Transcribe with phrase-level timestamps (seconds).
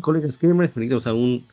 [0.00, 0.74] Colegas gamers?
[0.74, 1.46] Bienvenidos a un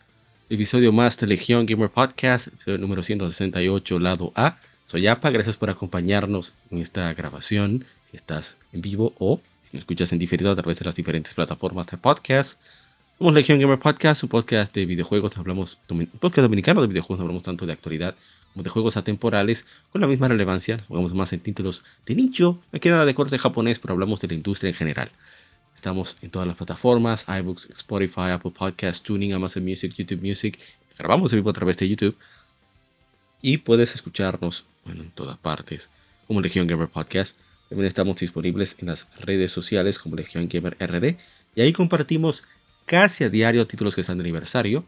[0.49, 4.57] episodio más de Legión Gamer Podcast, episodio número 168, lado A.
[4.85, 9.39] Soy APA, gracias por acompañarnos en esta grabación, si estás en vivo o
[9.71, 12.59] si escuchas en diferido a través de las diferentes plataformas de podcast.
[13.17, 15.77] Somos Legión Gamer Podcast, un podcast de videojuegos, hablamos,
[16.19, 18.13] podcast dominicano de videojuegos, hablamos tanto de actualidad
[18.51, 22.79] como de juegos atemporales, con la misma relevancia, jugamos más en títulos de nicho, no
[22.81, 25.11] queda nada de corte japonés, pero hablamos de la industria en general.
[25.77, 30.57] Estamos en todas las plataformas, iBooks, Spotify, Apple Podcasts, Tuning, Amazon Music, YouTube Music.
[30.97, 32.17] Grabamos en vivo a través de YouTube.
[33.43, 35.87] Y puedes escucharnos en todas partes
[36.25, 37.37] como Legion Gamer Podcast.
[37.69, 41.15] También estamos disponibles en las redes sociales como Legion Gamer RD.
[41.55, 42.45] Y ahí compartimos
[42.87, 44.83] casi a diario títulos que están de aniversario.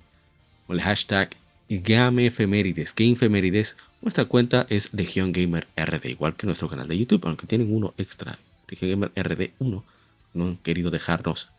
[0.66, 1.36] Con el hashtag
[1.70, 2.96] GameEfemérides.
[2.96, 3.78] GameEfemérides.
[4.02, 6.06] Nuestra cuenta es Legion Gamer RD.
[6.06, 8.40] Igual que nuestro canal de YouTube, aunque tienen uno extra.
[8.68, 9.99] Legion Gamer RD 1
[10.34, 11.50] no han querido dejarnos,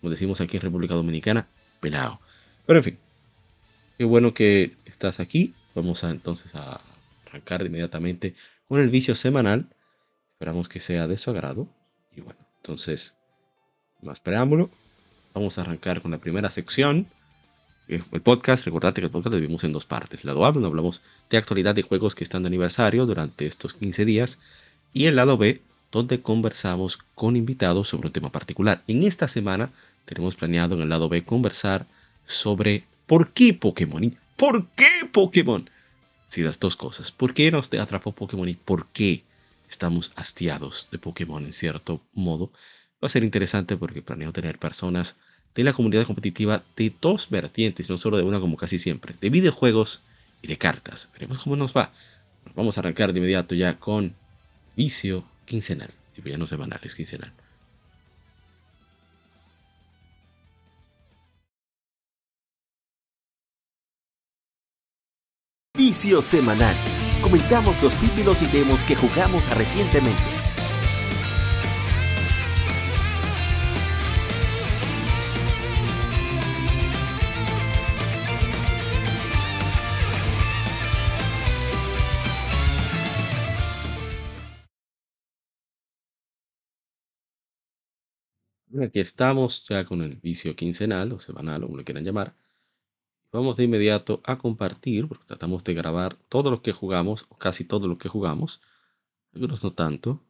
[0.00, 1.48] como decimos aquí en República Dominicana,
[1.80, 2.20] pelado.
[2.66, 2.98] Pero en fin,
[3.98, 5.54] qué bueno que estás aquí.
[5.74, 6.80] Vamos a entonces a
[7.26, 8.34] arrancar inmediatamente
[8.68, 9.68] con el vicio semanal.
[10.32, 11.68] Esperamos que sea de su agrado.
[12.14, 13.14] Y bueno, entonces,
[14.02, 14.70] más preámbulo,
[15.34, 17.06] vamos a arrancar con la primera sección.
[17.88, 20.24] El podcast, recordate que el podcast lo vivimos en dos partes.
[20.24, 23.74] El lado A, donde hablamos de actualidad de juegos que están de aniversario durante estos
[23.74, 24.40] 15 días.
[24.92, 28.82] Y el lado B, donde conversamos con invitados sobre un tema particular.
[28.86, 29.70] En esta semana
[30.04, 31.86] tenemos planeado en el lado B conversar
[32.26, 35.68] sobre por qué Pokémon por qué Pokémon.
[36.28, 39.22] Si las dos cosas, ¿por qué nos atrapó Pokémon y por qué
[39.68, 42.50] estamos hastiados de Pokémon en cierto modo?
[43.02, 45.16] Va a ser interesante porque planeo tener personas
[45.54, 49.30] de la comunidad competitiva de dos vertientes, no solo de una como casi siempre, de
[49.30, 50.02] videojuegos
[50.42, 51.08] y de cartas.
[51.12, 51.92] Veremos cómo nos va.
[52.54, 54.14] Vamos a arrancar de inmediato ya con
[54.76, 57.32] Vicio quincenal, y ya no semanal, es quincenal.
[65.76, 66.74] Vicio semanal.
[67.22, 70.35] Comentamos los títulos y demos que jugamos recientemente.
[88.82, 92.34] Aquí estamos ya con el vicio quincenal o semanal, o como lo quieran llamar.
[93.32, 97.64] Vamos de inmediato a compartir, porque tratamos de grabar todo lo que jugamos, o casi
[97.64, 98.60] todo lo que jugamos.
[99.34, 100.22] Algunos no tanto.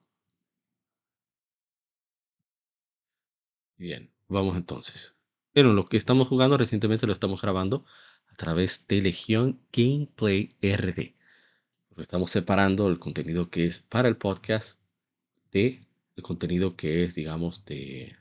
[3.79, 5.15] Bien, vamos entonces.
[5.53, 7.85] Pero lo que estamos jugando recientemente lo estamos grabando
[8.29, 11.15] a través de Legión Gameplay RD.
[11.99, 14.79] estamos separando el contenido que es para el podcast
[15.53, 15.87] de
[16.17, 18.17] el contenido que es, digamos, de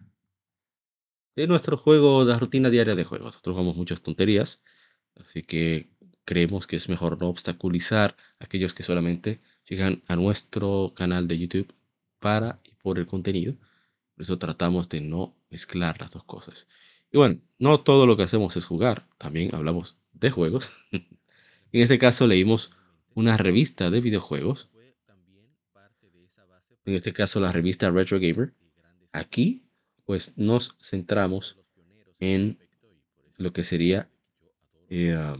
[1.36, 3.26] de nuestro juego, la rutina diaria de juego.
[3.26, 4.62] Nosotros jugamos muchas tonterías,
[5.16, 5.90] así que
[6.24, 11.38] creemos que es mejor no obstaculizar a aquellos que solamente llegan a nuestro canal de
[11.38, 11.74] YouTube
[12.20, 13.56] para y por el contenido.
[14.16, 16.68] Por eso tratamos de no mezclar las dos cosas.
[17.12, 20.72] Y bueno, no todo lo que hacemos es jugar, también hablamos de juegos.
[20.92, 22.72] en este caso leímos
[23.14, 24.70] una revista de videojuegos.
[26.86, 28.54] En este caso la revista Retro Gamer.
[29.12, 29.65] Aquí
[30.06, 31.58] pues nos centramos
[32.20, 32.58] en
[33.38, 34.10] lo que sería
[34.90, 35.36] eh,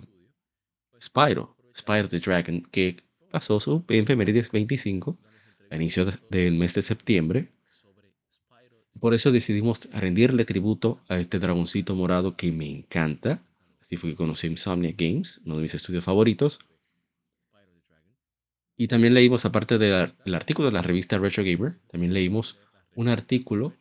[1.00, 2.98] Spyro, Spyro the Dragon, que
[3.32, 5.18] pasó su efemérides 25
[5.70, 7.52] a inicio del mes de septiembre.
[9.00, 13.44] Por eso decidimos rendirle tributo a este dragoncito morado que me encanta.
[13.82, 16.60] Así fue que conocí Insomnia Games, uno de mis estudios favoritos.
[18.78, 22.58] Y también leímos, aparte del artículo de la revista Retro Gamer, también leímos
[22.96, 23.74] un artículo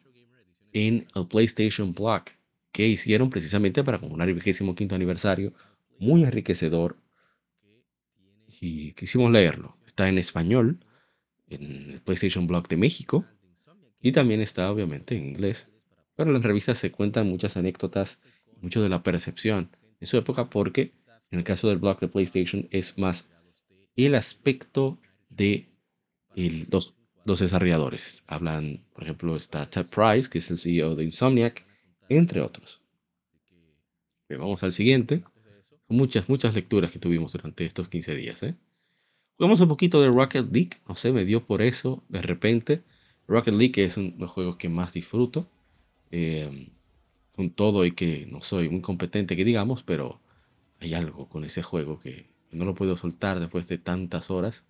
[0.75, 2.25] en el PlayStation Blog
[2.73, 5.55] que hicieron precisamente para conmemorar el 25 aniversario,
[5.99, 6.99] muy enriquecedor.
[8.61, 9.77] Y quisimos leerlo.
[9.87, 10.85] Está en español,
[11.47, 13.25] en el PlayStation Blog de México,
[14.01, 15.69] y también está obviamente en inglés.
[16.17, 18.21] Pero en la revista se cuentan muchas anécdotas,
[18.61, 19.71] mucho de la percepción
[20.01, 20.93] en su época, porque
[21.31, 23.29] En el caso del blog de PlayStation es más
[23.97, 25.01] el aspecto
[25.31, 25.69] de
[26.37, 26.95] los,
[27.25, 28.23] desarrolladores.
[28.27, 31.65] Hablan, por ejemplo, está Ted Price, que es el CEO de Insomniac,
[32.09, 32.81] entre otros.
[34.29, 35.25] vamos al siguiente.
[35.89, 38.43] Muchas, muchas lecturas que tuvimos durante estos 15 días.
[38.43, 38.55] ¿eh?
[39.37, 40.81] Jugamos un poquito de Rocket League.
[40.89, 42.83] No sé, me dio por eso de repente.
[43.27, 45.49] Rocket League es uno de los juegos que más disfruto.
[46.11, 46.71] Eh,
[47.35, 50.21] con todo y que no soy muy competente que digamos, pero
[50.81, 54.65] hay algo con ese juego que no lo puedo soltar después de tantas horas.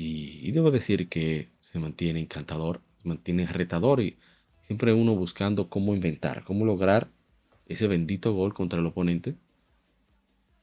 [0.00, 4.16] Y, debo decir que se mantiene encantador, se mantiene retador y
[4.62, 7.10] siempre uno buscando cómo inventar, cómo lograr
[7.66, 9.34] ese bendito gol contra el oponente.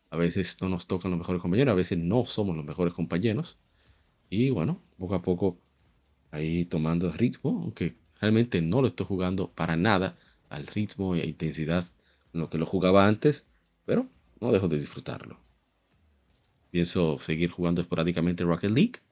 [0.10, 3.58] A veces no nos tocan los mejores compañeros, a veces no somos los mejores compañeros.
[4.30, 5.58] Y bueno, poco a poco
[6.32, 10.18] ahí tomando ritmo, aunque realmente no lo estoy jugando para nada
[10.48, 11.84] al ritmo e intensidad
[12.34, 13.46] en lo que lo jugaba antes,
[13.86, 14.08] pero
[14.40, 15.38] no dejo de disfrutarlo.
[16.72, 19.05] Pienso seguir jugando esporádicamente Rocket League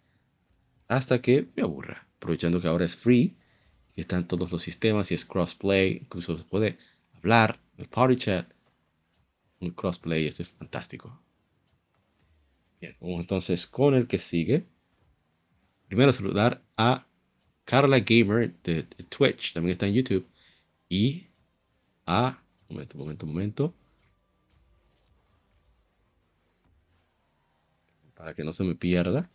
[0.98, 3.36] hasta que me aburra, aprovechando que ahora es free
[3.96, 6.78] y están todos los sistemas y es crossplay, incluso se puede
[7.14, 8.52] hablar, el party chat,
[9.60, 11.20] un crossplay, esto es fantástico.
[12.80, 14.66] Bien, vamos entonces con el que sigue.
[15.88, 17.08] Primero saludar a
[17.66, 20.28] Carla Gamer de, Twitch, también está en YouTube,
[20.90, 21.28] y
[22.06, 23.74] a, momento, momento, momento,
[28.14, 29.30] para que no se me pierda.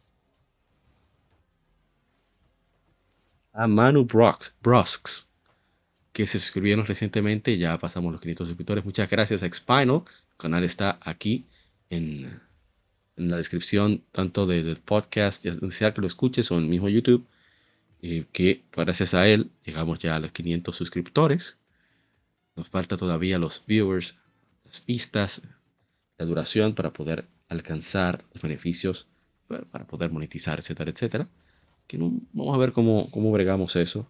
[3.58, 5.28] A Manu Brosks,
[6.12, 7.58] que se suscribieron recientemente.
[7.58, 8.84] Ya pasamos los 500 suscriptores.
[8.84, 10.04] Muchas gracias a Spinal.
[10.30, 11.44] El canal está aquí
[11.90, 12.40] en,
[13.16, 17.26] la descripción, tanto del podcast, ya sea que lo escuches o en mismo YouTube.
[18.00, 21.58] Eh, que gracias a él llegamos ya a los 500 suscriptores.
[22.54, 24.14] Nos falta todavía los viewers,
[24.66, 25.42] las vistas,
[26.16, 29.08] la duración para poder alcanzar los beneficios,
[29.48, 31.28] para poder monetizar, etcétera, etcétera
[31.96, 34.06] vamos a ver cómo, cómo bregamos eso.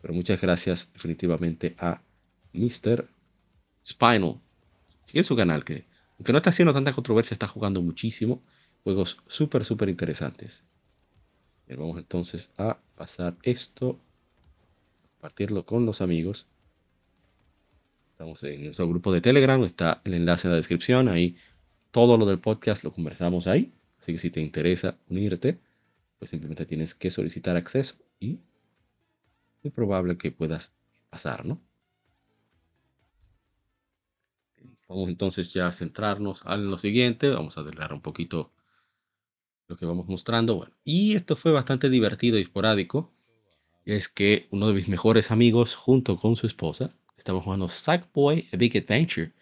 [0.00, 2.02] Pero muchas gracias definitivamente a
[2.52, 3.08] Mr.
[3.84, 4.40] Spinal.
[5.06, 5.84] Sigue su canal que,
[6.18, 8.42] aunque no está haciendo tanta controversia, está jugando muchísimo.
[8.82, 10.62] Juegos súper, súper interesantes.
[11.68, 13.98] vamos entonces a pasar esto.
[15.12, 16.46] Compartirlo con los amigos.
[18.12, 19.62] Estamos en nuestro grupo de Telegram.
[19.64, 21.08] Está el enlace en la descripción.
[21.08, 21.36] Ahí
[21.90, 23.72] todo lo del podcast lo conversamos ahí.
[24.00, 25.58] Así que si te interesa unirte,
[26.18, 28.40] pues simplemente tienes que solicitar acceso y
[29.62, 30.72] es probable que puedas
[31.10, 31.60] pasar, ¿no?
[34.88, 37.30] Vamos entonces ya a centrarnos en lo siguiente.
[37.30, 38.52] Vamos a adelantar un poquito
[39.66, 40.56] lo que vamos mostrando.
[40.56, 43.10] Bueno, y esto fue bastante divertido y esporádico.
[43.84, 48.56] Es que uno de mis mejores amigos, junto con su esposa, estaba jugando Sackboy A
[48.56, 49.32] Big Adventure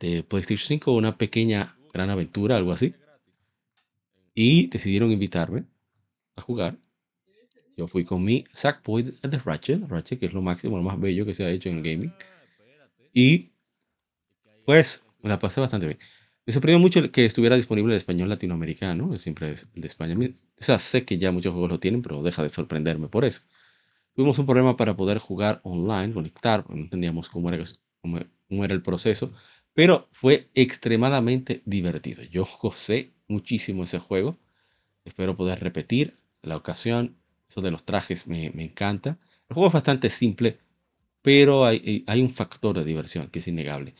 [0.00, 2.94] de PlayStation 5, una pequeña gran aventura, algo así.
[4.34, 5.64] Y decidieron invitarme
[6.36, 6.76] a jugar.
[7.76, 11.26] Yo fui con mi Sackboy de Ratchet, Ratchet, que es lo máximo, lo más bello
[11.26, 12.12] que se ha hecho en el gaming.
[13.12, 13.50] Y
[14.64, 15.98] pues me la pasé bastante bien.
[16.46, 20.16] Me sorprendió mucho que estuviera disponible el español latinoamericano, siempre es el de España.
[20.18, 23.42] O sea, sé que ya muchos juegos lo tienen, pero deja de sorprenderme por eso.
[24.14, 27.64] Tuvimos un problema para poder jugar online, conectar, no entendíamos cómo era,
[28.02, 29.32] cómo era el proceso,
[29.72, 32.22] pero fue extremadamente divertido.
[32.22, 34.36] Yo gocé muchísimo ese juego.
[35.04, 36.14] Espero poder repetir
[36.46, 37.16] la ocasión.
[37.48, 39.18] Eso de los trajes me, encanta.
[39.48, 40.58] El juego es bastante simple,
[41.22, 43.94] pero hay, hay, un factor de diversión que es innegable.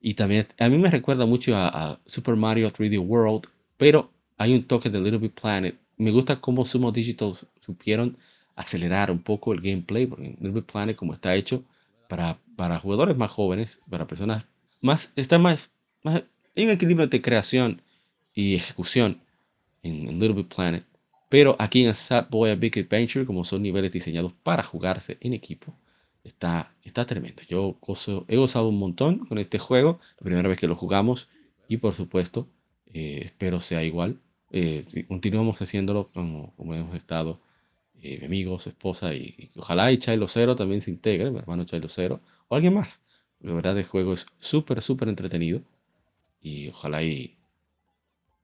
[0.00, 4.64] Y también a mí me recuerda mucho a, Super Mario 3D World, pero hay un
[4.64, 5.76] toque de Little Big Planet.
[5.96, 8.16] Me gusta cómo Sumo Digital supieron
[8.56, 11.64] acelerar un poco el gameplay, porque Little Big Planet como está hecho
[12.08, 14.44] para, para jugadores más jóvenes, para personas
[14.80, 15.70] más, está más,
[16.02, 16.22] más,
[16.56, 17.82] hay un equilibrio de creación
[18.34, 19.20] y ejecución
[19.82, 20.84] en Little Big Planet.
[21.30, 21.94] Pero aquí en
[22.28, 25.78] Boy A Big Adventure, como son niveles diseñados para jugarse en equipo,
[26.24, 27.42] está, está tremendo.
[27.48, 27.78] Yo
[28.26, 31.28] he gozado un montón con este juego, la primera vez que lo jugamos,
[31.68, 32.48] y por supuesto,
[32.92, 34.18] eh, espero sea igual.
[34.50, 37.38] Eh, continuamos haciéndolo como, como hemos estado,
[38.02, 41.64] eh, mi amigo, su esposa, y, ojalá y Chilo Cero también se integre, mi hermano
[41.64, 43.00] Chilo Cero, o alguien más.
[43.38, 45.62] De verdad, el juego es súper, súper entretenido,
[46.42, 47.36] y ojalá y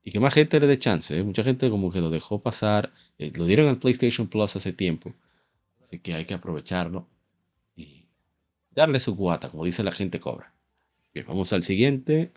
[0.07, 1.19] y que más gente le dé chance.
[1.19, 1.25] ¿eh?
[1.25, 2.93] Mucha gente como que lo dejó pasar.
[3.19, 5.13] Eh, lo dieron al PlayStation Plus hace tiempo.
[5.83, 7.09] Así que hay que aprovecharlo
[7.77, 8.07] y
[8.71, 10.55] darle su guata, como dice la gente cobra.
[11.15, 12.33] Bien, vamos al siguiente.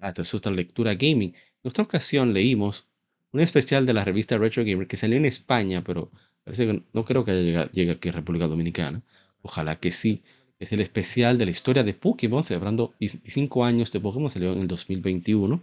[0.00, 1.34] Ah, esto es otra lectura gaming.
[1.62, 2.88] En otra ocasión leímos
[3.32, 6.10] un especial de la revista Retro Gamer que salió en España, pero
[6.44, 9.02] parece que no creo que llegue, llegue aquí a República Dominicana
[9.42, 10.22] Ojalá que sí.
[10.62, 14.60] Es el especial de la historia de Pokémon, celebrando 25 años de Pokémon, salió en
[14.60, 15.60] el 2021.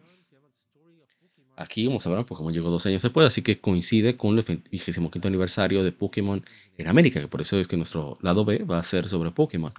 [1.55, 5.09] Aquí vamos a ver, Pokémon llegó dos años después, así que coincide con el 25
[5.23, 6.43] aniversario de Pokémon
[6.77, 9.71] en América, que por eso es que nuestro lado B va a ser sobre Pokémon.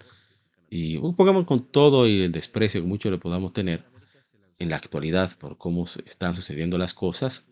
[0.71, 3.85] Y un Pokémon con todo y el desprecio que mucho le podamos tener
[4.59, 7.47] en la actualidad por cómo están sucediendo las cosas,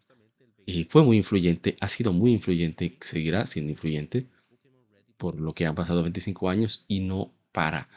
[0.64, 4.24] y fue muy influyente, ha sido muy influyente, seguirá siendo influyente
[5.18, 7.88] por lo que han pasado 25 años y no para.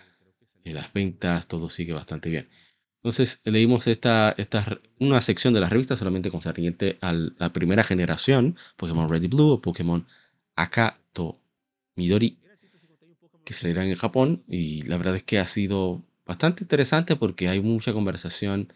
[0.64, 2.50] En las ventas todo sigue bastante bien.
[2.98, 4.36] Entonces leímos esta,
[4.98, 9.52] una sección de la revista solamente concerniente a la primera generación, Pokémon Red y Blue
[9.52, 10.08] o Pokémon
[10.56, 11.40] Akato
[11.96, 12.40] Midori,
[13.46, 14.44] que se leerán en Japón.
[14.48, 18.74] Y la verdad es que ha sido bastante interesante porque hay mucha conversación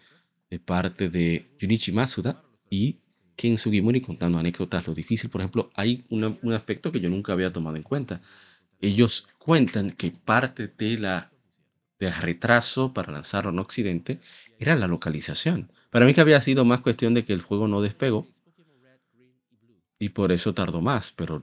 [0.51, 2.99] de parte de Junichi Masuda y
[3.35, 4.85] Ken Sugimori contando anécdotas.
[4.85, 8.21] Lo difícil, por ejemplo, hay un aspecto que yo nunca había tomado en cuenta.
[8.85, 11.31] Ellos cuentan que parte de la,
[11.99, 14.19] del retraso para lanzarlo en Occidente
[14.59, 15.71] era la localización.
[15.89, 18.27] Para mí que había sido más cuestión de que el juego no despegó
[19.97, 21.41] y por eso tardó más, pero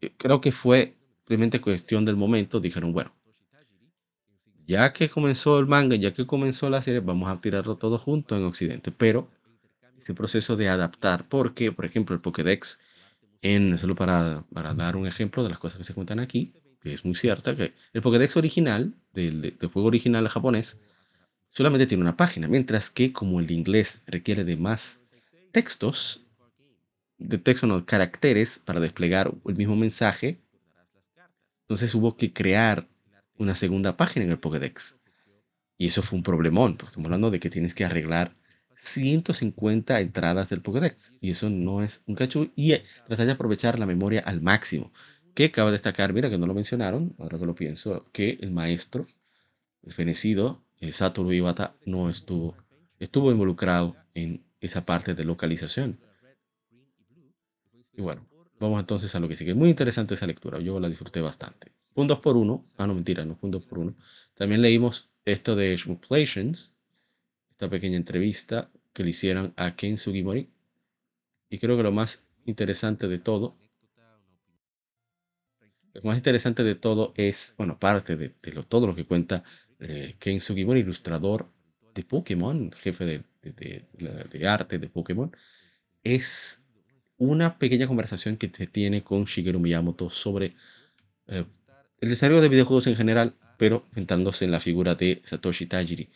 [0.00, 2.58] eh, creo que fue simplemente cuestión del momento.
[2.58, 3.12] Dijeron, bueno,
[4.66, 8.36] ya que comenzó el manga, ya que comenzó la serie, vamos a tirarlo todo junto
[8.36, 8.90] en Occidente.
[8.90, 9.30] Pero
[9.96, 12.80] ese proceso de adaptar, porque, por ejemplo, el Pokédex,
[13.78, 17.14] solo para, dar un ejemplo de las cosas que se cuentan aquí, que es muy
[17.14, 20.80] cierta, que el Pokédex original, del, juego original japonés,
[21.50, 25.02] solamente tiene una página, mientras que como el inglés requiere de más
[25.52, 26.24] textos,
[27.18, 30.38] de texto no, caracteres para desplegar el mismo mensaje,
[31.62, 32.86] entonces hubo que crear
[33.38, 34.98] una segunda página en el Pokédex.
[35.78, 38.34] Y eso fue un problemón, porque estamos hablando de que tienes que arreglar
[38.86, 41.14] 150 entradas del Pokédex.
[41.20, 42.50] Y eso no es un cachú.
[42.56, 44.92] Y eh, tratar de aprovechar la memoria al máximo.
[45.34, 48.50] Que acaba de destacar, mira que no lo mencionaron, ahora que lo pienso, que el
[48.50, 49.06] maestro,
[49.82, 52.56] el fenecido, Satoru Iwata, no estuvo,
[52.98, 55.98] estuvo involucrado en esa parte de localización.
[57.92, 58.26] Y bueno,
[58.58, 59.54] vamos entonces a lo que sigue.
[59.54, 61.72] Muy interesante esa lectura, yo la disfruté bastante.
[61.94, 63.94] Un 2 por 1 ah no mentira, no un 2 por 1
[64.34, 66.74] También leímos esto de Shmooplations,
[67.50, 70.48] esta pequeña entrevista que le hicieron a Ken Sugimori.
[71.50, 73.54] Y creo que lo más interesante de todo,
[75.92, 78.30] lo más interesante de todo es, bueno, parte de,
[78.66, 79.44] todo lo que cuenta
[79.80, 81.46] eh, Ken Sugimori, ilustrador
[81.94, 85.30] de Pokémon, jefe de, arte de Pokémon,
[86.02, 86.62] es
[87.18, 90.54] una pequeña conversación que se tiene con Shigeru Miyamoto sobre
[91.26, 91.44] eh,
[92.00, 96.08] el desarrollo de videojuegos en general, pero centrándose en la figura de Satoshi Tajiri.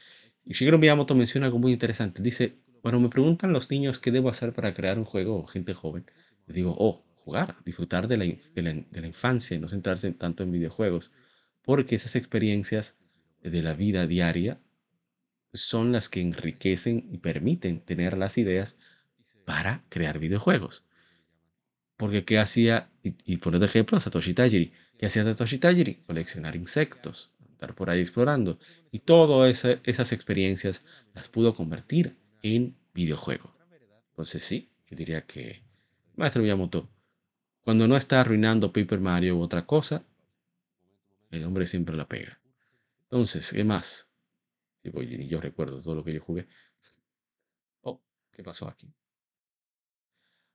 [0.46, 2.22] Y Shigeru Miyamoto menciona algo muy interesante.
[2.22, 5.74] Dice, cuando me preguntan los niños qué debo hacer para crear un juego o gente
[5.74, 6.04] joven,
[6.46, 10.42] les digo, oh, jugar, disfrutar de la, de la, de la infancia no centrarse tanto
[10.42, 11.10] en videojuegos.
[11.62, 12.98] Porque esas experiencias
[13.42, 14.58] de la vida diaria
[15.52, 18.76] son las que enriquecen y permiten tener las ideas
[19.44, 20.84] para crear videojuegos.
[21.96, 22.88] Porque ¿qué hacía?
[23.02, 24.72] Y, y por ejemplo, Satoshi Tajiri.
[24.98, 25.96] ¿Qué hacía Satoshi Tajiri?
[26.06, 28.58] Coleccionar insectos, estar por ahí explorando.
[28.90, 30.84] Y todas esas experiencias
[31.14, 33.54] las pudo convertir en videojuego.
[34.10, 35.62] Entonces sí, yo diría que
[36.16, 36.88] Maestro Miyamoto,
[37.62, 40.04] cuando no está arruinando Paper Mario u otra cosa,
[41.30, 42.40] el hombre siempre la pega.
[43.04, 44.10] Entonces, ¿qué más?
[44.82, 46.48] Y yo recuerdo todo lo que yo jugué.
[47.82, 48.00] Oh,
[48.32, 48.92] ¿qué pasó aquí?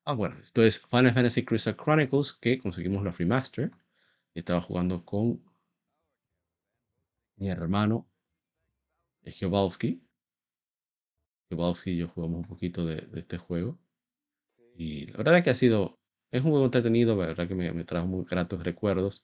[0.03, 3.71] Ah, bueno, esto es Final Fantasy Crystal Chronicles, que conseguimos la remaster.
[4.33, 5.43] Estaba jugando con
[7.37, 8.07] mi hermano
[11.49, 13.77] Jowalski y yo jugamos un poquito de, este juego.
[14.77, 15.99] Y la verdad es que ha sido,
[16.31, 19.23] es un juego entretenido, la verdad que me, trajo muy gratos recuerdos.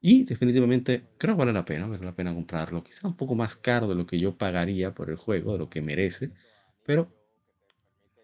[0.00, 2.84] Y definitivamente creo que vale la pena, vale la pena comprarlo.
[2.84, 5.68] Quizá un poco más caro de lo que yo pagaría por el juego, de lo
[5.68, 6.30] que merece.
[6.84, 7.12] Pero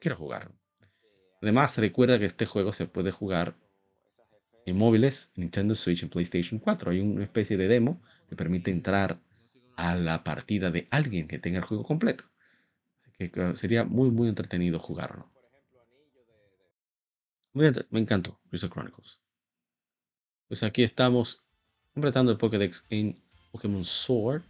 [0.00, 0.54] quiero jugarlo.
[1.42, 3.56] Además, recuerda que este juego se puede jugar
[4.66, 6.90] en móviles, Nintendo Switch y PlayStation 4.
[6.90, 9.20] Hay una especie de demo que permite entrar
[9.76, 12.24] a la partida de alguien que tenga el juego completo.
[13.54, 15.30] Sería muy, muy entretenido jugarlo.
[17.52, 19.20] me encantó Crystal Chronicles.
[20.48, 21.42] Pues aquí estamos
[21.94, 23.16] completando el Pokédex en
[23.52, 24.42] Pokémon Sword.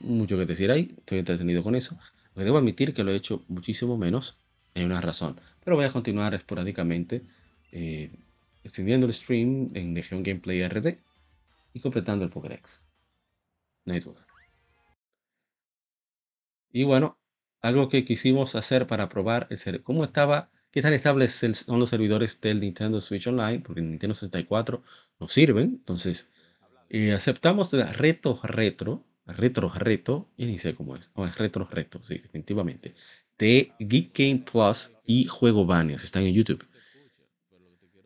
[0.00, 1.98] Mucho que decir ahí, estoy entretenido con eso.
[2.34, 4.36] Lo debo admitir que lo he hecho muchísimo menos.
[4.74, 5.40] Hay una razón.
[5.64, 7.22] Pero voy a continuar esporádicamente
[7.72, 8.10] eh,
[8.62, 10.98] extendiendo el stream en Legion Gameplay RD
[11.72, 12.84] y completando el Pokédex.
[13.84, 14.26] No hay duda.
[16.72, 17.16] Y bueno,
[17.62, 22.40] algo que quisimos hacer para probar el cómo estaba, qué tan estables son los servidores
[22.40, 24.82] del Nintendo Switch Online, porque el Nintendo 64
[25.20, 25.76] no sirven.
[25.78, 26.30] Entonces,
[26.88, 31.66] eh, aceptamos de reto retro, retro reto, y ni sé cómo es, o es retro
[31.70, 32.94] reto, sí, definitivamente,
[33.38, 36.64] de Geek Game Plus y Juego Banias, están en YouTube.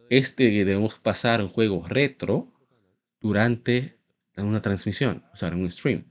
[0.08, 2.52] Este debemos pasar un juego retro
[3.20, 3.96] durante
[4.36, 6.09] una transmisión, o sea, en un stream.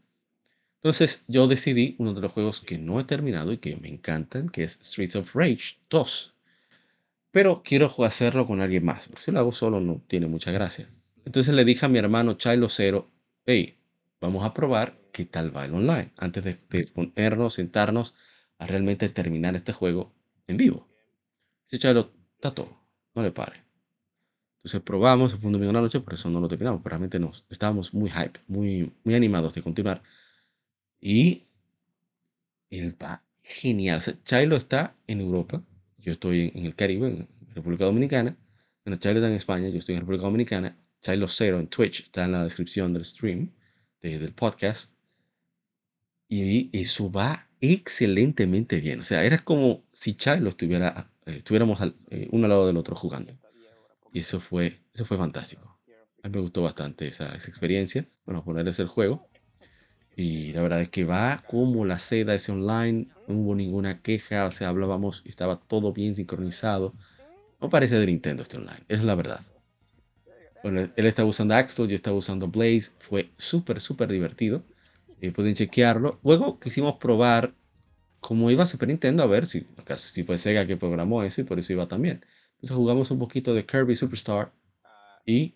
[0.82, 4.50] Entonces yo decidí uno de los juegos que no he terminado y que me encantan,
[4.50, 6.34] que es Streets of Rage 2.
[7.32, 10.88] Pero quiero hacerlo con alguien más, porque si lo hago solo no tiene mucha gracia.
[11.26, 13.10] Entonces le dije a mi hermano Chilo Cero,
[13.46, 13.78] hey,
[14.22, 16.56] vamos a probar qué tal va el online, antes de,
[16.86, 18.16] ponernos, sentarnos
[18.58, 20.14] a realmente terminar este juego
[20.48, 20.88] en vivo.
[21.70, 22.80] Dice Chilo, está todo,
[23.14, 23.64] no le pare.
[24.60, 27.20] Entonces probamos, fue un domingo en la noche, por eso no lo terminamos, pero realmente
[27.20, 30.02] no, estábamos muy hype, muy, muy animados de continuar.
[31.02, 31.44] Y
[32.70, 34.00] él va genial.
[34.00, 35.64] O Chilo está en Europa,
[35.98, 38.38] yo estoy en, el Caribe, en República Dominicana.
[38.86, 40.78] Bueno, Chilo está en España, yo estoy en República Dominicana.
[41.02, 43.52] Chilo Cero en Twitch, está en la descripción del stream,
[44.02, 44.94] del podcast.
[46.28, 49.00] Y eso va excelentemente bien.
[49.00, 51.80] O sea, era como si Chilo estuviera, eh, estuviéramos
[52.10, 53.34] eh, uno al lado del otro jugando.
[54.14, 55.80] Y eso fue, eso fue fantástico.
[56.22, 58.06] A mí me gustó bastante esa, esa experiencia.
[58.26, 59.29] Bueno, ponerles el juego.
[60.20, 64.48] Y la verdad es que va como la seda ese online, no hubo ninguna queja,
[64.48, 66.94] o sea, hablábamos y estaba todo bien sincronizado.
[67.62, 69.40] No parece de Nintendo este online, es la verdad.
[70.62, 74.62] Bueno, él estaba usando Axel, yo estaba usando Blaze, fue súper, súper divertido.
[75.22, 76.20] Eh, pueden chequearlo.
[76.22, 77.54] Luego quisimos probar
[78.20, 81.46] cómo iba Super Nintendo, a ver si, acaso, si fue Sega que programó eso y
[81.46, 82.26] por eso iba también.
[82.56, 84.52] Entonces jugamos un poquito de Kirby Superstar
[85.26, 85.56] y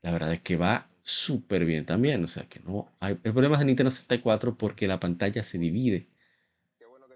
[0.00, 2.24] la verdad es que va súper bien también.
[2.24, 6.08] O sea que no hay problemas de Nintendo 64 porque la pantalla se divide.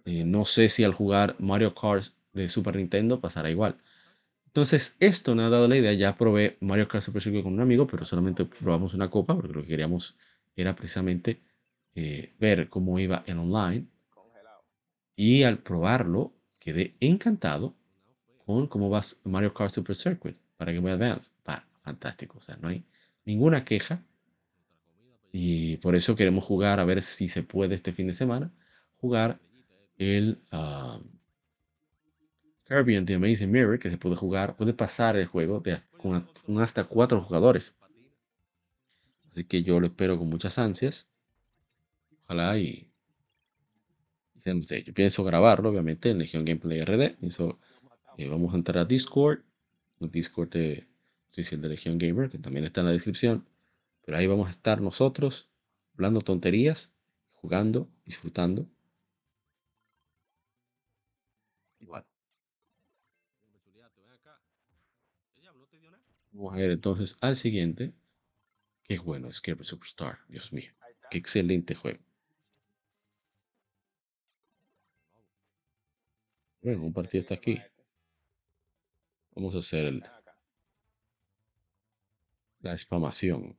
[0.05, 3.79] Eh, no sé si al jugar Mario Kart de Super Nintendo pasará igual.
[4.47, 5.93] Entonces, esto me ha dado la idea.
[5.95, 9.53] Ya probé Mario Kart Super Circuit con un amigo, pero solamente probamos una copa porque
[9.53, 10.17] lo que queríamos
[10.57, 11.41] era precisamente
[11.95, 13.87] eh, ver cómo iba en online.
[15.17, 17.75] Y al probarlo, quedé encantado
[18.45, 21.33] con cómo va Mario Kart Super Circuit para Game Boy Advance.
[21.49, 22.39] Va, fantástico.
[22.39, 22.85] O sea, no hay
[23.25, 24.03] ninguna queja.
[25.33, 28.53] Y por eso queremos jugar, a ver si se puede este fin de semana,
[28.99, 29.41] jugar
[29.99, 31.03] el uh,
[32.67, 36.27] Kirby the Amazing Mirror, que se puede jugar, puede pasar el juego de, con,
[36.61, 37.77] hasta cuatro jugadores.
[39.33, 41.11] Así que yo lo espero con muchas ansias.
[42.25, 42.89] Ojalá y,
[44.45, 47.17] yo pienso grabarlo, obviamente, en Legion Gameplay RD.
[47.23, 47.59] Eso,
[48.19, 49.41] eh, vamos a entrar a Discord,
[49.99, 50.87] Discord de
[51.37, 53.47] el de Legion Gamer, que también está en la descripción.
[54.05, 55.49] Pero ahí vamos a estar nosotros,
[55.95, 56.93] hablando tonterías,
[57.33, 58.69] jugando, disfrutando.
[61.81, 62.05] Igual.
[66.33, 67.93] Vamos a ver entonces al siguiente.
[68.85, 70.19] Qué bueno, Scary Superstar.
[70.29, 70.73] Dios mío.
[71.11, 72.01] Qué excelente juego.
[76.63, 77.61] Bueno, un partido está aquí.
[79.35, 80.03] Vamos a hacer el
[82.65, 83.57] la spamación.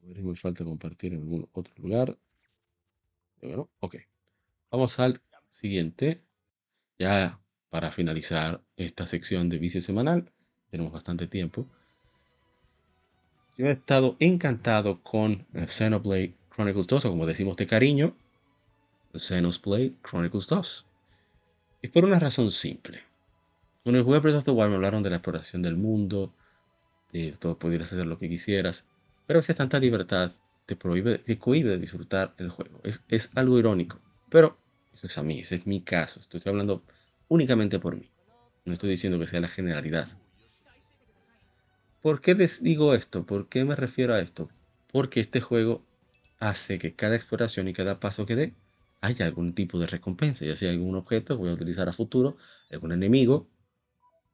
[0.00, 2.16] Me falta compartir en algún otro lugar.
[3.40, 3.96] Bueno, ok.
[4.70, 6.22] Vamos al siguiente.
[6.98, 7.38] Ya
[7.70, 10.30] para finalizar esta sección de vicio semanal.
[10.70, 11.66] Tenemos bastante tiempo.
[13.56, 18.16] Yo he estado encantado con Xenoblade Chronicles 2, o como decimos de cariño,
[19.14, 20.86] Xenoblade Chronicles 2.
[21.84, 23.02] Y por una razón simple.
[23.84, 26.32] El juego Breath of the Wild me hablaron de la exploración del mundo,
[27.12, 28.86] de todo pudieras hacer lo que quisieras,
[29.26, 30.32] pero a veces tanta libertad
[30.64, 32.80] te prohíbe, te cohíbe de disfrutar el juego.
[32.82, 34.56] Es, algo irónico, pero
[34.94, 36.20] eso es a mí, ese es mi caso.
[36.20, 36.82] Estoy hablando
[37.28, 38.08] únicamente por mí.
[38.64, 40.08] No estoy diciendo que sea la generalidad.
[42.00, 43.26] ¿Por qué les digo esto?
[43.26, 44.48] ¿Por qué me refiero a esto?
[44.90, 45.84] Porque este juego
[46.38, 48.54] hace que cada exploración y cada paso que dé
[49.04, 52.36] hay algún tipo de recompensa, ya sea algún objeto que voy a utilizar a futuro,
[52.70, 53.46] algún enemigo,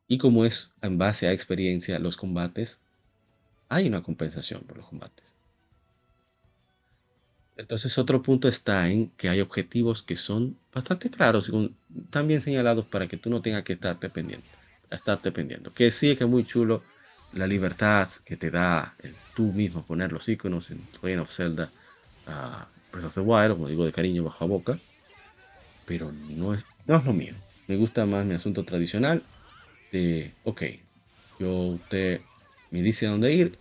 [0.06, 2.80] y como es en base a experiencia los combates,
[3.68, 5.24] hay una compensación por los combates.
[7.56, 11.74] Entonces otro punto está en que hay objetivos que son bastante claros y
[12.08, 14.48] también señalados para que tú no tengas que estarte pendiente,
[14.88, 15.70] estarte pendiente.
[15.74, 16.82] Que sí que es muy chulo
[17.32, 21.70] la libertad que te da el tú mismo poner los iconos en Legend of Zelda,
[22.28, 24.80] uh, Breath of the Wild, como digo de cariño bajo a boca,
[25.84, 27.34] pero no es, no es lo mío.
[27.66, 29.22] Me gusta más mi asunto tradicional
[29.90, 30.62] de, ok,
[31.38, 32.22] yo usted
[32.70, 33.58] me dice dónde ir,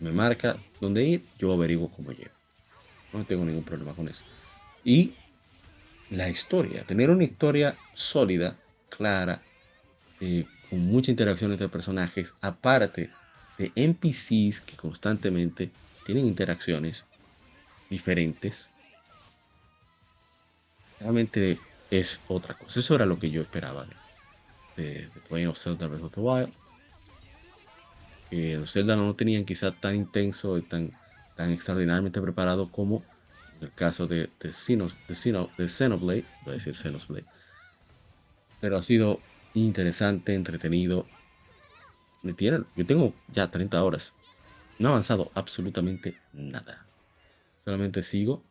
[0.00, 2.34] me marca dónde ir, yo averiguo cómo llego.
[3.12, 4.24] No tengo ningún problema con eso.
[4.84, 5.14] Y
[6.10, 8.56] la historia, tener una historia sólida,
[8.88, 9.42] clara,
[10.20, 13.10] eh, con mucha interacción entre personajes, aparte
[13.56, 15.70] de NPCs que constantemente
[16.04, 17.04] tienen interacciones
[17.94, 18.68] diferentes.
[20.98, 21.58] Realmente
[21.90, 22.80] es otra cosa.
[22.80, 23.86] Eso era lo que yo esperaba
[24.76, 26.52] de, de, of Zelda Breath of the Wild.
[28.30, 30.90] Que los Zelda no tenían quizá tan intenso y tan,
[31.36, 33.04] tan extraordinariamente preparado como
[33.58, 37.26] en el caso de, de, de, Xenoblade, voy a decir Xenoblade.
[38.60, 39.20] Pero ha sido
[39.54, 41.06] interesante, entretenido.
[42.22, 44.14] Me tienen, yo tengo ya 30 horas.
[44.78, 46.84] No he avanzado absolutamente nada.
[47.64, 48.44] Solamente sigo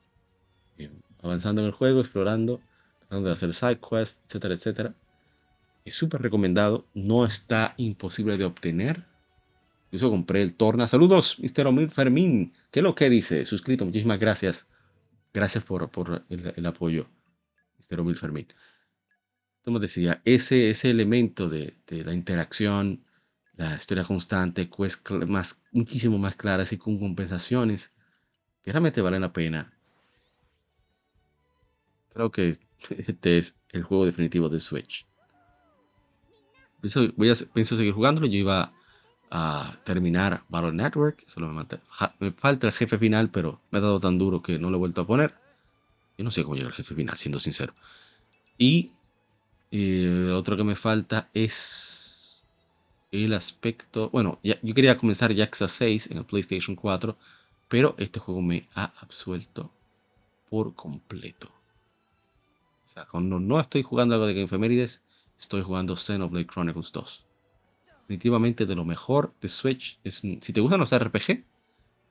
[0.78, 2.62] eh, avanzando en el juego, explorando,
[3.00, 4.96] tratando de hacer side quests, etcétera, etcétera.
[5.86, 6.88] Es súper recomendado.
[6.94, 9.06] No está imposible de obtener.
[9.86, 10.88] Incluso compré el Torna.
[10.88, 11.90] Saludos, Mr.
[11.92, 12.54] Fermín.
[12.72, 13.46] ¿Qué es lo que dice?
[13.46, 13.86] Suscrito.
[13.86, 14.68] Muchísimas gracias.
[15.34, 15.90] Gracias por,
[16.30, 17.08] el, apoyo,
[17.80, 18.00] Mr.
[18.00, 18.48] Omir Fermín.
[19.64, 23.04] Como decía, ese, ese elemento de, la interacción,
[23.56, 24.70] la historia constante,
[25.28, 27.92] más, muchísimo más claras y con compensaciones
[28.64, 29.72] que realmente valen la pena.
[32.14, 32.58] Creo que
[32.90, 35.06] este es el juego definitivo de Switch.
[36.82, 38.28] Pienso, voy a, seguir jugándolo.
[38.28, 38.74] Yo iba
[39.32, 41.24] a terminar Battle Network.
[41.28, 41.66] Solo me,
[42.20, 44.80] me, falta el jefe final, pero me ha dado tan duro que no lo he
[44.80, 45.34] vuelto a poner.
[46.18, 47.74] Yo no sé cómo llegar al jefe final, siendo sincero.
[48.58, 48.92] Y
[49.72, 52.44] eh, otro que me falta es
[53.12, 54.10] el aspecto.
[54.10, 57.18] Bueno, yo quería comenzar Yaxa 6 en el PlayStation 4,
[57.74, 59.72] pero este juego me ha absuelto
[60.52, 61.50] por completo.
[62.88, 65.02] O sea, cuando no estoy jugando algo de Game Femérides,
[65.40, 67.26] estoy jugando Xenoblade Chronicles 2.
[68.02, 69.98] Definitivamente de lo mejor de Switch.
[70.04, 71.44] Es, si te gustan los RPG,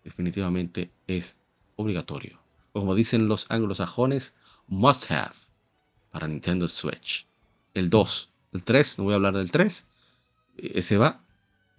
[0.02, 1.36] definitivamente es
[1.76, 2.40] obligatorio.
[2.72, 4.34] Como dicen los anglosajones,
[4.66, 5.36] must have
[6.10, 7.24] para Nintendo Switch.
[7.72, 9.86] El 2, el 3, no voy a hablar del 3.
[10.56, 11.20] Ese va.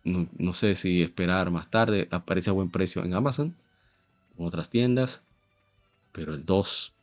[0.05, 2.07] No, no sé si esperar más tarde.
[2.11, 3.57] Aparece a buen precio en Amazon,
[4.37, 5.23] otras tiendas.
[6.11, 6.93] Pero el 2,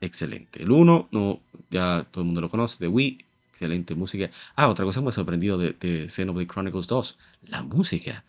[0.00, 0.62] excelente.
[0.62, 1.40] El 1, no,
[1.70, 4.32] ya todo el mundo lo conoce, de Wii, Excelente música.
[4.56, 7.18] Ah, otra cosa me ha sorprendido de, de Xenoblade Chronicles 2.
[7.46, 8.24] La música.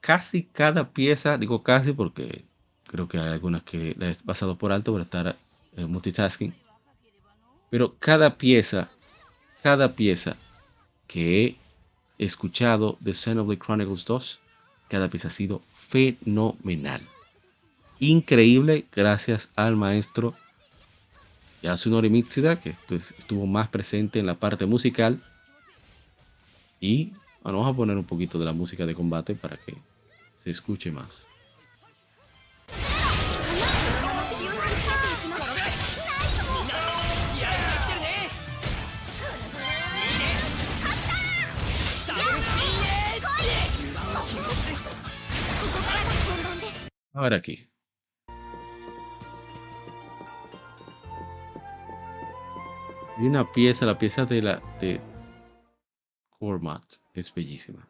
[0.00, 2.44] Casi cada pieza, digo casi porque
[2.88, 5.36] creo que hay algunas que la he pasado por alto por estar
[5.76, 6.52] eh, multitasking.
[7.70, 8.90] Pero cada pieza,
[9.62, 10.36] cada pieza
[11.06, 11.56] que he
[12.18, 14.40] escuchado de Xenoblade Chronicles 2,
[14.88, 17.02] cada pieza ha sido fenomenal.
[18.00, 20.34] Increíble gracias al maestro
[21.62, 25.20] Yasunori Mitsuda, que estuvo más presente en la parte musical.
[26.80, 29.74] Y bueno, vamos a poner un poquito de la música de combate para que
[30.44, 31.26] se escuche más.
[47.12, 47.68] A ver aquí.
[53.18, 55.00] Hay una pieza, la pieza de la de
[56.38, 57.88] Cormat es bellísima.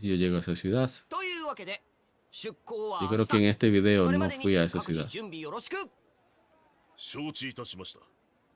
[0.00, 0.90] Si yo llego a esa ciudad.
[3.00, 5.08] Yo creo que en este video no fui a esa ciudad.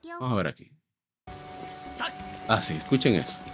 [0.03, 0.69] Vamos a ver aquí.
[2.49, 3.52] Ah, sí, escuchen eso.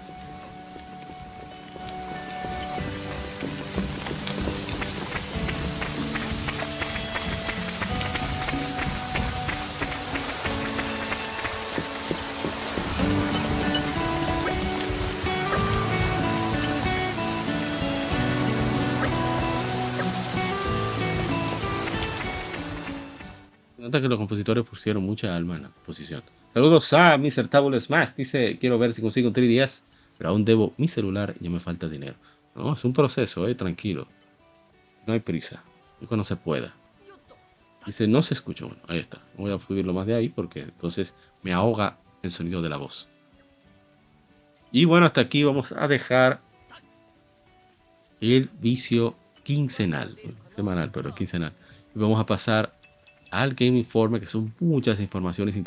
[23.91, 26.23] Que los compositores pusieron mucha alma en la composición.
[26.53, 27.47] Saludos a Mr.
[27.47, 28.09] Table Smash.
[28.15, 29.81] Dice, quiero ver si consigo un 3DS,
[30.17, 32.15] pero aún debo mi celular y ya me falta dinero.
[32.55, 34.07] No, es un proceso, eh, tranquilo.
[35.05, 35.63] No hay prisa.
[36.07, 36.73] Cuando se pueda.
[37.85, 38.65] Dice, no se escucha.
[38.65, 39.21] Bueno, ahí está.
[39.37, 43.07] Voy a subirlo más de ahí porque entonces me ahoga el sonido de la voz.
[44.71, 46.41] Y bueno, hasta aquí vamos a dejar
[48.21, 50.17] el vicio quincenal.
[50.55, 51.53] Semanal, pero quincenal.
[51.95, 52.78] Y vamos a pasar
[53.31, 55.57] al Game Informe, que son muchas informaciones,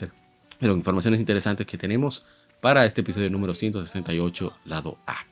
[0.59, 2.25] pero informaciones interesantes que tenemos
[2.61, 5.32] para este episodio número 168, lado A.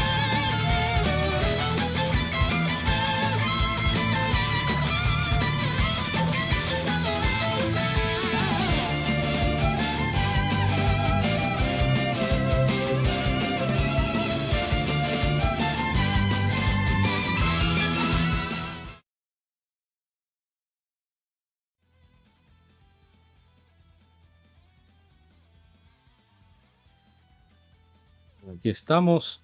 [28.61, 29.41] Aquí estamos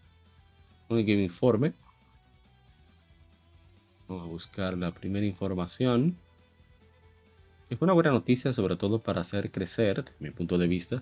[0.88, 1.74] con el Game Informe.
[4.08, 6.16] Vamos a buscar la primera información.
[7.68, 11.02] Es una buena noticia, sobre todo para hacer crecer, desde mi punto de vista,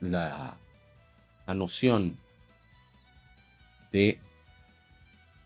[0.00, 0.56] la,
[1.46, 2.16] la noción
[3.92, 4.18] de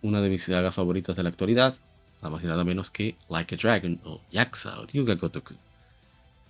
[0.02, 1.74] una de mis sagas favoritas de la actualidad,
[2.22, 5.54] nada más y nada menos que Like a Dragon o Yakuza o Ryuga Gotoku.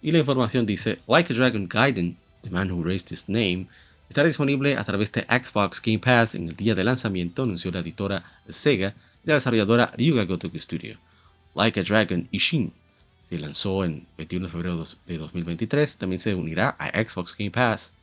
[0.02, 3.66] Y la información dice, Like a Dragon Gaiden, The Man Who Raised His Name,
[4.10, 7.78] Estará disponible a través de Xbox Game Pass en el día de lanzamiento, anunció la
[7.78, 8.92] editora Sega
[9.24, 10.98] y la desarrolladora Ryuga Gotoku Studio.
[11.54, 12.72] Like a Dragon Ishin
[13.28, 17.94] se lanzó en 21 de febrero de 2023, también se unirá a Xbox Game Pass.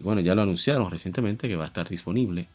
[0.00, 2.48] Y bueno, ya lo anunciaron recientemente que va a estar disponible.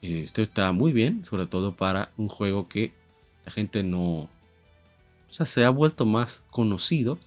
[0.00, 2.92] Esto está muy bien, sobre todo para un juego que
[3.44, 4.00] la gente no...
[4.08, 4.30] O
[5.30, 7.18] sea, se ha vuelto más conocido,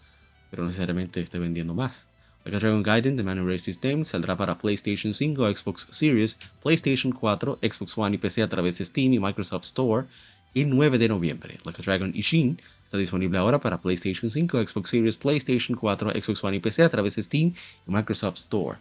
[0.50, 2.09] pero necesariamente esté vendiendo más.
[2.58, 7.98] Dragon Gaiden, The Man Who Raised saldrá para PlayStation 5, Xbox Series, PlayStation 4, Xbox
[7.98, 10.08] One y PC a través de Steam y Microsoft Store
[10.56, 11.58] el 9 de noviembre.
[11.66, 16.44] Like a Dragon Ishin está disponible ahora para PlayStation 5, Xbox Series, PlayStation 4, Xbox
[16.44, 17.54] One y PC a través de Steam
[17.88, 18.80] y Microsoft Store.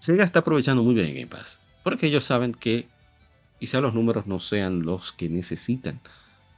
[0.00, 2.86] Sega está aprovechando muy bien Game Pass, porque ellos saben que
[3.60, 6.00] quizá los números no sean los que necesitan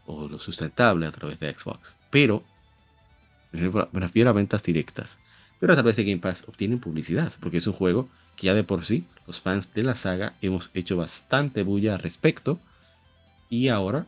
[0.07, 2.45] o lo sustentable a través de Xbox, pero
[3.53, 5.19] me refiero a ventas directas
[5.65, 8.65] pero a través de Game Pass obtienen publicidad, porque es un juego que ya de
[8.65, 12.59] por sí los fans de la saga hemos hecho bastante bulla al respecto,
[13.49, 14.05] y ahora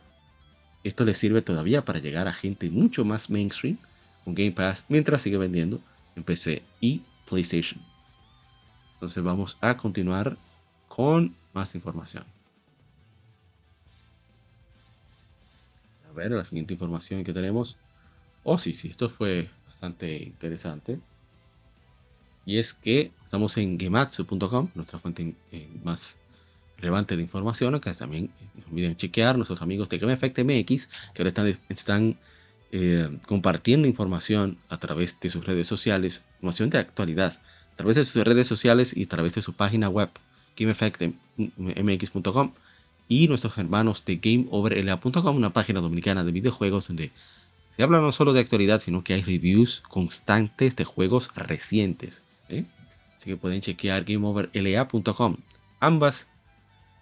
[0.83, 3.79] esto les sirve todavía para llegar a gente mucho más mainstream
[4.23, 5.79] con Game Pass mientras sigue vendiendo
[6.15, 7.81] en PC y PlayStation.
[8.93, 10.37] Entonces vamos a continuar
[10.87, 12.23] con más información.
[16.07, 17.77] A ver, la siguiente información que tenemos.
[18.43, 20.99] Oh, sí, sí, esto fue bastante interesante.
[22.47, 26.17] Y es que estamos en gematsu.com, nuestra fuente eh, más
[26.77, 27.75] relevante de información.
[27.75, 32.17] Acá también no olviden chequear nuestros amigos de Game Effect MX, que ahora están, están
[32.71, 37.37] eh, compartiendo información a través de sus redes sociales, información de actualidad,
[37.73, 40.09] a través de sus redes sociales y a través de su página web,
[40.57, 42.53] GameEffectMX.com,
[43.09, 47.11] y nuestros hermanos de GameOverLA.com, una página dominicana de videojuegos donde
[47.75, 52.23] se habla no solo de actualidad, sino que hay reviews constantes de juegos recientes.
[52.49, 52.65] ¿Eh?
[53.17, 55.37] Así que pueden chequear gameoverla.com.
[55.79, 56.27] Ambas,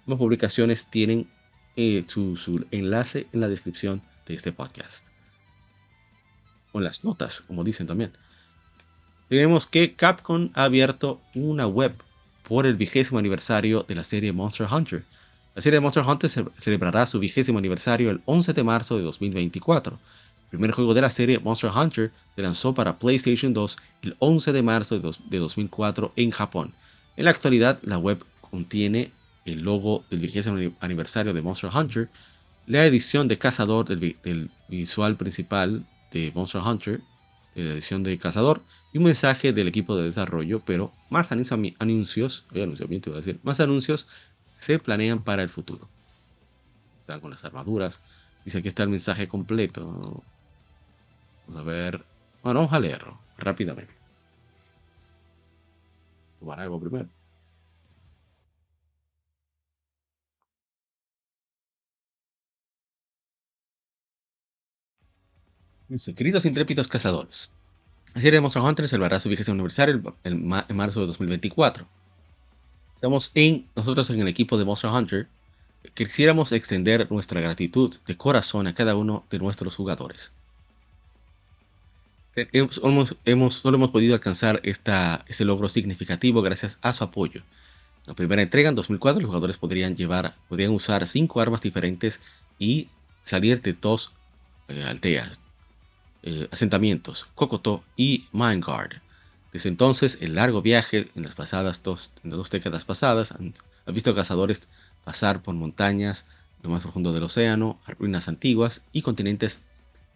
[0.06, 1.30] publicaciones tienen
[1.76, 5.08] eh, su, enlace en la descripción de este podcast.
[6.72, 8.12] O en las notas, como dicen también.
[9.30, 11.96] Tenemos que Capcom ha abierto una web
[12.48, 15.04] por el vigésimo aniversario de la serie Monster Hunter.
[15.56, 16.30] La serie Monster Hunter
[16.60, 21.10] celebrará su vigésimo aniversario el 11 de marzo de 2024 el primer juego de la
[21.10, 26.32] serie, Monster Hunter, se lanzó para PlayStation 2 el 11 de marzo de 2004 en
[26.32, 26.74] Japón.
[27.18, 29.12] En la actualidad, la web contiene
[29.46, 32.10] el logo del vigésimo aniversario de Monster Hunter,
[32.68, 37.02] la edición de cazador del, visual principal de Monster Hunter,
[37.54, 42.46] la edición de cazador, y un mensaje del equipo de desarrollo, pero más anuncios,
[43.44, 44.08] más anuncios
[44.60, 45.88] se planean para el futuro.
[47.02, 48.02] Están con las armaduras.
[48.46, 50.24] Dice aquí está el mensaje completo.
[51.48, 52.06] Vamos a ver.
[52.44, 53.94] Bueno, vamos a leerlo rápidamente.
[56.40, 57.10] Tomar algo primero.
[66.16, 67.52] Queridos intrépidos cazadores,
[68.16, 71.88] serie de Monster Hunter celebrará su vigésimo aniversario en marzo de 2024.
[72.96, 75.28] Estamos en, nosotros en el equipo de Monster Hunter,
[75.94, 80.32] quisiéramos extender nuestra gratitud de corazón a cada uno de nuestros jugadores
[82.36, 87.42] hemos, hemos, solo hemos podido alcanzar esta, ese logro significativo gracias a su apoyo.
[87.42, 92.20] En la primera entrega, en 2004, los jugadores podrían, llevar, podrían usar cinco armas diferentes
[92.60, 92.90] y
[93.24, 94.12] salir de dos
[94.68, 95.40] eh, aldeas,
[96.24, 99.02] eh, asentamientos, Kokoto y Mindguard.
[99.52, 103.54] Desde entonces, el largo viaje en las pasadas dos, en las dos décadas pasadas han,
[103.86, 104.68] han visto cazadores
[105.04, 106.26] pasar por montañas,
[106.62, 109.60] lo más profundo del océano, ruinas antiguas y continentes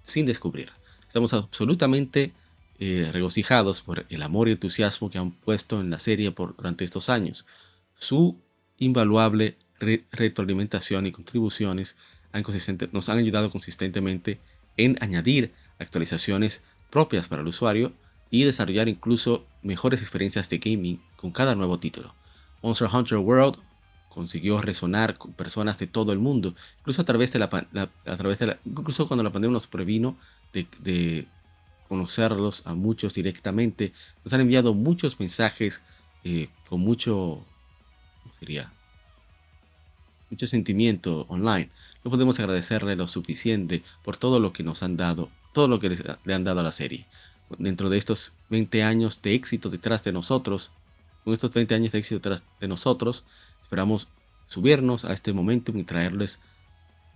[0.04, 0.72] sin descubrir.
[1.10, 2.34] Estamos absolutamente
[2.78, 6.86] eh, regocijados por el amor y entusiasmo que han puesto en la serie por, durante
[6.86, 7.48] estos años.
[7.98, 8.38] Su
[8.78, 9.58] invaluable
[10.12, 11.98] retroalimentación y contribuciones
[12.92, 14.40] nos han ayudado consistentemente
[14.78, 17.92] en añadir actualizaciones propias para el usuario
[18.30, 22.14] y desarrollar incluso mejores experiencias de gaming con cada nuevo título.
[22.62, 23.58] Monster Hunter World
[24.10, 28.38] consiguió resonar con personas de todo el mundo, incluso a través de la, a través
[28.38, 30.16] de incluso cuando la pandemia nos previno
[30.54, 31.28] de,
[31.88, 35.82] conocerlos a muchos directamente, nos han enviado muchos mensajes
[36.24, 37.44] eh, con mucho,
[38.22, 38.72] ¿cómo sería?
[40.38, 41.72] Sentimiento online.
[42.04, 45.98] No podemos agradecerle lo suficiente por todo lo que nos han dado, todo lo que
[46.24, 47.08] le han dado a la serie.
[47.58, 50.72] Dentro de estos 20 años de éxito detrás de nosotros,
[51.24, 53.24] con estos 20 años de éxito detrás de nosotros,
[53.64, 54.08] esperamos
[54.48, 56.40] subirnos a este momento y traerles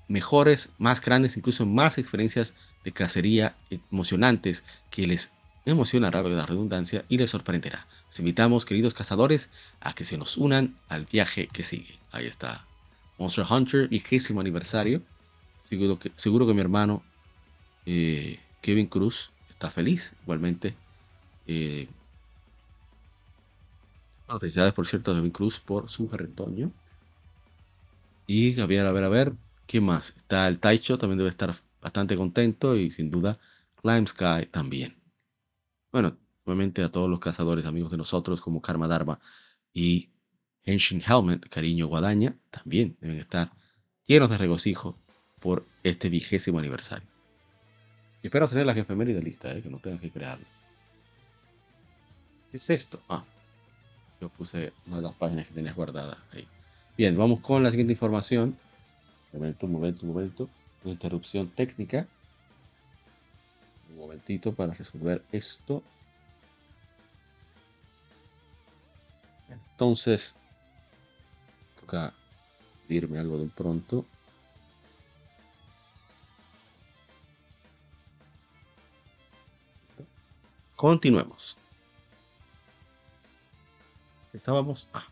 [0.07, 5.31] mejores, más grandes, incluso más experiencias de cacería emocionantes que les
[5.65, 7.87] emocionará la redundancia y les sorprenderá.
[8.09, 11.99] Les invitamos, queridos cazadores, a que se nos unan al viaje que sigue.
[12.11, 12.65] Ahí está
[13.17, 15.01] Monster Hunter, vigésimo aniversario.
[15.69, 17.03] Seguro que, seguro que mi hermano
[17.85, 20.75] eh, Kevin Cruz está feliz igualmente.
[21.47, 21.87] Eh,
[24.39, 26.71] felicidades, por cierto, a Kevin Cruz por su retoño.
[28.27, 29.33] Y a a ver, a ver,
[29.67, 30.13] ¿qué más?
[30.17, 33.37] Está el Taicho, también debe estar bastante contento y sin duda
[33.75, 34.95] Climb Sky también.
[35.91, 39.19] Bueno, nuevamente a todos los cazadores amigos de nosotros como Karma Dharma
[39.73, 40.09] y
[40.63, 43.51] Henshin Helmet, Cariño Guadaña, también deben estar
[44.07, 44.97] llenos de regocijo
[45.39, 47.07] por este vigésimo aniversario.
[48.21, 49.61] Y espero tener la de lista, ¿eh?
[49.61, 50.45] que no tengan que crearlo.
[52.49, 53.01] ¿Qué es esto?
[53.09, 53.25] Ah,
[54.21, 56.47] yo puse una de las páginas que tenías guardadas ahí.
[56.97, 58.57] Bien, vamos con la siguiente información.
[59.33, 60.49] Un momento, un momento, un momento.
[60.85, 62.07] Interrupción técnica.
[63.89, 65.81] Un momentito para resolver esto.
[69.49, 70.35] Entonces,
[71.79, 72.13] toca
[72.87, 74.05] pedirme algo de pronto.
[80.75, 81.55] Continuemos.
[84.33, 84.87] Estábamos.
[84.93, 85.07] Ah.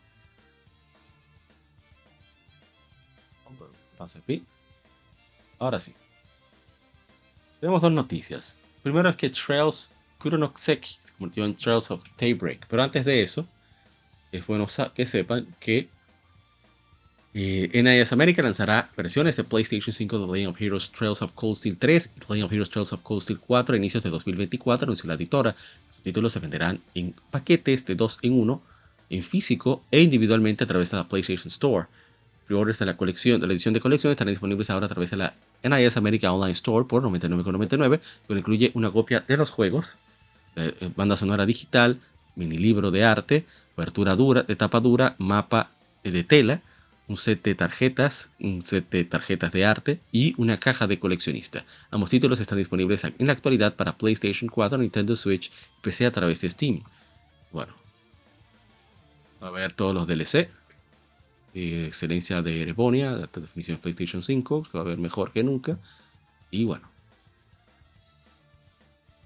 [5.62, 5.94] Ahora sí.
[7.60, 8.58] Tenemos dos noticias.
[8.82, 12.66] Primero es que Trails Kuronokseki se convirtió en Trails of Daybreak.
[12.66, 13.46] Pero antes de eso,
[14.32, 15.88] es bueno que sepan que
[17.34, 21.54] eh, NIS América lanzará versiones de PlayStation 5 de Legend of Heroes Trails of Cold
[21.54, 24.86] Steel 3 y Legend of Heroes Trails of Cold Steel 4 a inicios de 2024,
[24.86, 25.54] anunció la editora.
[25.86, 28.62] Los títulos se venderán en paquetes de 2 en 1,
[29.10, 31.86] en físico e individualmente a través de la PlayStation Store.
[32.52, 35.16] Pre-orders de la colección, de la edición de colección estarán disponibles ahora a través de
[35.16, 35.32] la
[35.64, 39.92] NIS America Online Store por 99,99, que incluye una copia de los juegos,
[40.56, 41.98] eh, eh, banda sonora digital,
[42.36, 45.70] mini libro de arte, apertura dura, de tapa dura, mapa
[46.04, 46.60] de tela,
[47.08, 51.64] un set de tarjetas, un set de tarjetas de arte y una caja de coleccionista.
[51.90, 56.10] Ambos títulos están disponibles en la actualidad para PlayStation 4, Nintendo Switch y PC a
[56.10, 56.82] través de Steam.
[57.50, 57.72] Bueno,
[59.40, 60.50] a ver todos los DLC.
[61.54, 65.78] Eh, excelencia de Erebonia, de definición PlayStation 5, se va a ver mejor que nunca.
[66.50, 66.88] Y bueno,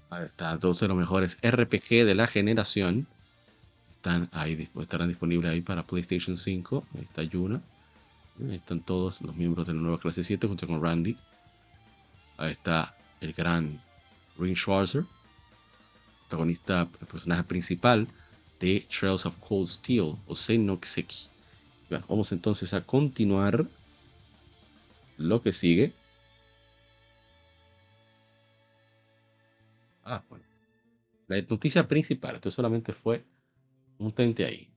[0.09, 3.07] ahí está, dos de los mejores RPG de la generación
[3.97, 6.85] están ahí, estarán disponibles ahí para PlayStation 5.
[6.95, 7.61] Ahí está Yuna.
[8.39, 11.17] Ahí están todos los miembros de la nueva clase 7 junto con Randy.
[12.37, 13.81] Ahí está el gran
[14.37, 15.03] Ring Schwarzer,
[16.21, 18.07] protagonista, el personaje principal
[18.59, 21.27] de Trails of Cold Steel o Senoxeki.
[21.89, 23.65] Vamos entonces a continuar
[25.17, 25.93] lo que sigue.
[30.03, 30.45] Ah, bueno.
[31.27, 33.25] La noticia principal, esto solamente fue
[33.97, 34.69] un tente ahí.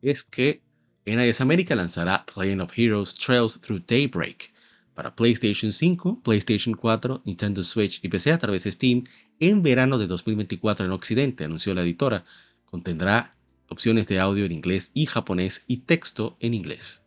[0.00, 0.62] Es que
[1.04, 4.50] NIS América lanzará Legend of Heroes Trails Through Daybreak
[4.94, 9.04] para PlayStation 5, PlayStation 4, Nintendo Switch y PC a través de Steam
[9.38, 12.24] en verano de 2024 en Occidente, anunció la editora.
[12.72, 13.36] Contendrá
[13.68, 17.04] opciones de audio en inglés y japonés y texto en inglés.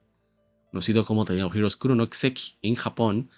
[0.70, 3.32] Conocido como Legend of Heroes Kuronokseki en Japón,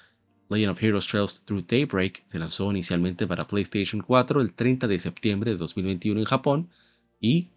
[0.49, 4.99] Legend of Heroes Trails Through Daybreak se lanzó inicialmente para PlayStation 4 el 30 de
[4.99, 6.69] septiembre de 2021 en Japón
[7.21, 7.47] y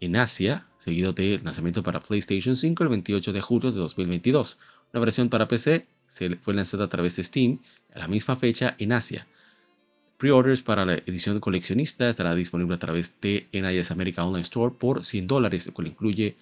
[0.00, 4.58] en Asia, seguido del lanzamiento para PlayStation 5 el 28 de julio de 2022.
[4.92, 7.58] Una versión para PC se fue lanzada a través de Steam
[7.94, 9.26] a la misma fecha en Asia.
[10.24, 15.04] Pre-orders para la edición coleccionista estará disponible a través de NIS America Online Store por
[15.04, 16.34] 100 dólares, el cual incluye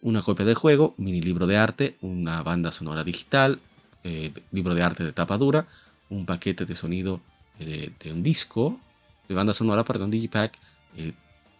[0.00, 3.60] una copia del juego, mini libro de arte, una banda sonora digital,
[4.02, 5.68] eh, libro de arte de tapa dura,
[6.10, 7.20] un paquete de sonido
[7.60, 8.80] de, un disco,
[9.28, 10.58] de banda sonora, para un Digipack.
[10.96, 11.12] Eh,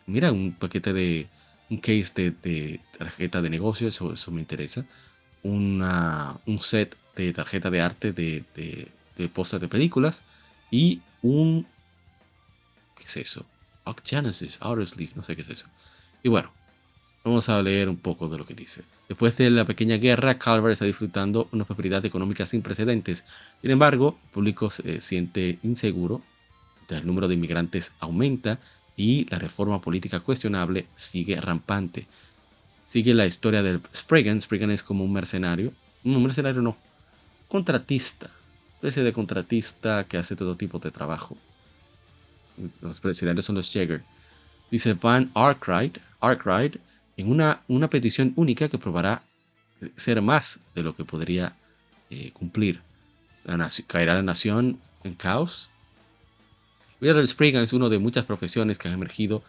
[0.09, 1.29] mira, un paquete de
[1.71, 4.85] un case de, tarjeta de negocio, eso, eso me interesa.
[5.45, 10.25] Una, un set de tarjeta de arte de, de, de de películas
[10.69, 11.67] y un...
[12.97, 13.47] ¿Qué es eso?
[14.05, 15.67] Genesis, Outer Sleeve, no sé qué es eso.
[16.23, 16.53] Y bueno,
[17.25, 18.83] vamos a leer un poco de lo que dice.
[19.09, 23.25] Después de la pequeña guerra, Calvert está disfrutando una prosperidad económica sin precedentes.
[23.61, 26.23] Sin embargo, el público se siente inseguro,
[26.99, 28.59] el número de inmigrantes aumenta
[28.97, 32.07] y la reforma política cuestionable sigue rampante.
[32.87, 34.41] Sigue la historia del Spriggan.
[34.41, 35.73] Spriggan es como un mercenario.
[36.05, 36.77] Un mercenario no.
[37.49, 38.31] Contratista.
[38.83, 41.37] Especie de contratista que hace todo tipo de trabajo.
[42.81, 44.03] Los mercenarios son los Jäger.
[44.73, 46.79] Dice Van Arkwright, Arkwright
[47.17, 49.23] en una, una petición única que probará
[49.97, 51.55] ser más de lo que podría
[52.11, 52.81] eh, cumplir.
[53.45, 55.71] La caerá la nación en caos
[57.01, 59.43] Will Spriggan es uno de muchas profesiones que han emergido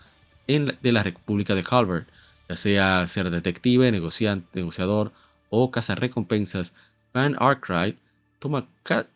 [0.46, 2.08] en de la República de Calvert,
[2.50, 5.12] ya sea ser detective, negociador
[5.50, 6.74] o cazar recompensas.
[7.14, 7.98] Van Arkwright
[8.44, 8.68] toma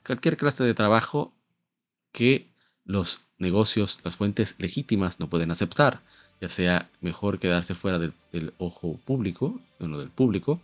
[0.06, 1.34] cualquier clase de trabajo
[2.14, 2.48] que
[2.86, 6.00] los negocios, las fuentes legítimas no pueden aceptar,
[6.40, 8.14] ya sea mejor quedarse fuera del,
[8.58, 10.62] ojo público, uno del público,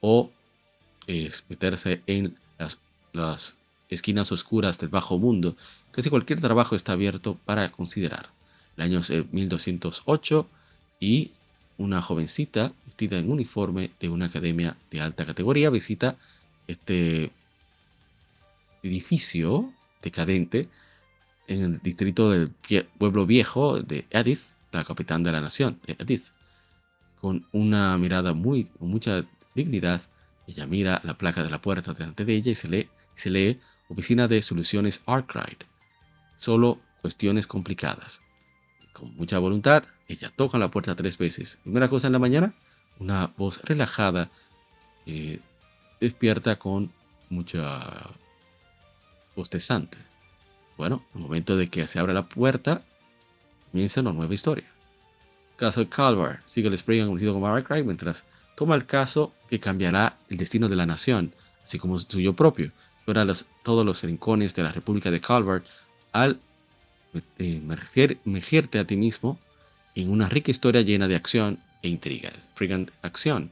[0.00, 0.30] o
[1.06, 2.78] eh, meterse en las,
[3.12, 3.56] las
[3.90, 5.54] esquinas oscuras del bajo mundo
[5.90, 8.30] Casi cualquier trabajo está abierto para considerar.
[8.76, 10.46] El año es 1208
[11.00, 11.32] y
[11.76, 16.16] una jovencita vestida en uniforme de una academia de alta categoría visita
[16.68, 17.32] este
[18.82, 19.72] edificio
[20.02, 20.68] decadente
[21.46, 22.52] en el distrito del
[22.98, 26.26] pueblo viejo de Edith, la capital de la nación, Edith.
[27.20, 29.24] Con una mirada muy, con mucha
[29.54, 30.02] dignidad,
[30.46, 33.60] ella mira la placa de la puerta delante de ella y se lee, se lee
[33.88, 35.64] Oficina de Soluciones Arkwright
[36.38, 38.22] solo cuestiones complicadas.
[38.92, 41.58] Con mucha voluntad, ella toca la puerta tres veces.
[41.62, 42.54] Primera cosa en la mañana,
[42.98, 44.30] una voz relajada
[45.06, 45.40] eh,
[46.00, 46.90] despierta con
[47.28, 48.10] mucha
[49.38, 49.96] bostezante.
[50.76, 52.82] Bueno, el momento de que se abra la puerta,
[53.70, 54.66] comienza una nueva historia.
[55.56, 58.24] Caso de Calvar sigue el spray conocido como Cry mientras
[58.56, 61.32] toma el caso que cambiará el destino de la nación,
[61.64, 62.70] así como suyo propio.
[62.96, 63.26] Explora
[63.62, 65.64] todos los rincones de la República de Calvert
[66.12, 66.38] al
[67.38, 69.38] emergerte a ti mismo
[69.94, 72.30] en una rica historia llena de acción e intriga.
[72.56, 73.50] Brigand Acción.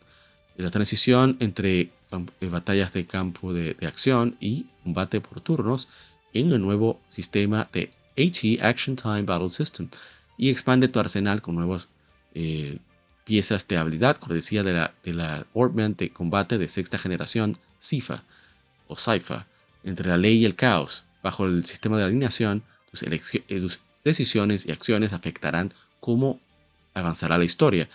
[0.57, 1.91] La transición entre eh,
[2.41, 5.89] batallas de campo de, acción y combate por turnos
[6.33, 9.89] en el nuevo sistema de HE Action Time Battle System
[10.39, 11.89] y expande tu arsenal con nuevas
[12.35, 12.79] eh,
[13.25, 18.23] piezas de habilidad, cortesía de la, de la Orbman de combate de sexta generación CIFA
[18.89, 19.47] o CIFA,
[19.85, 21.05] entre la ley y el caos.
[21.23, 22.63] Bajo el sistema de alineación,
[23.03, 23.21] eh,
[23.61, 26.41] tus, decisiones y acciones afectarán cómo
[26.95, 27.89] avanzará la historia.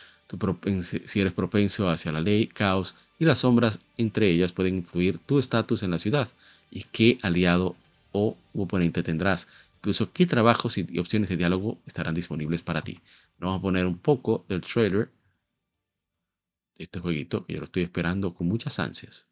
[0.82, 5.38] si eres propenso hacia la ley, caos y las sombras entre ellas pueden influir tu
[5.38, 6.28] estatus en la ciudad
[6.72, 7.76] y qué aliado
[8.12, 9.48] o oponente tendrás.
[9.76, 13.00] Incluso qué trabajos y opciones de diálogo estarán disponibles para ti.
[13.38, 15.12] Vamos a poner un poco del trailer
[16.80, 19.28] de este jueguito que yo lo estoy esperando con muchas ansias.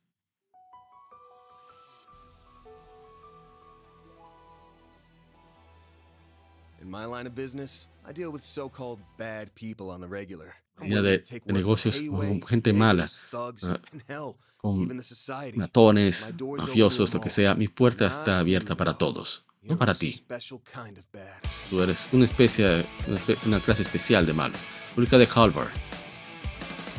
[6.80, 10.54] In my line of business, I deal with so-called bad people on the regular.
[10.82, 13.10] De, de negocios con gente mala,
[14.58, 15.02] con
[15.56, 17.56] matones, mafiosos, lo que sea.
[17.56, 20.24] Mi puerta está abierta para todos, no para ti.
[21.70, 22.86] Tú eres una especie,
[23.46, 24.56] una clase especial de malo.
[24.96, 25.70] Pública de Calvar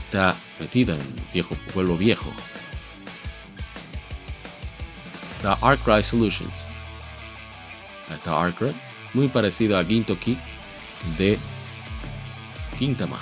[0.05, 2.31] está metida en un viejo pueblo viejo.
[5.43, 6.69] The Arcry Solutions.
[8.11, 8.75] Está Arcry
[9.15, 10.37] muy parecido a Gintoki
[11.17, 11.39] de
[12.79, 13.21] Quintama.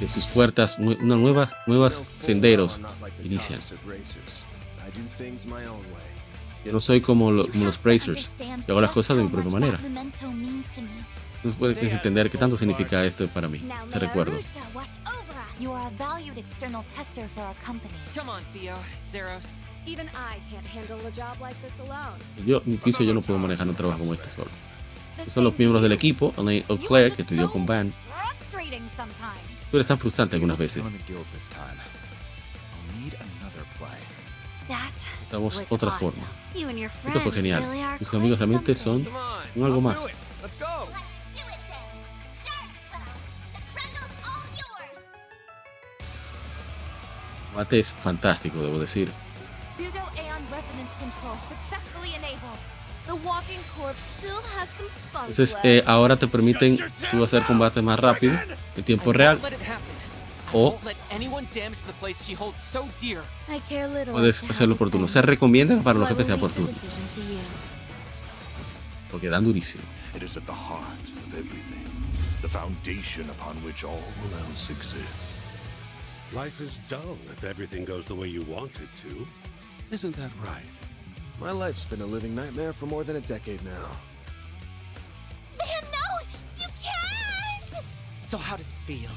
[0.00, 2.80] De sus puertas, una nueva, nuevas senderos
[3.22, 3.60] inician.
[6.64, 9.78] Yo no soy como, los Bracers, yo hago las cosas de mi propia manera.
[11.44, 14.32] No puedes entender qué tanto significa esto para mí, ese recuerdo.
[22.46, 24.50] Yo, incluso yo no puedo manejar un trabajo como este solo.
[25.32, 26.32] son los miembros del equipo,
[26.88, 27.92] Claire, que estudió con Van.
[29.74, 30.84] Tú eres tan frustrante algunas veces.
[35.24, 36.22] Estamos otra forma.
[36.54, 37.96] Esto fue genial.
[37.98, 39.04] Mis amigos realmente son
[39.56, 39.96] un algo más.
[47.56, 49.10] Mate es fantástico, debo decir.
[55.20, 56.78] Entonces eh, ahora te permiten
[57.10, 58.34] tú hacer combate más rápido
[58.76, 59.38] en tiempo real
[60.52, 60.78] o
[64.12, 65.08] puedes hacerlo por turno.
[65.08, 66.74] Se recomienda para los jefes sea por turno.
[69.10, 69.82] Porque dan durísimo.
[72.44, 74.04] the foundation upon which all
[74.46, 75.48] else exists.
[76.34, 79.26] Life is dull if everything goes the way you want it to.
[79.90, 80.73] Isn't that right?
[81.40, 83.90] My life's been a living nightmare for more than a decade now.
[85.58, 86.26] Van, no!
[86.58, 87.84] You can't!
[88.26, 89.10] So how does it feel?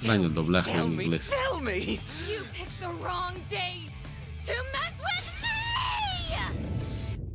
[0.00, 2.00] Tell me, tell me, tell me!
[2.28, 3.86] You picked the wrong day
[4.46, 6.68] to mess with me!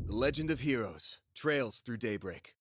[0.07, 1.19] The Legend of Heroes.
[1.33, 2.55] Trails through Daybreak.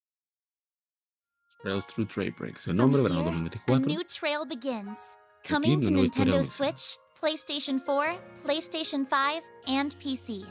[1.62, 2.58] Trails Through Daybreak.
[2.58, 3.76] Su nombre, verano 2024.
[3.76, 5.18] A new trail begins.
[5.44, 10.46] Coming to Nintendo Switch, PlayStation 4, PlayStation 5, and PC.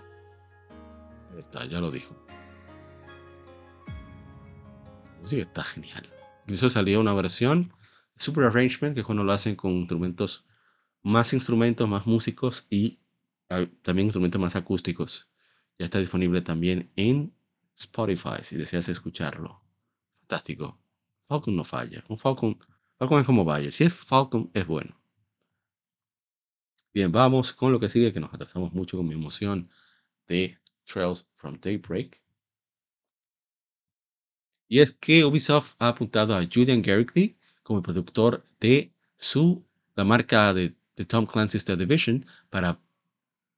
[1.38, 2.16] Está, ya lo dijo.
[3.88, 6.10] La música está genial.
[6.44, 7.74] Incluso salió una versión
[8.18, 10.46] Super Arrangement, que es cuando lo hacen con instrumentos,
[11.04, 13.00] más instrumentos, más músicos y
[13.82, 15.30] también instrumentos más acústicos.
[15.78, 17.34] Ya está disponible también en
[17.76, 19.62] Spotify si deseas escucharlo.
[20.22, 20.80] Fantástico.
[21.28, 22.04] Falcon no falla.
[22.10, 22.60] Un Falcon,
[22.98, 23.72] Falcon es como vaya.
[23.72, 25.00] Si es Falcon, es bueno.
[26.94, 29.70] Bien, vamos con lo que sigue, que nos atrasamos mucho con mi emoción
[30.28, 30.60] de
[30.90, 32.20] Trails from Daybreak.
[34.68, 39.64] Y es que Ubisoft ha apuntado a Julian Garrity como productor de su,
[39.96, 40.76] la marca de,
[41.08, 42.78] Tom Clancy's The Division para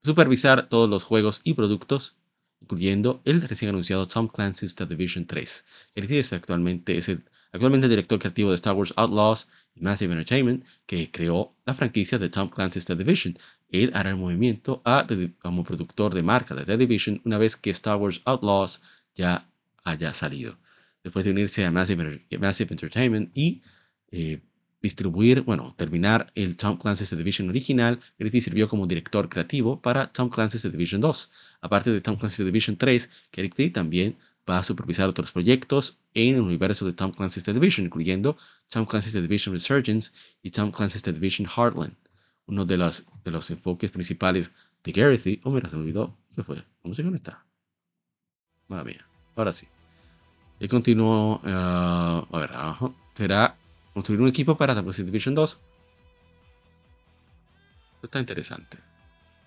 [0.04, 2.14] supervisar todos los juegos y productos
[2.60, 5.66] incluyendo el recién anunciado Tom Clancy's The Division 3.
[5.96, 10.64] El es actualmente es el actualmente director creativo de Star Wars Outlaws y Massive Entertainment,
[10.86, 13.36] que creó la franquicia de Tom Clancy's The Division.
[13.72, 15.06] Él hará el movimiento a,
[15.40, 18.82] como productor de marca de The Division una vez que Star Wars Outlaws
[19.14, 19.48] ya
[19.82, 20.58] haya salido.
[21.02, 23.62] Después de unirse a Massive, Entertainment y
[24.12, 24.40] eh,
[24.82, 30.12] distribuir, bueno, terminar el Tom Clancy's The Division original, Gritty sirvió como director creativo para
[30.12, 31.30] Tom Clancy's The Division 2.
[31.62, 34.16] Aparte de Tom Clancy's The Division 3, Gritty también
[34.48, 38.36] va a supervisar otros proyectos en el universo de Tom Clancy's The Division, incluyendo
[38.68, 40.12] Tom Clancy's The Division Resurgence
[40.42, 41.96] y Tom Clancy's The Division Heartland.
[42.46, 45.40] Uno de los, de los enfoques principales de Gareth.
[45.44, 46.16] Oh, mira, se me olvidó.
[46.34, 46.62] ¿Qué fue?
[46.82, 47.44] ¿Cómo se conecta?
[48.68, 49.06] Madre mía.
[49.36, 49.66] Ahora sí.
[50.58, 51.40] Y continuó.
[51.42, 52.50] Uh, a ver.
[53.14, 53.56] Será
[53.94, 55.60] construir un equipo para Clancy's Division 2.
[57.94, 58.91] Esto está interesante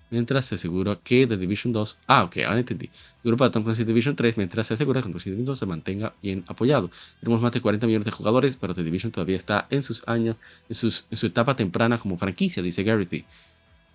[0.09, 3.63] mientras se asegura que The Division 2, ah, ok, ahora entendí, el grupo de Tom
[3.63, 6.89] Clancy Division 3, mientras se asegura que Clancy Division 2 se mantenga bien apoyado.
[7.19, 10.35] Tenemos más de 40 millones de jugadores, pero The Division todavía está en sus años,
[10.69, 13.25] en, sus, en su etapa temprana como franquicia, dice Garrity.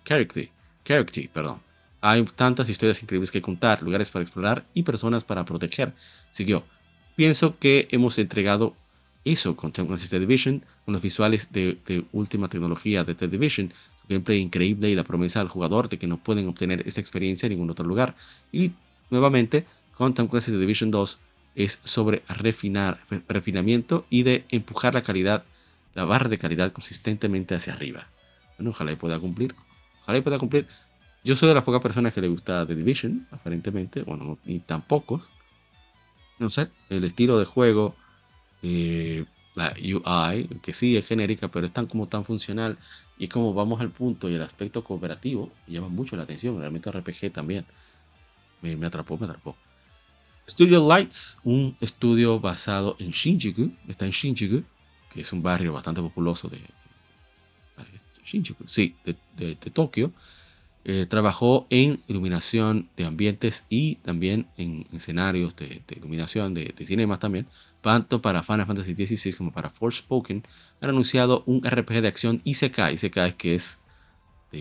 [0.05, 0.49] Character,
[0.83, 1.59] Character, perdón.
[2.01, 5.93] Hay tantas historias increíbles que contar, lugares para explorar y personas para proteger.
[6.31, 6.63] Siguió.
[7.15, 8.75] Pienso que hemos entregado
[9.23, 13.27] eso con Tom Clancy's The Division, con los visuales de, de última tecnología de The
[13.27, 13.71] Division,
[14.07, 17.53] gameplay increíble y la promesa al jugador de que no pueden obtener esta experiencia en
[17.53, 18.15] ningún otro lugar.
[18.51, 18.71] Y
[19.09, 21.19] nuevamente, con Tom Clancy's Division 2
[21.55, 25.43] es sobre refinar, refinamiento y de empujar la calidad,
[25.93, 28.07] la barra de calidad consistentemente hacia arriba.
[28.57, 29.55] Bueno, ojalá pueda cumplir.
[30.03, 30.67] Ojalá pueda cumplir.
[31.23, 34.03] Yo soy de las pocas personas que le gusta The Division, aparentemente.
[34.03, 35.29] Bueno, ni tan pocos.
[36.39, 37.95] No sé, el estilo de juego,
[38.63, 42.77] eh, la UI, que sí es genérica, pero es tan como tan funcional
[43.21, 46.57] y como vamos al punto y el aspecto cooperativo llama mucho la atención.
[46.57, 47.67] Realmente RPG también.
[48.63, 49.55] Me, atrapó, me atrapó.
[50.49, 53.73] Studio Lights, un estudio basado en Shinjuku.
[53.87, 54.63] Está en Shinjuku,
[55.13, 56.61] que es un barrio bastante populoso de.
[58.25, 60.11] Shinjuku, sí, de, Tokio.
[60.83, 67.19] Eh, trabajó en iluminación de ambientes y también en escenarios de, iluminación de, de cinemas
[67.19, 67.45] también
[67.81, 70.43] tanto para Final Fantasy XVI como para Forspoken,
[70.79, 72.93] han anunciado un RPG de acción Isekai.
[72.93, 73.81] Isekai que es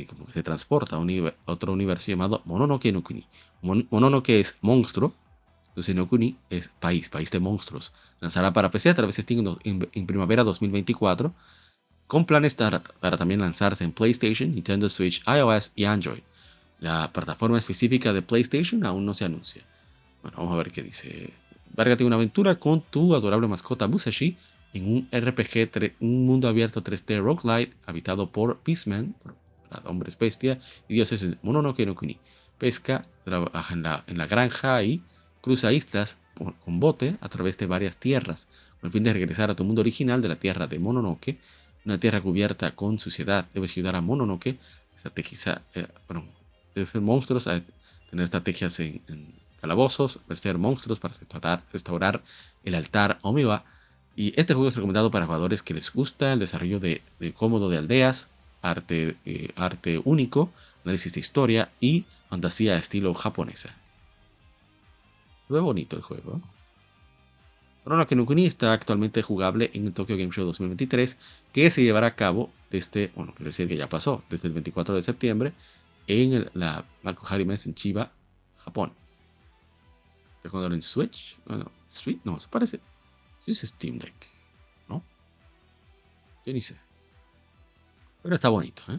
[0.09, 1.01] como que se transporta a,
[1.47, 3.27] otro universo llamado Mononoke no Kuni.
[3.63, 5.15] Mononoke es monstruo,
[5.69, 7.93] entonces no Kuni es país, país de monstruos.
[8.21, 11.35] Lanzará para PC a través de Steam en, primavera 2024,
[12.07, 16.23] con planes para, para también lanzarse en PlayStation, Nintendo Switch, iOS y Android.
[16.79, 19.63] La plataforma específica de PlayStation aún no se anuncia.
[20.23, 21.33] Bueno, vamos a ver qué dice
[21.73, 24.37] Várgate una aventura con tu adorable mascota Musashi
[24.73, 29.37] en un RPG, un mundo abierto 3D roguelite habitado por Beastman, por
[29.85, 30.59] hombres bestia
[30.89, 32.19] y dioses Mononoke no Kuni.
[32.59, 35.03] Pesca, trabaja en la, en granja y
[35.41, 38.47] cruza islas con bote a través de varias tierras,
[38.81, 41.39] con el fin de regresar a tu mundo original de la tierra de Mononoke,
[41.85, 43.49] una tierra cubierta con suciedad.
[43.55, 44.59] Debes ayudar a Mononoke,
[44.95, 46.27] estrategiza, eh, bueno,
[47.01, 47.63] monstruos a
[48.11, 51.15] tener estrategias en calabozos, vencer monstruos para
[51.73, 52.23] restaurar,
[52.65, 53.65] el altar Omiwa.
[54.17, 57.03] Y este juego es recomendado para jugadores que les gusta el desarrollo de,
[57.37, 58.31] cómodo de aldeas,
[58.63, 60.51] arte, eh, arte único,
[60.85, 63.75] análisis de historia y fantasía estilo japonesa.
[65.49, 66.41] Se bonito el juego.
[67.83, 71.19] Corona Kenukuni está actualmente jugable en el Tokyo Game Show 2023,
[71.53, 75.03] que se llevará a cabo desde, bueno, decir que ya pasó, desde el 24 de
[75.03, 75.53] septiembre
[76.07, 78.13] en la Makuhari Mess en Chiba,
[78.59, 78.93] Japón.
[80.41, 81.39] ¿Está jugando en Switch?
[81.45, 82.81] Bueno, Street, no, se parece.
[83.47, 84.27] es Steam Deck,
[84.89, 85.05] ¿no?
[86.47, 86.79] Yo ni sé.
[88.23, 88.99] Pero está bonito, ¿eh?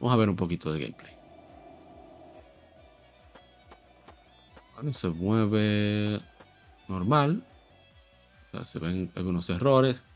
[0.00, 1.14] Vamos a ver un poquito de gameplay.
[4.74, 6.22] Bueno, se mueve
[6.88, 7.44] normal.
[8.46, 10.06] O sea, se ven algunos errores.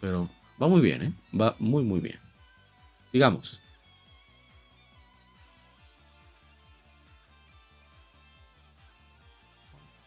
[0.00, 0.28] Pero
[0.60, 1.12] va muy bien, ¿eh?
[1.40, 2.18] Va muy, muy bien.
[3.12, 3.60] Digamos.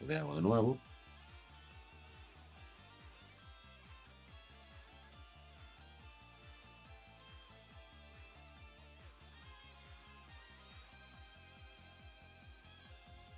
[0.07, 0.77] Veamos de nuevo.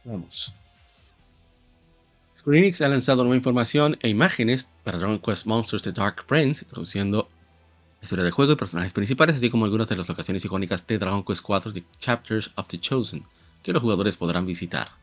[0.05, 0.53] Vamos.
[2.38, 6.66] Square Enix ha lanzado nueva información e imágenes para Dragon Quest Monsters The Dark Prince,
[6.66, 7.30] introduciendo
[8.01, 10.97] la historia del juego y personajes principales, así como algunas de las locaciones icónicas de
[10.97, 13.26] Dragon Quest 4 The Chapters of the Chosen,
[13.64, 15.03] que los jugadores podrán visitar.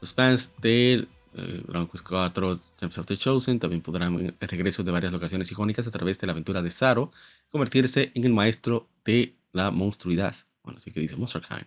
[0.00, 4.82] Los fans de eh, Dragon Quest 4 Chapters of the Chosen también podrán el regreso
[4.82, 7.12] de varias locaciones icónicas a través de la aventura de Zaro,
[7.50, 10.34] convertirse en el maestro de la monstruidad.
[10.62, 11.66] Bueno, así que dice Monster Kind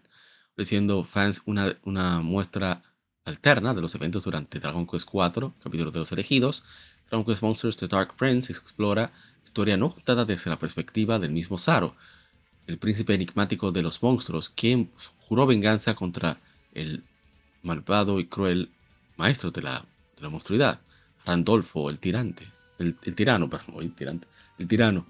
[0.53, 2.83] ofreciendo fans una, una muestra
[3.25, 6.63] alterna de los eventos durante Dragon Quest IV, capítulo de los elegidos.
[7.09, 9.11] Dragon Quest Monsters The Dark Prince explora
[9.43, 11.95] historia no contada desde la perspectiva del mismo Zaro,
[12.67, 14.91] el príncipe enigmático de los monstruos, quien
[15.27, 16.39] juró venganza contra
[16.73, 17.03] el
[17.63, 18.69] malvado y cruel
[19.17, 19.85] maestro de la,
[20.15, 20.79] de la monstruidad,
[21.25, 24.27] Randolfo, el tirante, el, tirano, perdón, el tirante,
[24.59, 25.05] el tirano.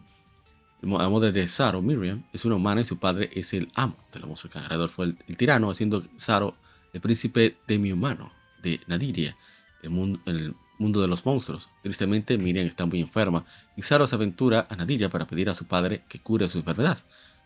[0.82, 4.68] De Zaro, Miriam, es una humana y su padre es el amo de la monstruosidad.
[4.68, 6.58] Randolfo, el, tirano, haciendo Zaro
[6.92, 9.38] el príncipe demi-humano de Nadiria,
[9.82, 11.70] el mundo, el mundo de los monstruos.
[11.82, 13.46] Tristemente, Miriam está muy enferma
[13.78, 17.00] y Zaro se aventura a Nadiria para pedir a su padre que cure su enfermedad.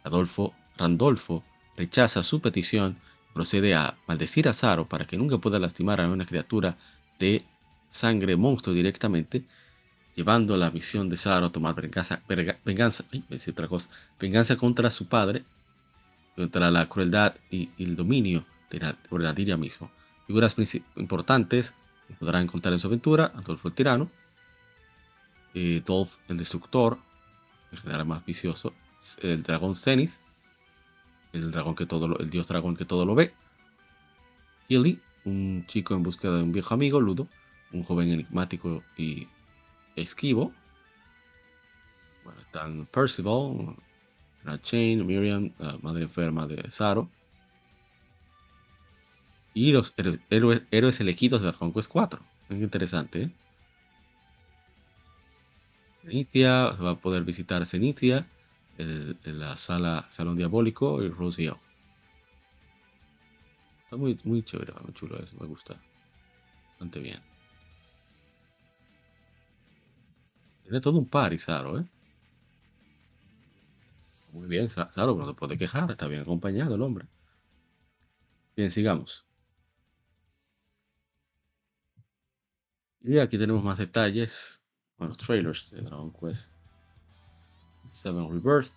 [0.04, 1.44] Adolfo, Randolfo
[1.76, 2.98] rechaza su petición
[3.38, 6.76] procede a maldecir a Zaro para que nunca pueda lastimar a una criatura
[7.20, 7.44] de
[7.92, 9.44] sangre monstruo directamente,
[10.16, 12.24] llevando la misión de Zaro a tomar venganza,
[14.20, 15.44] venganza, contra su padre,
[16.36, 18.44] contra la crueldad y el dominio
[19.08, 19.92] por la Nadiria mismo.
[20.26, 20.56] Figuras
[20.96, 21.76] importantes
[22.08, 24.10] que podrán encontrar en su aventura: Adolfo el Tirano,
[25.54, 26.98] eh, Dolph el Destructor,
[27.72, 28.74] el general más vicioso,
[29.22, 30.14] el dragón Zenith,
[31.34, 33.34] el dragón que todo el dios dragón que todo lo ve,
[34.68, 37.28] Hilly, un chico en búsqueda de un viejo amigo, Ludo,
[37.72, 39.28] un joven enigmático y
[39.96, 40.54] esquivo.
[42.24, 43.76] Bueno, están Percival,
[44.62, 47.10] Chain, Miriam, la madre enferma de Zaro,
[49.54, 49.94] y los
[50.30, 52.20] héroes, elegidos de Dragon Quest 4.
[52.50, 53.24] Muy interesante.
[53.24, 53.32] ¿eh?
[56.04, 58.28] Cenicia, va a poder visitar Cenicia,
[58.78, 61.60] en la sala Salón Diabólico y Rosio.
[63.84, 65.82] Está muy, muy chévere, muy chulo eso, me gusta.
[66.72, 67.22] Bastante bien.
[70.64, 71.86] Tiene todo un par, Saro, ¿eh?
[74.34, 77.08] Muy bien, Saro, no te puede quejar, está bien acompañado el hombre.
[78.56, 79.26] Bien, sigamos.
[83.02, 84.62] Y aquí tenemos más detalles,
[84.98, 86.57] bueno, trailers de Dragon Quest
[87.92, 88.72] 7 Rebirth.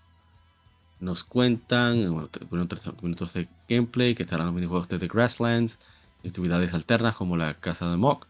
[1.01, 5.79] Nos cuentan, bueno, 3 minutos de gameplay, que estarán los minijuegos de The Grasslands,
[6.25, 8.27] actividades alternas como la Casa de Mok,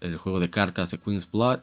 [0.00, 1.60] el juego de cartas de Queen's Blood,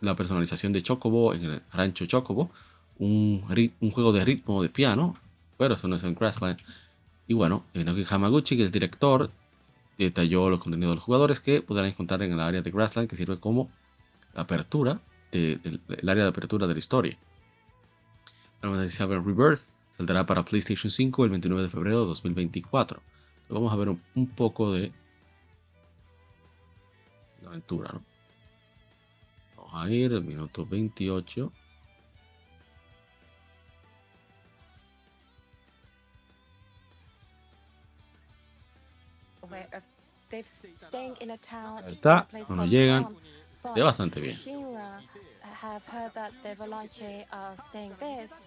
[0.00, 2.50] la, personalización de Chocobo en el rancho Chocobo,
[2.98, 3.44] un,
[3.80, 5.16] un, juego de ritmo de piano,
[5.58, 6.62] pero eso no es en Grasslands.
[7.26, 9.30] Y bueno, Naoki Hamaguchi, que es el director,
[9.98, 13.16] detalló los contenidos de los jugadores que podrán encontrar en el área de Grassland que
[13.16, 13.70] sirve como
[14.34, 17.18] apertura, del área de apertura de la historia.
[18.62, 19.60] Vamos a ver Rebirth
[19.96, 23.02] saldrá para PlayStation 5 el 29 de febrero de 2024.
[23.48, 24.92] vamos a ver un, poco de
[27.42, 28.02] la aventura, ¿no?
[29.56, 31.52] Vamos a ir al minuto 28.
[41.84, 43.08] Ahí está, cuando llegan,
[43.74, 44.38] ve bastante bien.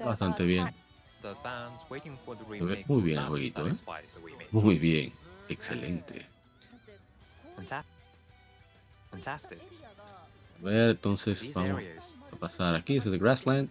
[0.03, 0.73] Bastante bien.
[2.87, 3.71] Muy bien el jueguito, ¿eh?
[4.51, 5.13] Muy bien,
[5.49, 6.25] excelente.
[9.11, 9.59] Fantastic.
[10.61, 11.81] A ver, entonces vamos
[12.31, 13.69] a pasar aquí, es de Grassland.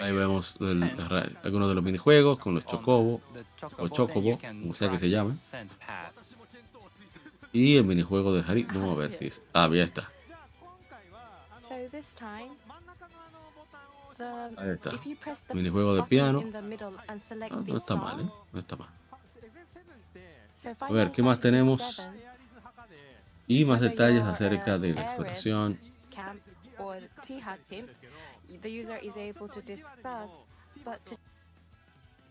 [0.00, 0.56] Ahí vemos
[1.42, 3.20] algunos de los minijuegos con los Chocobo
[3.78, 5.38] o Chocobo, como sea que se llamen.
[7.54, 9.40] Y el minijuego de Harry, vamos a ver si es.
[9.52, 10.10] Ah, ya está.
[14.56, 14.90] Ahí está.
[15.54, 16.42] Minijuego de piano.
[17.06, 17.16] Ah,
[17.64, 18.28] no está mal, ¿eh?
[18.52, 18.88] No está mal.
[20.80, 21.80] A ver, ¿qué más tenemos?
[23.46, 25.78] Y más detalles acerca de la exploración.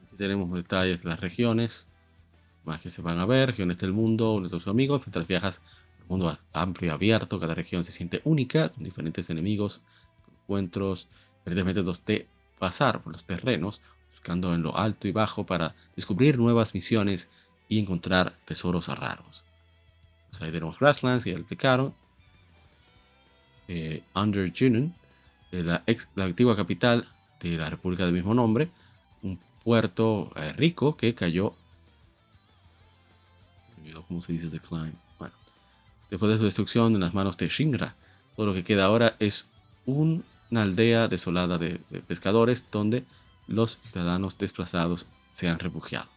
[0.05, 1.87] Aquí tenemos detalles de las regiones,
[2.65, 5.61] más que se van a ver, regiones del mundo, nuestros amigos, mientras viajas
[6.07, 9.81] un mundo amplio y abierto, cada región se siente única, diferentes enemigos,
[10.43, 11.07] encuentros,
[11.39, 12.27] diferentes métodos de
[12.59, 17.29] pasar por los terrenos, buscando en lo alto y bajo para descubrir nuevas misiones
[17.67, 19.43] y encontrar tesoros raros.
[20.39, 21.93] ahí tenemos Grasslands, que ya explicaron.
[23.67, 24.93] Eh, Under Junon,
[25.51, 25.83] eh, la,
[26.15, 27.07] la antigua capital
[27.41, 28.69] de la república del mismo nombre,
[29.21, 31.55] un puerto eh, rico que cayó.
[34.07, 34.93] ¿Cómo se dice decline?
[35.19, 35.33] Bueno,
[36.09, 37.95] después de su destrucción en las manos de Shinra,
[38.35, 39.47] todo lo que queda ahora es
[39.85, 43.03] una aldea desolada de, de pescadores donde
[43.47, 46.07] los ciudadanos desplazados se han refugiado.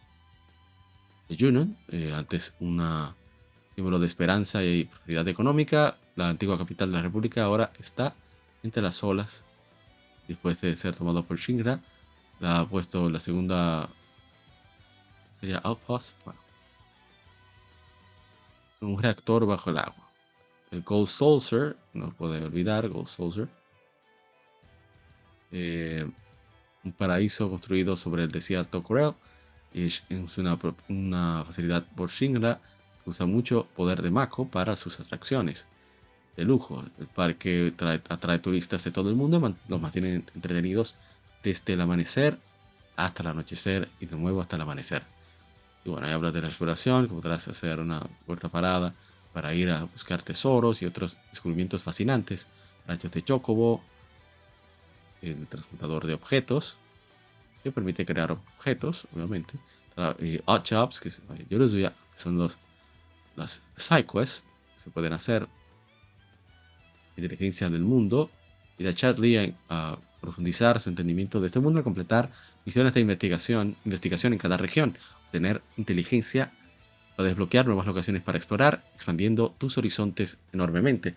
[1.29, 2.81] Junon, eh, antes un
[3.75, 8.15] símbolo de esperanza y prosperidad económica, la antigua capital de la República ahora está
[8.63, 9.43] entre las olas
[10.27, 11.81] después de ser tomado por Shinra.
[12.39, 13.89] La ha puesto la segunda
[15.39, 16.17] sería Outpost.
[16.23, 16.39] Bueno,
[18.81, 20.11] un reactor bajo el agua.
[20.71, 23.47] El Gold Saucer, no puede olvidar, Gold Saucer.
[25.51, 26.05] Eh,
[26.83, 29.13] un paraíso construido sobre el desierto Corel
[29.73, 30.03] es
[30.37, 30.57] una,
[30.89, 32.59] una facilidad por Shinra
[33.03, 35.65] que usa mucho poder de Mako para sus atracciones
[36.35, 36.83] de lujo.
[36.99, 37.73] El parque
[38.09, 40.95] atrae turistas de todo el mundo, los mantiene entretenidos
[41.43, 42.37] desde el amanecer
[42.95, 45.03] hasta el anochecer y de nuevo hasta el amanecer.
[45.87, 48.93] Y bueno, ahí habla de la exploración, que podrás hacer una puerta parada
[49.31, 52.45] para ir a buscar tesoros y otros descubrimientos fascinantes.
[52.85, 53.81] Ranchos de Chocobo,
[55.21, 56.77] el transportador de objetos,
[57.63, 59.53] que permite crear objetos, obviamente.
[60.19, 62.57] Y Odd Jobs, que son los,
[63.37, 64.43] las sidequests
[64.75, 65.47] que se pueden hacer.
[67.15, 68.29] Inteligencia del mundo.
[68.77, 72.29] Y la Chatley a profundizar su entendimiento de este mundo al completar
[72.65, 74.97] misiones de investigación, investigación en cada región.
[75.27, 76.51] Obtener inteligencia
[77.15, 81.15] para desbloquear nuevas locaciones para explorar, expandiendo tus horizontes enormemente.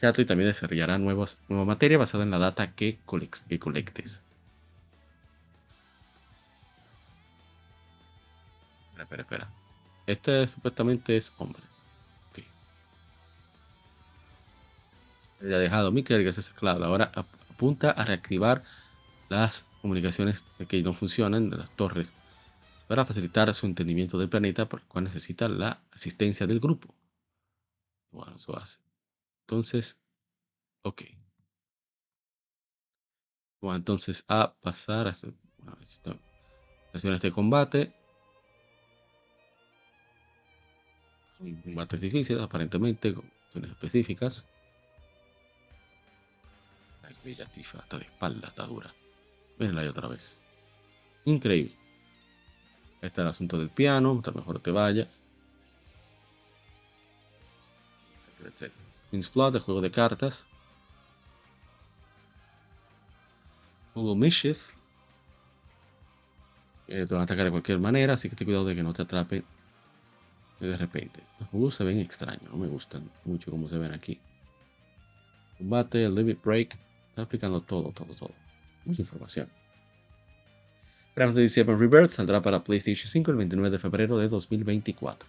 [0.00, 4.22] Chatley también desarrollará nuevas, nueva materia basada en la data que, colectes.
[8.98, 9.48] Espera, espera,
[10.06, 11.62] Este supuestamente es hombre.
[12.30, 12.40] Ok.
[15.42, 16.84] Ha dejado Mikel, que es esclavo.
[16.84, 18.64] Ahora apunta a reactivar
[19.28, 22.12] las comunicaciones que no funcionan de las torres
[22.86, 26.94] para facilitar su entendimiento del planeta, por el cual necesita la asistencia del grupo.
[28.10, 28.78] Bueno, eso hace.
[29.42, 30.00] Entonces,
[30.82, 31.02] ok.
[33.60, 35.16] Bueno, entonces a pasar a
[35.58, 35.78] bueno,
[36.92, 37.92] acciones de combate.
[41.38, 44.46] Son combates difíciles, aparentemente, con acciones específicas.
[47.02, 48.94] Ay, bella tifa, hasta de espalda, está dura.
[49.58, 50.40] Mírenla ahí otra vez.
[51.24, 51.85] Increíble.
[53.00, 55.08] Este es el asunto del piano, mientras mejor te vaya.
[59.34, 60.46] Blood, el juego de cartas.
[63.94, 64.70] Google Mischief.
[66.88, 68.92] Eh, te van a atacar de cualquier manera, así que ten cuidado de que no
[68.92, 69.44] te atrapen
[70.60, 71.22] de repente.
[71.38, 74.18] Los juegos se ven extraños, no me gustan mucho como se ven aquí.
[75.58, 76.78] Combate, Limit Break,
[77.08, 78.32] está explicando todo, todo, todo.
[78.84, 79.48] Mucha información.
[81.16, 85.26] Theft 7 Rebirth saldrá para PlayStation 5 el 29 de febrero de 2024.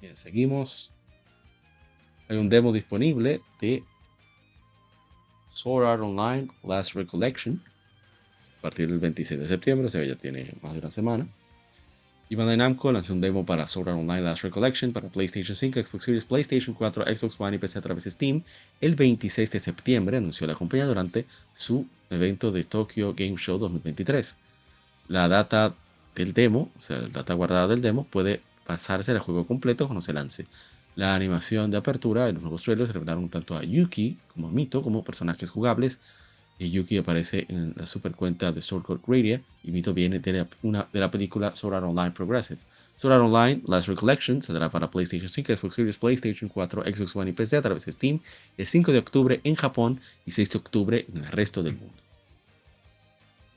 [0.00, 0.92] Bien, seguimos.
[2.28, 3.82] Hay un demo disponible de
[5.52, 7.60] Sword Art Online Last Recollection
[8.58, 11.26] a partir del 26 de septiembre, o sea, ya tiene más de una semana.
[12.30, 15.80] Y Bandai Namco lanzó un demo para Sword Art Online Last Recollection para PlayStation 5,
[15.80, 18.42] Xbox Series, PlayStation 4, Xbox One y PC a través de Steam.
[18.82, 21.24] El 26 de septiembre anunció la compañía durante
[21.54, 24.36] su evento de Tokyo Game Show 2023.
[25.08, 25.74] La data
[26.14, 30.02] del demo, o sea, la data guardada del demo, puede pasarse al juego completo cuando
[30.02, 30.46] se lance.
[30.96, 34.82] La animación de apertura y los nuevos trailers revelaron tanto a Yuki como a Mito
[34.82, 35.98] como personajes jugables
[36.58, 40.48] Yuki aparece en la super cuenta de Sword Court Radio y Mito viene de la,
[40.62, 42.60] una, de la película Sword Art Online Progressive.
[42.96, 47.30] Sword Art Online Last Recollection saldrá para PlayStation 5, Xbox Series, PlayStation 4, Xbox One
[47.30, 48.20] y PC a través de Steam
[48.56, 51.94] el 5 de octubre en Japón y 6 de octubre en el resto del mundo.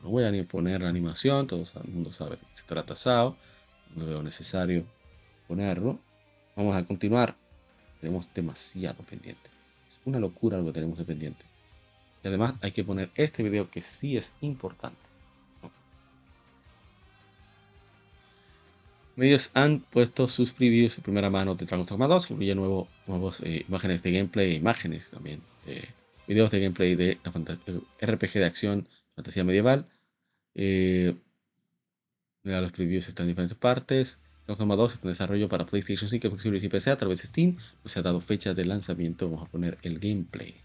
[0.04, 3.36] No voy a ni poner la animación, todo el mundo sabe que se trata SAO,
[3.96, 4.86] no veo necesario
[5.48, 6.00] ponerlo.
[6.56, 7.36] Vamos a continuar.
[8.00, 9.50] Tenemos demasiado pendiente.
[9.90, 11.51] Es una locura lo que tenemos de pendiente.
[12.24, 15.00] Y además hay que poner este video que sí es importante.
[19.16, 22.88] Medios han puesto sus previews de primera mano de Dragon's Dogma 2, que incluye nuevo,
[23.08, 25.90] nuevas eh, imágenes de gameplay, imágenes también, eh,
[26.28, 29.86] videos de gameplay de eh, RPG de acción, fantasía medieval.
[30.56, 31.16] Eh,
[32.44, 34.20] los previews están en diferentes partes.
[34.48, 37.22] Dragon's Dogma 2 está en desarrollo para PlayStation 5, Xbox Series y PC a través
[37.22, 37.58] de Steam.
[37.84, 39.30] No se ha dado fecha de lanzamiento.
[39.30, 40.56] Vamos a poner el gameplay.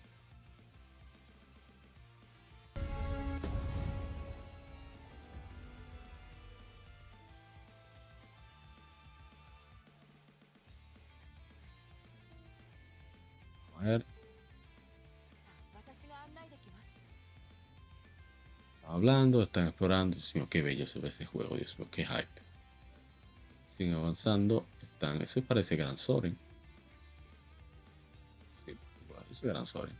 [18.88, 20.16] Hablando, están explorando.
[20.34, 22.28] Mío, qué bello se ve ese juego, Dios mío, qué hype.
[23.76, 24.64] Siguen avanzando.
[24.82, 26.36] Están, eso parece Gran Soren.
[28.64, 28.76] Sí,
[29.30, 29.94] es Gran Soren.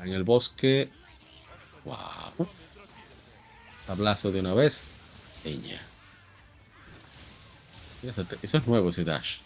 [0.00, 0.90] En el bosque.
[1.84, 2.46] Wow.
[3.86, 4.82] Tablazo de una vez.
[5.44, 5.80] Leña.
[8.02, 9.38] Eso es nuevo ese dash.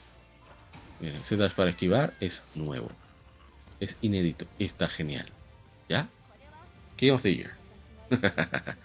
[1.00, 2.90] Miren, ese dash para esquivar es nuevo.
[3.82, 4.46] Es inédito.
[4.60, 5.26] Está genial.
[5.88, 6.08] ¿Ya?
[6.96, 7.50] Game of the Year.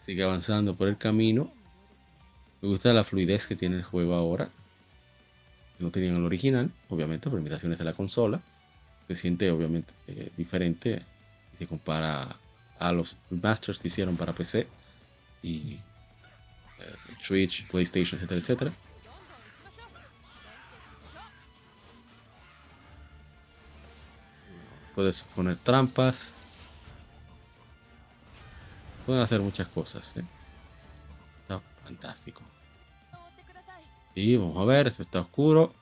[0.00, 1.52] Sigue avanzando por el camino.
[2.62, 4.48] Me gusta la fluidez que tiene el juego ahora.
[5.80, 8.40] No tenían el original, obviamente, por limitaciones de la consola.
[9.06, 11.02] Se siente obviamente eh, diferente
[11.50, 12.38] si se compara
[12.78, 14.66] a los masters que hicieron para PC
[15.42, 15.74] y
[16.78, 18.72] eh, Switch, PlayStation, etcétera, etcétera.
[24.94, 26.30] Puedes poner trampas.
[29.06, 30.12] Pueden hacer muchas cosas.
[30.16, 30.24] ¿eh?
[31.42, 32.42] Está fantástico.
[34.14, 35.74] Y vamos a ver, esto está oscuro.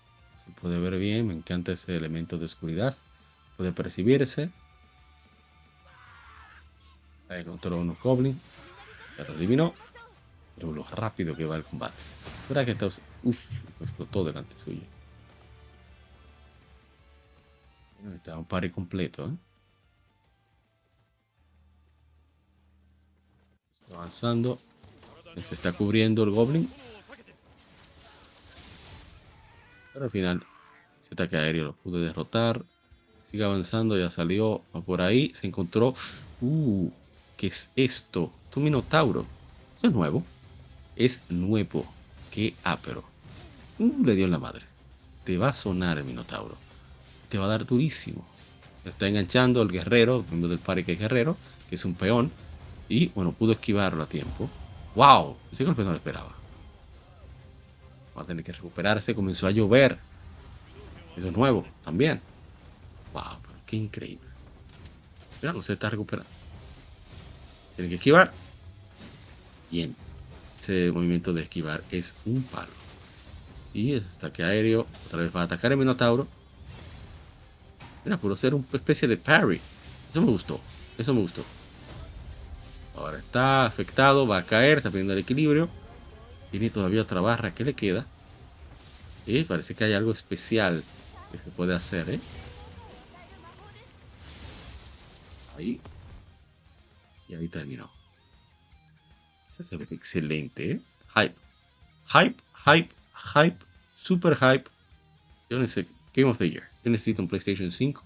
[0.44, 1.26] Se puede ver bien.
[1.26, 2.94] Me encanta ese elemento de oscuridad.
[3.56, 4.50] Puede percibirse.
[7.28, 8.38] Ahí controló unos goblins.
[9.18, 9.74] Lo adivinó.
[10.56, 11.96] Pero lo rápido que va el combate.
[12.48, 12.86] Verá que está.
[13.22, 13.50] Uf,
[13.80, 14.82] explotó delante suyo.
[18.14, 19.26] Está un pare completo.
[19.26, 19.36] ¿eh?
[23.82, 24.58] Está avanzando.
[25.48, 26.68] Se está cubriendo el goblin.
[29.92, 30.42] Pero al final,
[31.02, 32.64] ese ataque aéreo lo pude derrotar.
[33.30, 35.32] Sigue avanzando, ya salió por ahí.
[35.34, 35.94] Se encontró.
[36.40, 36.90] Uh,
[37.36, 38.32] ¿qué es esto?
[38.50, 39.26] Es un minotauro.
[39.78, 40.24] Eso es nuevo.
[40.96, 41.86] Es nuevo.
[42.30, 43.04] Qué ápero.
[43.78, 44.64] Uh, le dio en la madre.
[45.24, 46.69] Te va a sonar el minotauro
[47.30, 48.26] te va a dar durísimo.
[48.84, 51.36] Está enganchando el guerrero, miembro del parque que es guerrero,
[51.68, 52.30] que es un peón.
[52.88, 54.50] Y bueno, pudo esquivarlo a tiempo.
[54.96, 55.36] ¡Wow!
[55.52, 56.34] Ese golpe no lo esperaba.
[58.16, 59.14] Va a tener que recuperarse.
[59.14, 59.98] Comenzó a llover.
[61.16, 62.20] Eso es nuevo también.
[63.12, 63.38] ¡Wow!
[63.64, 64.26] ¡Qué increíble!
[65.40, 66.28] Mira, no se está recuperando.
[67.76, 68.32] Tiene que esquivar.
[69.70, 69.94] Bien.
[70.60, 72.72] Ese movimiento de esquivar es un palo.
[73.72, 74.86] Y el ataque aéreo.
[75.06, 76.26] Otra vez va a atacar el Minotauro.
[78.04, 79.60] Mira, pudo ser una especie de parry.
[80.10, 80.60] Eso me gustó.
[80.98, 81.44] Eso me gustó.
[82.96, 85.68] Ahora está afectado, va a caer, está perdiendo el equilibrio.
[86.50, 88.06] Tiene todavía otra barra que le queda.
[89.26, 90.82] Y parece que hay algo especial
[91.30, 92.20] que se puede hacer, ¿eh?
[95.56, 95.80] Ahí.
[97.28, 97.90] Y ahí terminó.
[99.52, 100.80] Eso se ve excelente, ¿eh?
[101.14, 101.34] Hype.
[102.12, 102.94] Hype, hype,
[103.34, 103.56] hype.
[104.02, 104.68] Super hype.
[105.48, 105.86] Yo no sé.
[106.14, 106.64] Game of the Year.
[106.84, 108.02] Yo necesito un PlayStation 5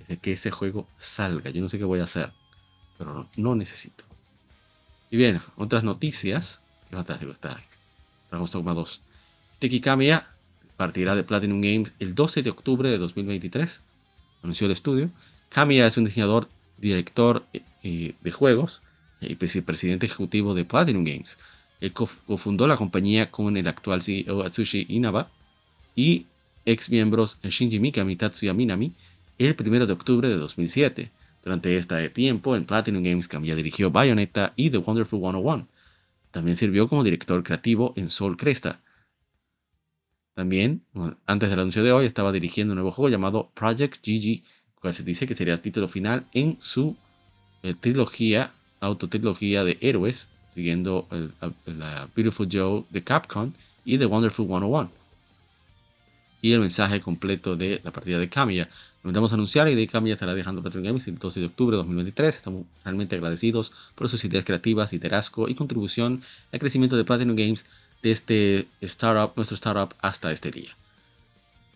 [0.00, 1.50] desde que ese juego salga.
[1.50, 2.32] Yo no sé qué voy a hacer,
[2.98, 4.04] pero no, necesito.
[5.10, 6.62] Y bien, otras noticias.
[6.90, 7.60] Qué fantástico está.
[8.30, 9.00] Dragon's Dogma 2.
[9.58, 10.28] Teki Kamiya
[10.76, 13.82] partirá de Platinum Games el 12 de octubre de 2023.
[14.42, 15.10] Anunció el estudio.
[15.48, 16.48] Kamiya es un diseñador,
[16.78, 18.82] director eh, eh, de juegos
[19.20, 21.38] y presidente ejecutivo de Platinum Games.
[21.80, 25.30] Él cofundó la compañía con el actual CEO Atsushi Inaba
[25.94, 26.26] y
[26.66, 28.92] ex miembros Shinji Mikami y Tatsuya Minami
[29.38, 31.10] el 1 de octubre de 2007.
[31.42, 35.68] Durante este tiempo, en Platinum Games Kamiya dirigió Bayonetta y The Wonderful 101.
[36.32, 38.80] También sirvió como director creativo en Soul Cresta.
[40.34, 40.82] También,
[41.24, 44.42] antes del anuncio de hoy, estaba dirigiendo un nuevo juego llamado Project GG,
[44.80, 46.96] cual se dice que sería el título final en su
[47.62, 51.06] eh, trilogía, autotrilogía de héroes, siguiendo
[51.64, 53.52] la Beautiful Joe de Capcom
[53.84, 54.90] y The Wonderful 101.
[56.46, 58.68] Y el mensaje completo de la partida de Kamiya.
[58.98, 62.36] Intentamos anunciar y de Kamiya estará dejando Platinum Games el 12 de octubre de 2023.
[62.36, 66.22] Estamos realmente agradecidos por sus ideas creativas, liderazgo y contribución
[66.52, 67.66] al crecimiento de Platinum Games
[68.00, 70.70] desde startup, nuestro startup hasta este día.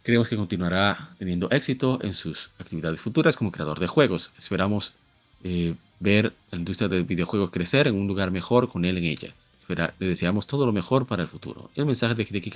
[0.04, 4.30] Creemos que continuará teniendo éxito en sus actividades futuras como creador de juegos.
[4.38, 4.92] Esperamos
[5.42, 9.34] eh, ver la industria del videojuego crecer en un lugar mejor con él en ella.
[9.74, 11.70] Le deseamos todo lo mejor para el futuro.
[11.74, 12.52] El mensaje de Hideki.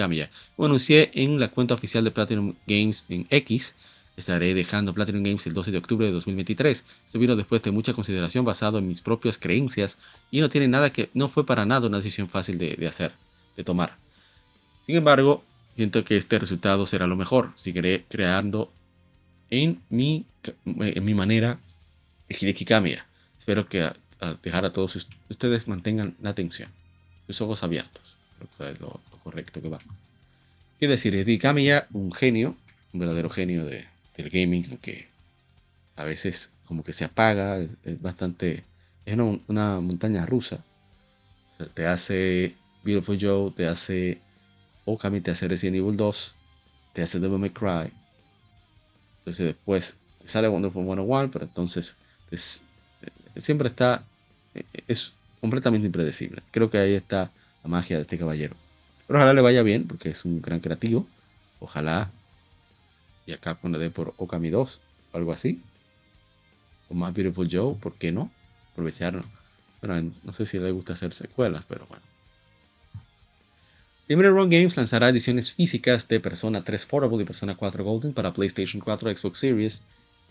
[0.59, 3.75] Lo anuncié en la cuenta oficial de Platinum Games en X.
[4.17, 6.85] Estaré dejando Platinum Games el 12 de octubre de 2023.
[7.07, 9.99] Esto vino después de mucha consideración basado en mis propias creencias
[10.31, 13.13] y no tiene nada que, no fue para nada una decisión fácil de hacer
[13.57, 13.97] de tomar.
[14.87, 15.45] Sin embargo,
[15.77, 17.53] siento que este resultado será lo mejor.
[17.57, 18.71] Seguiré creando
[19.51, 20.27] en mi,
[20.65, 21.59] en mi manera
[22.29, 22.67] Hideki.
[23.39, 23.91] Espero que
[24.43, 26.71] dejar a todos ustedes mantengan la atención,
[27.27, 28.17] sus ojos abiertos.
[28.61, 29.79] es lo, correcto que va.
[30.79, 32.57] Quiero decir, Hideki Kamiya, un genio,
[32.93, 35.09] un verdadero genio de, del gaming, que
[35.97, 38.65] a veces como que se apaga, es, bastante,
[39.07, 40.65] es una, montaña rusa.
[41.75, 44.21] Te hace Beautiful Joe te hace
[44.85, 46.35] Okami, te hace Resident Evil 2,
[46.93, 47.93] te hace Devil May Cry.
[49.21, 51.97] Entonces después te sale Wonderful 101, pero entonces
[52.31, 52.37] eh,
[53.41, 54.05] siempre está,
[54.55, 55.13] eh, es
[55.45, 56.43] completamente impredecible.
[56.53, 57.31] Creo que ahí está
[57.63, 58.57] la magia de este caballero.
[59.07, 61.07] Pero ojalá le vaya bien, porque es un gran creativo.
[61.61, 62.11] Ojalá
[63.27, 64.81] y acá le dé por Okami 2
[65.13, 65.61] o algo así.
[66.89, 68.31] O más Beautiful Joe, ¿por qué no?
[68.73, 69.23] Aprovecharlo.
[69.83, 72.05] Bueno, no sé si le gusta hacer secuelas, pero bueno.
[74.09, 78.33] Limited Run Games lanzará ediciones físicas de Persona 3 Portable y Persona 4 Golden para
[78.33, 79.83] PlayStation 4, Xbox Series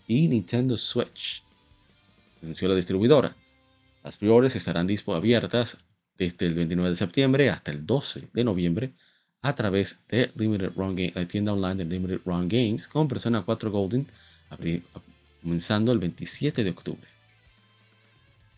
[0.08, 1.44] y Nintendo Switch.
[2.42, 3.36] Anunció la distribuidora.
[4.04, 5.78] Las pre estarán abiertas
[6.18, 8.92] desde el 29 de septiembre hasta el 12 de noviembre
[9.40, 13.70] a través de Limited Run la tienda online de Limited Run Games con Persona 4
[13.70, 14.06] Golden
[15.42, 17.08] comenzando el 27 de octubre.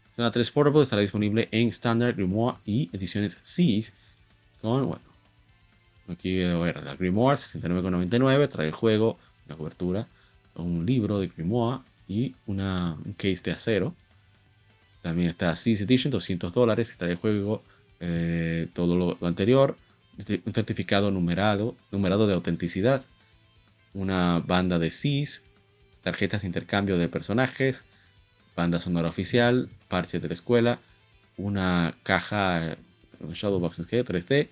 [0.09, 3.95] Persona 3 Portable estará disponible en Standard, Grimoire y ediciones Seas
[4.63, 4.99] bueno,
[6.09, 9.17] aquí a ver, la Grimoire 69,99 trae el juego,
[9.47, 10.09] la cobertura,
[10.57, 13.95] un libro de Grimoire y una, un case de acero.
[15.07, 17.63] También está Seas Edition, 200 dólares, trae el juego,
[18.01, 19.77] eh, todo lo, anterior,
[20.19, 23.05] un certificado numerado, numerado de autenticidad,
[23.95, 25.45] una banda de Seas,
[26.03, 27.85] tarjetas de intercambio de personajes,
[28.57, 30.81] banda sonora oficial, parche de la escuela,
[31.37, 32.77] una caja
[33.33, 34.49] Shadowbox 3D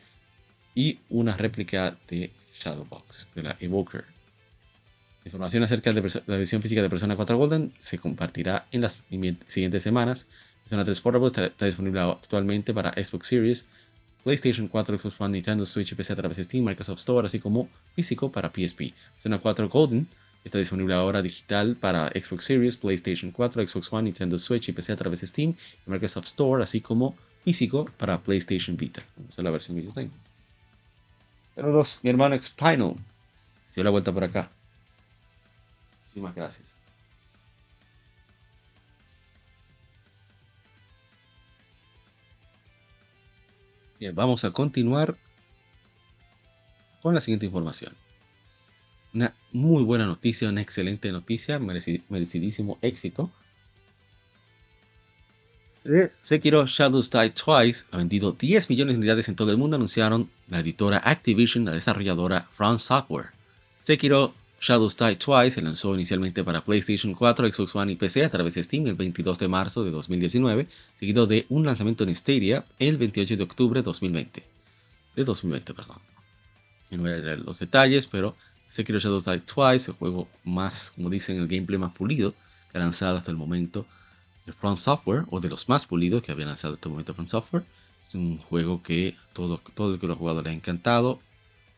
[0.77, 2.31] y una réplica de
[2.61, 4.14] Shadowbox, de la Evoker.
[5.25, 8.99] Información acerca de la edición física de Persona 4 Golden se compartirá en las
[9.47, 10.27] siguientes semanas.
[10.65, 13.67] Persona 3 Portable está, disponible actualmente para Xbox Series,
[14.23, 17.39] PlayStation 4, Xbox One, Nintendo Switch y PC a través de Steam, Microsoft Store, así
[17.39, 18.93] como físico para PSP.
[19.15, 20.07] Persona 4 Golden
[20.45, 24.93] está disponible ahora digital para Xbox Series, PlayStation 4, Xbox One, Nintendo Switch y PC
[24.93, 25.55] a través de Steam
[25.87, 29.03] Microsoft Store, así como físico para PlayStation Vita.
[29.31, 30.13] Esa es la versión que yo tengo.
[31.55, 32.97] Saludos, mi hermano Expinal.
[33.71, 34.51] Se dio la vuelta por acá.
[36.15, 36.75] Muchísimas gracias.
[43.99, 45.17] Bien, vamos a continuar
[47.03, 47.97] con la siguiente información.
[49.13, 53.33] Una muy buena noticia, una excelente noticia, merecidísimo éxito
[56.23, 60.31] Sekiro Shadows Die Twice ha vendido 10 millones de unidades en todo el mundo, anunciaron
[60.49, 63.33] la editora Activision, la desarrolladora France Software.
[63.83, 68.31] Sekiro Shadows Die Twice se lanzó inicialmente para PlayStation 4, Xbox One y PC a
[68.31, 72.65] través de Steam el 22 de marzo de 2019, seguido de un lanzamiento en Stadia
[72.79, 74.43] el 28 de octubre de 2020.
[75.17, 75.99] De 2020, perdón.
[76.91, 78.37] no voy a leer los detalles, pero
[78.83, 82.33] Shadows Die Twice, el juego más, como dicen, el gameplay más pulido
[82.73, 83.87] que ha lanzado hasta el momento
[84.47, 87.31] de Front Software, o de los más pulidos que había lanzado hasta el momento Front
[87.31, 87.65] Software.
[88.07, 91.21] Es un juego que todo, todo el que lo le ha encantado.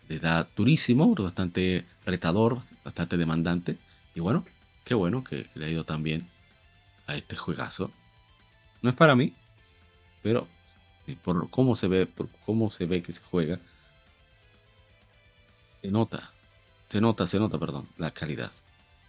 [0.09, 3.77] Da durísimo, bastante retador, bastante demandante.
[4.15, 4.45] Y bueno,
[4.85, 6.29] qué bueno que, le ha ido tan bien
[7.07, 7.91] a este juegazo.
[8.83, 9.35] No es para mí,
[10.23, 10.47] pero
[11.25, 13.59] por cómo se ve, por cómo se ve que se juega,
[15.83, 16.33] se nota,
[16.89, 18.53] se nota, se nota, perdón, la calidad.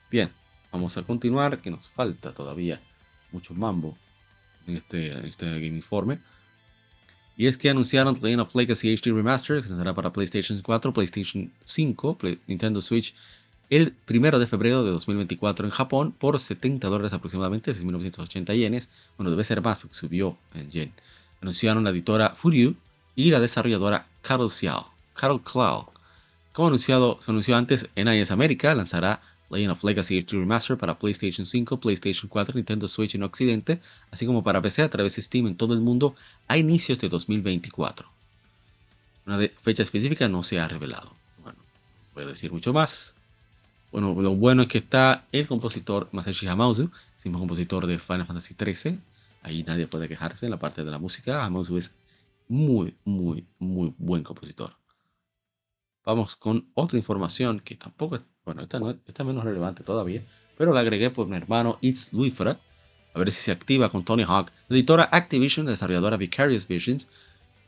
[0.10, 0.32] Bien,
[0.72, 2.82] vamos a continuar, que nos falta todavía
[3.32, 3.98] mucho mambo
[4.66, 6.20] en este, este Game Informe.
[7.38, 10.60] Y es que anunciaron The Legend of Legacy HD Remaster, que se lanzará para PlayStation
[10.62, 12.18] 4, PlayStation 5,
[12.48, 13.14] Nintendo Switch
[13.70, 18.90] el 1 de febrero de 2024 en Japón por 70 dólares aproximadamente, 6.980 yenes.
[19.18, 20.94] Bueno, debe ser más porque subió el yen.
[21.42, 22.76] Anunciaron la editora Furyu
[23.16, 25.86] y la desarrolladora Carol Xiao, Carol Cloud.
[26.54, 31.45] Como anunciado, se anunció antes, NIS América lanzará Legend of Legacy HD Remaster para PlayStation
[31.45, 33.80] 5, PlayStation 4, Nintendo Switch en Occidente,
[34.12, 36.16] así como para PC a través de Steam en todo el mundo
[36.48, 38.10] a inicios de 2024.
[39.26, 41.14] Una fecha específica no se ha revelado.
[41.43, 41.60] Bueno,
[42.14, 43.16] voy a decir mucho más.
[43.91, 46.91] Bueno, lo bueno es que está el compositor Masashi Hamauzu,
[47.24, 49.00] mismo compositor de Final Fantasy XIII.
[49.43, 51.43] Ahí nadie puede quejarse en la parte de la música.
[51.43, 51.93] Hamauzu es
[52.48, 54.76] muy, muy, muy buen compositor.
[56.06, 58.16] Vamos con otra información que tampoco
[58.48, 60.24] bueno, esta, no, esta menos relevante todavía,
[60.58, 62.58] pero la agregué por mi hermano It's Luifra.
[63.14, 64.52] A ver si se activa con Tony Hawk.
[64.70, 67.08] La editora Activision, desarrolladora Vicarious Visions,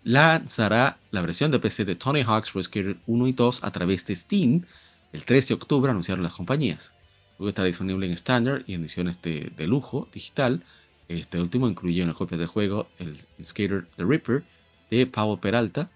[0.06, 4.06] lanzará la versión de PC de Tony Hawk's Pro Skater 1 y 2 a través
[4.06, 4.64] de Steam
[5.12, 6.94] el 13 de octubre anunciaron las compañías.
[7.38, 10.64] Luego está disponible en Standard y en ediciones de, lujo digital.
[11.10, 14.44] Este último incluye una copia de juego, el, Skater The Ripper
[14.90, 15.90] de Pablo Peralta,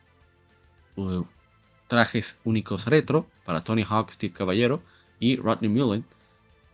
[1.94, 4.82] trajes únicos retro para Tony Hawk, Steve Caballero
[5.20, 6.04] y Rodney Mullen,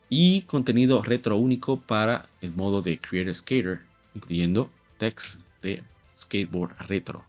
[0.07, 3.81] y contenido retro único para el modo de Creator Skater,
[4.15, 5.83] incluyendo text de
[6.17, 7.25] skateboard retro.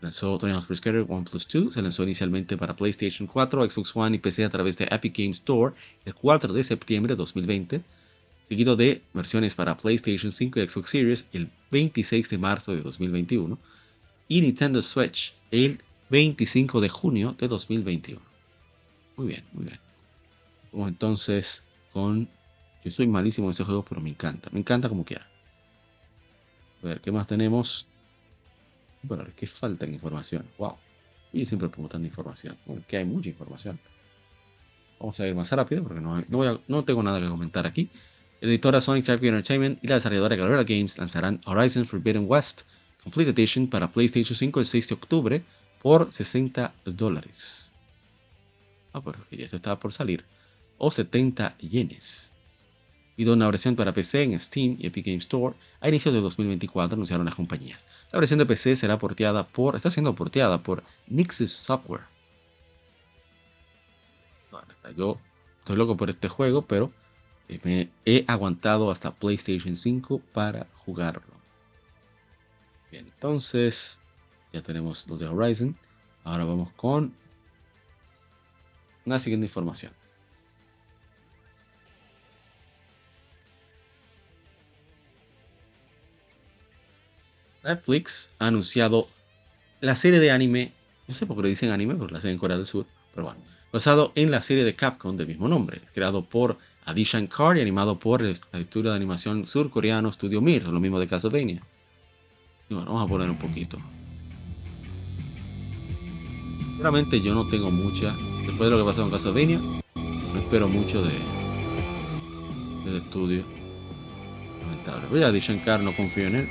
[0.00, 3.96] Lanzó Tony Hawk's Pro Skater 1 Plus 2, se lanzó inicialmente para PlayStation 4, Xbox
[3.96, 7.82] One y PC a través de Epic Games Store el 4 de septiembre de 2020,
[8.48, 13.58] seguido de versiones para PlayStation 5 y Xbox Series el 26 de marzo de 2021
[14.28, 15.80] y Nintendo Switch el
[16.10, 18.20] 25 de junio de 2021.
[19.16, 19.80] Muy bien, muy bien.
[20.72, 22.28] Vamos entonces con...
[22.84, 24.48] Yo soy malísimo en ese juego, pero me encanta.
[24.52, 25.26] Me encanta como quiera.
[26.82, 27.86] A ver, ¿qué más tenemos?
[29.02, 30.46] Bueno, es falta información.
[30.58, 30.76] Wow.
[31.32, 32.56] Yo siempre pongo tanta información.
[32.66, 33.78] Porque hay mucha información.
[35.00, 37.90] Vamos a ir más rápido porque no, no, tengo nada que comentar aquí.
[38.40, 42.62] La editora Sonic Traffic Entertainment y la desarrolladora Galera Games lanzarán Horizon Forbidden West
[43.02, 45.44] Complete Edition para PlayStation 5 el 6 de octubre
[45.82, 47.72] por 60 dólares.
[48.92, 50.24] Ah, pero ya eso estaba por salir.
[50.78, 52.32] O 70 yenes
[53.18, 56.94] y una versión para PC en Steam y Epic Games Store a inicios de 2024
[56.94, 57.88] anunciaron las compañías.
[58.12, 62.02] La versión de PC será porteada por, está siendo porteada por Nixis Software.
[64.96, 65.18] yo
[65.58, 66.92] estoy loco por este juego, pero
[67.48, 71.34] eh, me he aguantado hasta PlayStation 5 para jugarlo.
[72.92, 74.00] Bien, entonces
[74.52, 75.76] ya tenemos los de Horizon.
[76.24, 77.14] Ahora vamos con
[79.04, 79.92] una siguiente información.
[87.64, 89.08] Netflix ha anunciado
[89.80, 90.72] la serie de anime,
[91.06, 93.26] no sé por qué le dicen anime, porque la serie en Corea del Sur, pero
[93.26, 93.40] bueno,
[93.72, 97.98] basado en la serie de Capcom del mismo nombre, creado por Adi Shankar y animado
[97.98, 101.62] por el estudio de animación surcoreano Studio Mir, lo mismo de Castlevania.
[102.70, 103.78] Y bueno, vamos a poner un poquito.
[106.78, 108.14] Sinceramente yo no tengo mucha,
[108.46, 111.10] después de lo que pasó en Castlevania, no espero mucho de
[112.84, 113.44] del estudio.
[114.60, 115.08] Lamentable.
[115.10, 116.48] Voy a Adi Shankar, no confío en él.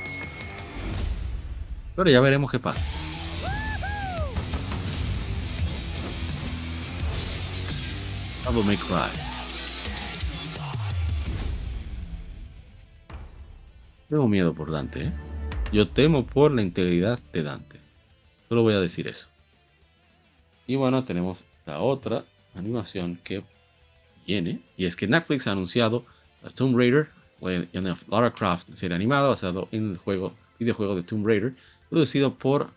[1.96, 2.84] Pero ya veremos qué pasa.
[8.44, 9.18] Double May Cry.
[14.10, 15.12] Tengo miedo por Dante, ¿eh?
[15.72, 17.80] Yo temo por la integridad de Dante.
[18.50, 19.28] Solo voy a decir eso.
[20.68, 23.42] Y bueno, tenemos la otra animación que
[24.26, 24.60] viene.
[24.76, 26.04] Y es que Netflix ha anunciado
[26.44, 27.08] a Tomb Raider,
[28.08, 31.54] Lara Croft, serie animada basado en el juego, videojuego de Tomb Raider,
[31.88, 32.70] producido por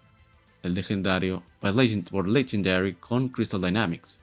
[0.63, 4.21] el legendario Legendary con Crystal Dynamics.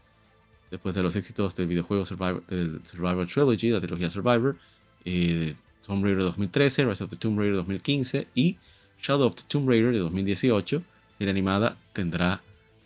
[0.70, 4.56] Después de los éxitos del videojuego Survivor, del Trilogy, la trilogía Survivor,
[5.04, 5.54] eh,
[5.86, 8.56] Tomb Raider 2013, Rise of the Tomb Raider 2015 y
[9.02, 10.82] Shadow of the Tomb Raider de 2018,
[11.18, 12.40] la animada tendrá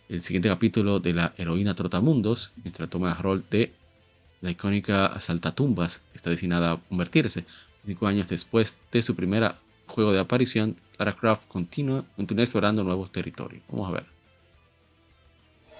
[0.09, 3.73] el siguiente capítulo de la heroína Trotamundos, mientras toma el rol de
[4.41, 7.45] la icónica Saltatumbas, que está destinada a convertirse
[7.85, 9.57] cinco años después de su primera
[9.87, 13.63] juego de aparición, Lara Croft continúa, explorando nuevos territorios.
[13.69, 14.05] Vamos a ver.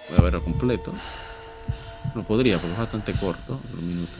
[0.09, 0.93] Voy a verlo completo.
[2.15, 4.11] No podría porque es bastante corto, un minuto.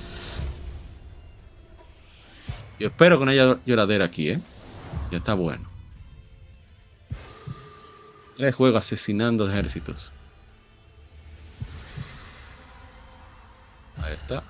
[2.80, 4.40] Yo espero que no haya lloradera aquí, ¿eh?
[5.12, 5.73] Ya está bueno.
[8.38, 10.12] El juego asesinando ejércitos.
[13.98, 14.44] Ahí está.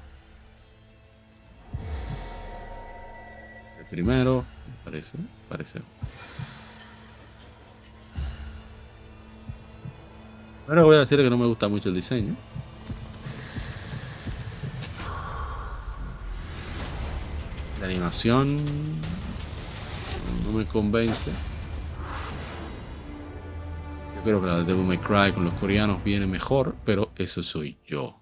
[3.79, 4.45] El primero
[4.85, 5.17] parece,
[5.49, 5.81] parece.
[10.65, 12.35] Pero voy a decir que no me gusta mucho el diseño.
[17.81, 18.63] La animación
[20.45, 21.31] no me convence.
[24.23, 27.43] Yo creo que la de Devil May Cry con los coreanos viene mejor, pero eso
[27.43, 28.15] soy yo.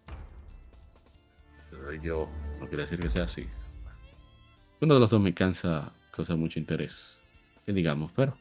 [1.70, 2.28] Soy yo.
[2.60, 3.48] No quiere decir que sea así.
[4.82, 7.22] Uno de los dos me cansa, causa mucho interés.
[7.68, 8.36] Que digamos, pero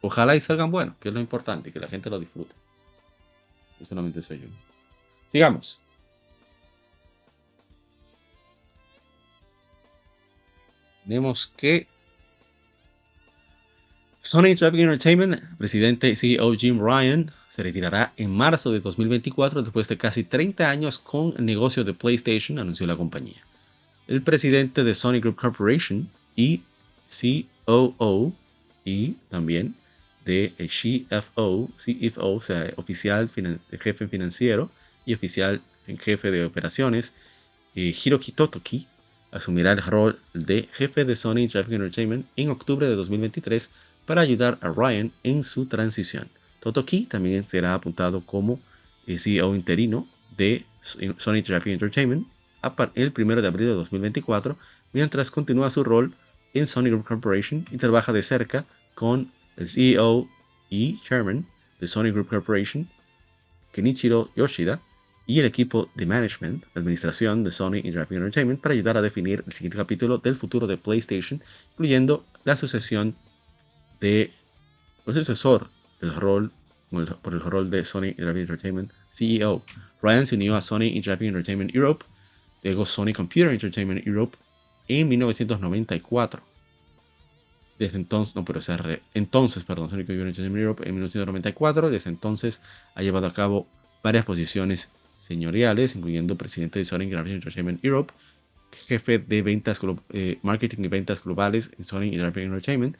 [0.00, 2.56] ojalá y salgan buenos, que es lo importante, que la gente lo disfrute.
[3.78, 4.48] Y solamente soy yo.
[5.30, 5.80] Sigamos.
[11.04, 11.93] Tenemos que
[14.24, 19.86] Sony Traffic Entertainment, presidente y CEO Jim Ryan, se retirará en marzo de 2024 después
[19.86, 23.44] de casi 30 años con el negocio de PlayStation, anunció la compañía.
[24.08, 26.62] El presidente de Sony Group Corporation y
[27.66, 28.32] COO
[28.82, 29.74] y también
[30.24, 33.28] de CFO, CFO, o sea, oficial
[33.78, 34.70] jefe financiero
[35.04, 35.60] y oficial
[36.00, 37.12] jefe de operaciones,
[37.74, 38.86] eh, Hiroki Totoki,
[39.32, 43.68] asumirá el rol de jefe de Sony Traffic Entertainment en octubre de 2023
[44.06, 46.28] para ayudar a Ryan en su transición.
[46.60, 48.60] Totoki también será apuntado como
[49.06, 52.26] CEO interino de Sony Traffic Entertainment
[52.94, 54.56] el 1 de abril de 2024,
[54.92, 56.14] mientras continúa su rol
[56.54, 58.64] en Sony Group Corporation y trabaja de cerca
[58.94, 60.28] con el CEO
[60.70, 61.46] y Chairman
[61.80, 62.88] de Sony Group Corporation,
[63.72, 64.80] Kenichiro Yoshida,
[65.26, 69.52] y el equipo de management, administración de Sony Interactive Entertainment para ayudar a definir el
[69.52, 73.16] siguiente capítulo del futuro de PlayStation, incluyendo la sucesión
[74.04, 74.30] de
[75.06, 76.52] el sucesor del rol
[77.22, 79.62] por el rol de Sony Interactive Entertainment CEO.
[80.02, 82.04] Ryan se unió a Sony Interactive Entertainment Europe,
[82.62, 84.36] luego Sony Computer Entertainment Europe
[84.88, 86.42] en 1994.
[87.78, 88.78] Desde entonces, no, pero sea,
[89.14, 91.90] entonces, perdón, Sony Computer Entertainment Europe en 1994.
[91.90, 92.60] Desde entonces
[92.94, 93.66] ha llevado a cabo
[94.02, 98.12] varias posiciones señoriales, incluyendo presidente de Sony Entertainment Europe,
[98.86, 102.96] jefe de ventas, eh, marketing y ventas globales en Sony Entertainment,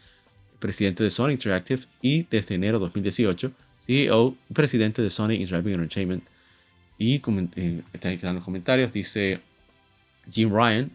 [0.64, 3.52] presidente de Sony Interactive y desde enero de 2018,
[3.84, 6.24] CEO y presidente de Sony Interactive Entertainment.
[6.96, 9.40] Y eh, están quedando comentarios, dice
[10.32, 10.90] Jim Ryan,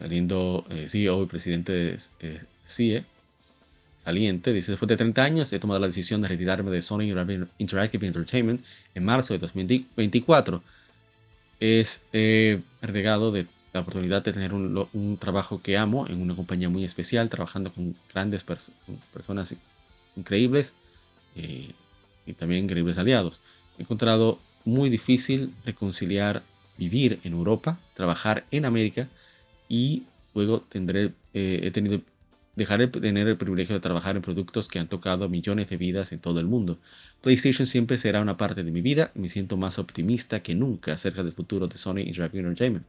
[0.00, 3.04] saliendo eh, CEO y presidente de CIE,
[4.04, 7.04] saliente, dice, después de 30 años he tomado la decisión de retirarme de Sony
[7.58, 8.64] Interactive Entertainment
[8.96, 10.60] en marzo de 2024.
[11.60, 13.46] Es eh, de
[13.78, 17.94] la oportunidad de tener un, trabajo que amo en una compañía muy especial, trabajando con
[18.12, 18.44] grandes
[19.12, 19.54] personas
[20.16, 20.72] increíbles
[21.36, 21.70] eh,
[22.26, 23.40] y también increíbles aliados.
[23.78, 26.42] He encontrado muy difícil reconciliar
[26.76, 29.08] vivir en Europa, trabajar en América
[29.68, 30.02] y
[30.34, 32.00] luego tendré, eh, he tenido
[32.58, 36.10] dejaré de tener el privilegio de trabajar en productos que han tocado millones de vidas
[36.10, 36.78] en todo el mundo.
[37.22, 40.92] PlayStation siempre será una parte de mi vida y me siento más optimista que nunca
[40.92, 42.86] acerca del futuro de Sony Interactive Entertainment.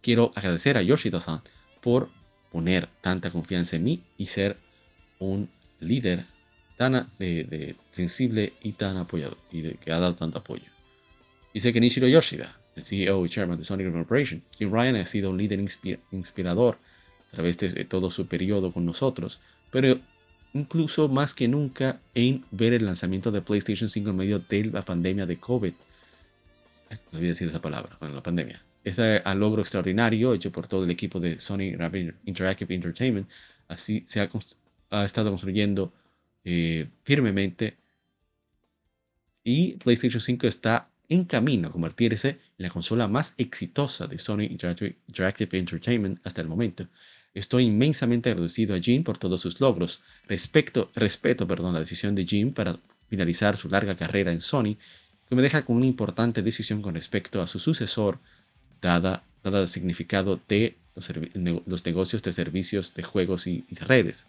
[0.00, 1.42] Quiero agradecer a Yoshida-san
[1.80, 2.10] por
[2.50, 4.58] poner tanta confianza en mí y ser
[5.18, 5.50] un
[5.80, 6.26] líder
[6.76, 7.10] tan
[7.90, 10.64] sensible y tan apoyado y de, que ha dado tanto apoyo.
[11.52, 15.30] Dice que Nishiro Yoshida, el CEO y chairman de Sony Corporation, Jim Ryan ha sido
[15.30, 15.60] un líder
[16.12, 16.78] inspirador
[17.32, 19.98] a través de todo su periodo con nosotros, pero
[20.54, 24.84] incluso más que nunca en ver el lanzamiento de PlayStation 5 en medio de la
[24.84, 25.74] pandemia de COVID.
[26.90, 28.62] No olvidé decir esa palabra, bueno, la pandemia.
[28.84, 31.74] Este logro extraordinario hecho por todo el equipo de Sony
[32.24, 33.28] Interactive Entertainment,
[33.68, 35.92] así se ha, estado construyendo
[36.44, 37.76] eh, firmemente
[39.44, 44.42] y PlayStation 5 está en camino a convertirse en la consola más exitosa de Sony
[44.42, 46.86] Interactive Entertainment hasta el momento.
[47.34, 50.02] Estoy inmensamente agradecido a Jim por todos sus logros.
[50.26, 52.78] Respecto, respeto perdón, la decisión de Jim para
[53.08, 54.76] finalizar su larga carrera en Sony,
[55.28, 58.18] que me deja con una importante decisión con respecto a su sucesor,
[58.80, 60.76] dada, dada el significado de
[61.66, 64.26] los, negocios de servicios de juegos y, redes.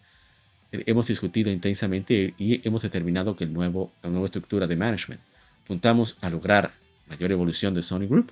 [0.72, 5.22] Hemos discutido intensamente y hemos determinado que el nuevo, la nueva estructura de management
[5.64, 6.74] apuntamos a lograr
[7.08, 8.32] mayor evolución de Sony Group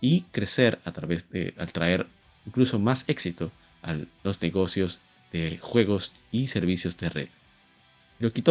[0.00, 2.06] y crecer a través de atraer
[2.44, 3.52] incluso más éxito
[3.82, 4.98] a los negocios
[5.32, 7.28] de juegos y servicios de red.
[8.18, 8.42] Hiroki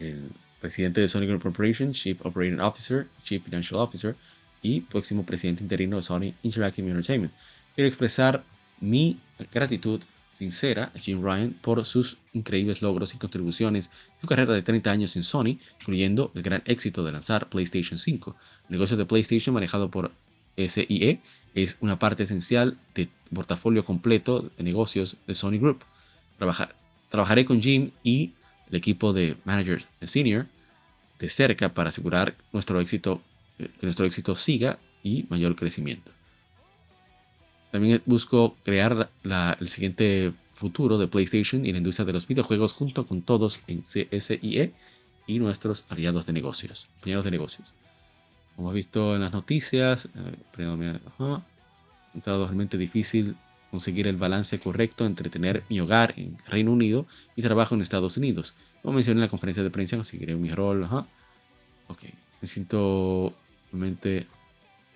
[0.00, 0.30] el
[0.60, 4.16] presidente de Sony Group Corporation, Chief Operating Officer, Chief Financial Officer
[4.64, 7.32] y próximo presidente interino de Sony Interactive Entertainment.
[7.76, 8.42] Quiero expresar
[8.80, 9.20] mi
[9.52, 10.00] gratitud
[10.32, 14.90] sincera a Jim Ryan por sus increíbles logros y contribuciones en su carrera de 30
[14.90, 18.34] años en Sony, incluyendo el gran éxito de lanzar PlayStation 5,
[18.68, 20.10] negocio de PlayStation manejado por
[20.56, 21.20] SIE
[21.54, 25.84] es una parte esencial del portafolio completo de negocios de Sony Group.
[27.10, 28.32] trabajaré con Jim y
[28.68, 30.46] el equipo de managers senior
[31.18, 33.22] de cerca para asegurar nuestro éxito,
[33.58, 36.10] que nuestro éxito siga y mayor crecimiento.
[37.70, 43.06] También busco crear el siguiente futuro de PlayStation y la industria de los videojuegos junto
[43.06, 44.72] con todos en CSIE
[45.26, 47.72] y nuestros aliados de negocios, compañeros de negocios.
[48.54, 50.36] Como has visto en las noticias, eh,
[52.14, 53.36] es realmente difícil
[53.72, 58.16] conseguir el balance correcto entre tener mi hogar en Reino Unido y trabajo en Estados
[58.16, 58.54] Unidos.
[58.82, 60.84] Como mencioné en la conferencia de prensa, conseguiré mi rol.
[61.88, 62.02] Ok,
[62.40, 63.34] me siento
[63.74, 64.26] realmente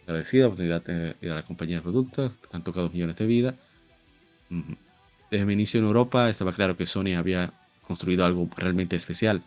[0.06, 3.54] agradecido la oportunidad de ir a la compañía de productos, han tocado millones de vidas.
[5.30, 7.52] Desde mi inicio en Europa estaba claro que Sony había
[7.86, 9.42] construido algo realmente especial.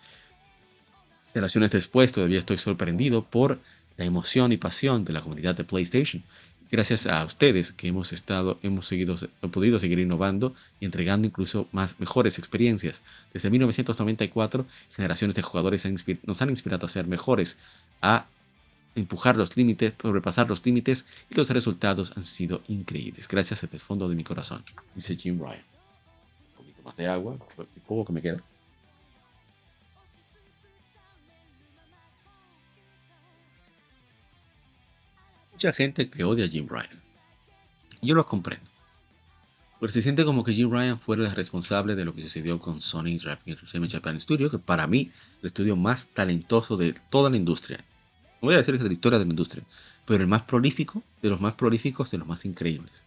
[1.33, 3.59] Generaciones después todavía estoy sorprendido por
[3.97, 6.23] la emoción y pasión de la comunidad de PlayStation.
[6.69, 9.15] Gracias a ustedes que hemos estado, hemos seguido,
[9.51, 13.01] podido seguir innovando y entregando incluso más mejores experiencias.
[13.33, 15.85] Desde 1994, generaciones de jugadores
[16.23, 17.57] nos han inspirado a ser mejores,
[18.01, 18.25] a
[18.95, 23.27] empujar los límites, sobrepasar los límites y los resultados han sido increíbles.
[23.27, 24.63] Gracias desde el fondo de mi corazón,
[24.95, 25.63] dice Jim Ryan.
[26.51, 28.43] Un poquito más de agua, el poco que me queda.
[35.53, 37.01] Mucha gente que odia a Jim Ryan.
[38.01, 38.67] Yo lo comprendo.
[39.79, 42.81] Pero se siente como que Jim Ryan fue el responsable de lo que sucedió con
[42.81, 45.11] Sony Japan Studio, que para mí
[45.41, 47.83] el estudio más talentoso de toda la industria
[48.41, 49.63] voy a decir que es la historia de la industria,
[50.05, 53.03] pero el más prolífico, de los más prolíficos, de los más increíbles.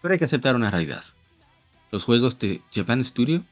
[0.00, 1.04] Pero hay que aceptar una realidad.
[1.90, 3.44] Los juegos de Japan Studio,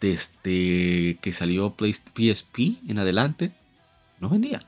[0.00, 3.52] desde que salió PSP en adelante,
[4.20, 4.64] no vendían.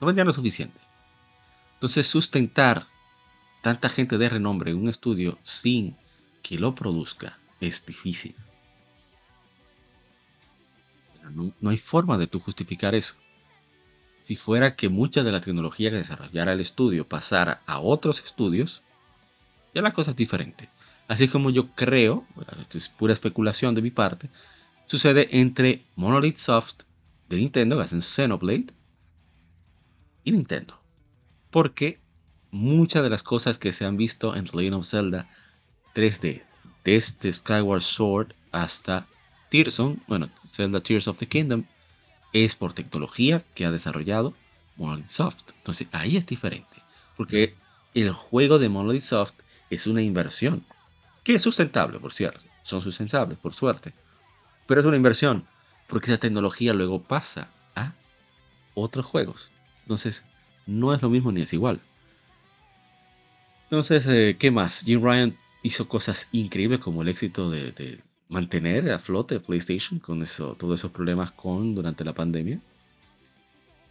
[0.00, 0.78] No vendían lo suficiente.
[1.74, 2.86] Entonces sustentar
[3.62, 5.96] tanta gente de renombre en un estudio sin
[6.42, 8.34] que lo produzca es difícil.
[11.30, 13.14] no, no hay forma de tú justificar eso
[14.24, 18.82] si fuera que mucha de la tecnología que desarrollara el estudio pasara a otros estudios,
[19.74, 20.70] ya la cosa es diferente.
[21.08, 22.26] Así como yo creo,
[22.58, 24.30] esto es pura especulación de mi parte,
[24.86, 26.84] sucede entre Monolith Soft
[27.28, 28.68] de Nintendo, que hacen Xenoblade,
[30.24, 30.80] y Nintendo.
[31.50, 32.00] Porque
[32.50, 35.28] muchas de las cosas que se han visto en The Legend of Zelda
[35.94, 36.42] 3D,
[36.82, 39.04] desde Skyward Sword hasta
[39.50, 41.64] Tearson, bueno, Zelda Tears of the Kingdom,
[42.34, 44.34] es por tecnología que ha desarrollado
[44.76, 45.52] Monolith Soft.
[45.56, 46.82] Entonces ahí es diferente.
[47.16, 47.54] Porque
[47.94, 49.34] el juego de Monolith Soft
[49.70, 50.66] es una inversión.
[51.22, 52.44] Que es sustentable, por cierto.
[52.64, 53.94] Son sustentables, por suerte.
[54.66, 55.46] Pero es una inversión.
[55.86, 57.94] Porque esa tecnología luego pasa a
[58.74, 59.50] otros juegos.
[59.82, 60.24] Entonces
[60.66, 61.80] no es lo mismo ni es igual.
[63.64, 64.80] Entonces, eh, ¿qué más?
[64.80, 67.72] Jim Ryan hizo cosas increíbles como el éxito de
[68.28, 72.60] mantener a flote PlayStation con eso, todos esos problemas con durante la pandemia.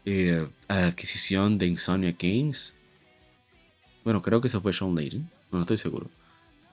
[0.06, 2.78] Eh, adquisición de Insomnia Games.
[4.04, 5.30] Bueno, creo que eso fue Sean Layden.
[5.52, 6.10] No, estoy seguro.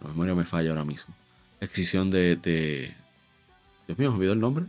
[0.01, 1.15] La memoria me falla ahora mismo.
[1.61, 2.95] Adquisición de, de...
[3.87, 4.67] Dios mío, me olvidó el nombre.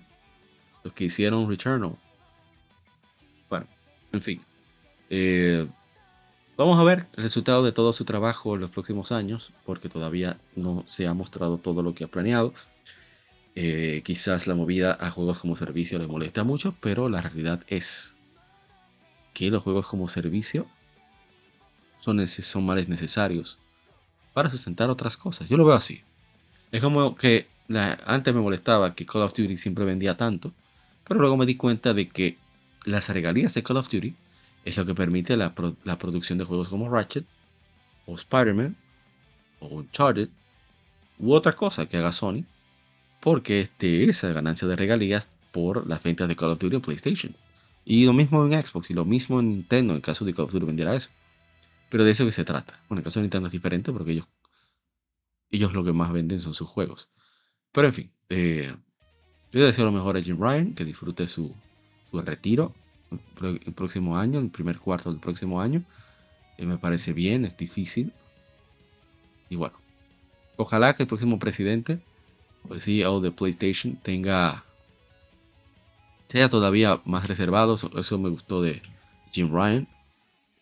[0.84, 1.96] Los que hicieron Returnal.
[3.50, 3.68] Bueno,
[4.12, 4.42] en fin.
[5.10, 5.68] Eh,
[6.62, 10.38] Vamos a ver el resultado de todo su trabajo en los próximos años, porque todavía
[10.56, 12.54] no se ha mostrado todo lo que ha planeado.
[13.56, 18.16] Eh, quizás la movida a juegos como servicio le molesta mucho, pero la realidad es
[19.34, 20.68] que los juegos como servicio
[22.00, 23.60] son, son males necesarios
[24.34, 25.50] para sustentar otras cosas.
[25.50, 26.02] Yo lo veo así.
[26.72, 27.48] Es como que
[28.06, 30.54] antes me molestaba que Call of Duty siempre vendía tanto,
[31.08, 32.38] pero luego me di cuenta de que
[32.86, 34.16] las regalías de Call of Duty
[34.66, 37.26] es lo que permite la, producción de juegos como Ratchet,
[38.06, 38.76] o Spider-Man,
[39.60, 40.30] o Uncharted,
[41.20, 42.44] u otra cosa que haga Sony,
[43.22, 47.36] porque este, esa ganancia de regalías por las ventas de Call of Duty en PlayStation.
[47.86, 50.52] Y lo mismo en Xbox y lo mismo en Nintendo, en caso de Call of
[50.52, 51.10] Duty vendiera eso.
[51.90, 52.80] Pero de eso que se trata.
[52.90, 54.28] Bueno, en caso de Nintendo es diferente porque ellos,
[55.50, 57.10] ellos lo que más venden son sus juegos.
[57.72, 58.76] Pero en fin, eh,
[59.52, 61.54] yo deseo lo mejor a Jim Ryan, que disfrute su,
[62.10, 62.74] su retiro
[63.42, 65.84] el próximo año, el primer cuarto del próximo año.
[66.58, 68.14] Eh, me parece bien, es difícil.
[69.50, 69.78] Y bueno,
[70.56, 72.02] ojalá que el próximo presidente,
[72.68, 74.64] o el CEO de PlayStation, tenga
[76.32, 77.76] sea todavía más reservado.
[77.76, 78.82] Eso me gustó de
[79.34, 79.88] Jim Ryan.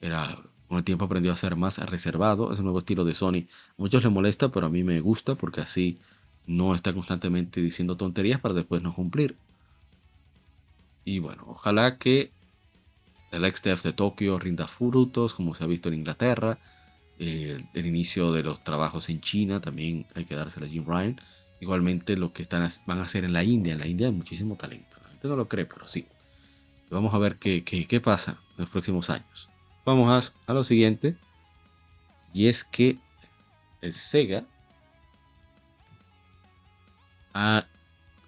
[0.01, 2.51] Era con el tiempo aprendió a ser más reservado.
[2.51, 3.45] Es un nuevo estilo de Sony.
[3.77, 5.95] Muchos les molesta, pero a mí me gusta porque así
[6.47, 9.35] no está constantemente diciendo tonterías para después no cumplir.
[11.05, 12.31] Y bueno, ojalá que
[13.31, 16.57] el XTF de Tokio rinda frutos, como se ha visto en Inglaterra.
[17.19, 21.21] el inicio de los trabajos en China también hay que dárselo a Jim Ryan.
[21.59, 23.73] Igualmente lo que están, van a hacer en la India.
[23.73, 24.97] En la India hay muchísimo talento.
[25.03, 26.07] La gente no lo cree, pero sí.
[26.89, 29.49] Vamos a ver qué, pasa en los próximos años.
[29.85, 31.15] Vamos a, a lo siguiente.
[32.33, 32.97] Y es que
[33.81, 34.45] el Sega
[37.33, 37.65] ha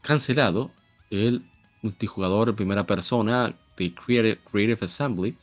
[0.01, 0.71] cancelado
[1.09, 1.43] el
[1.81, 5.37] multijugador en primera persona de Creative, Assembly,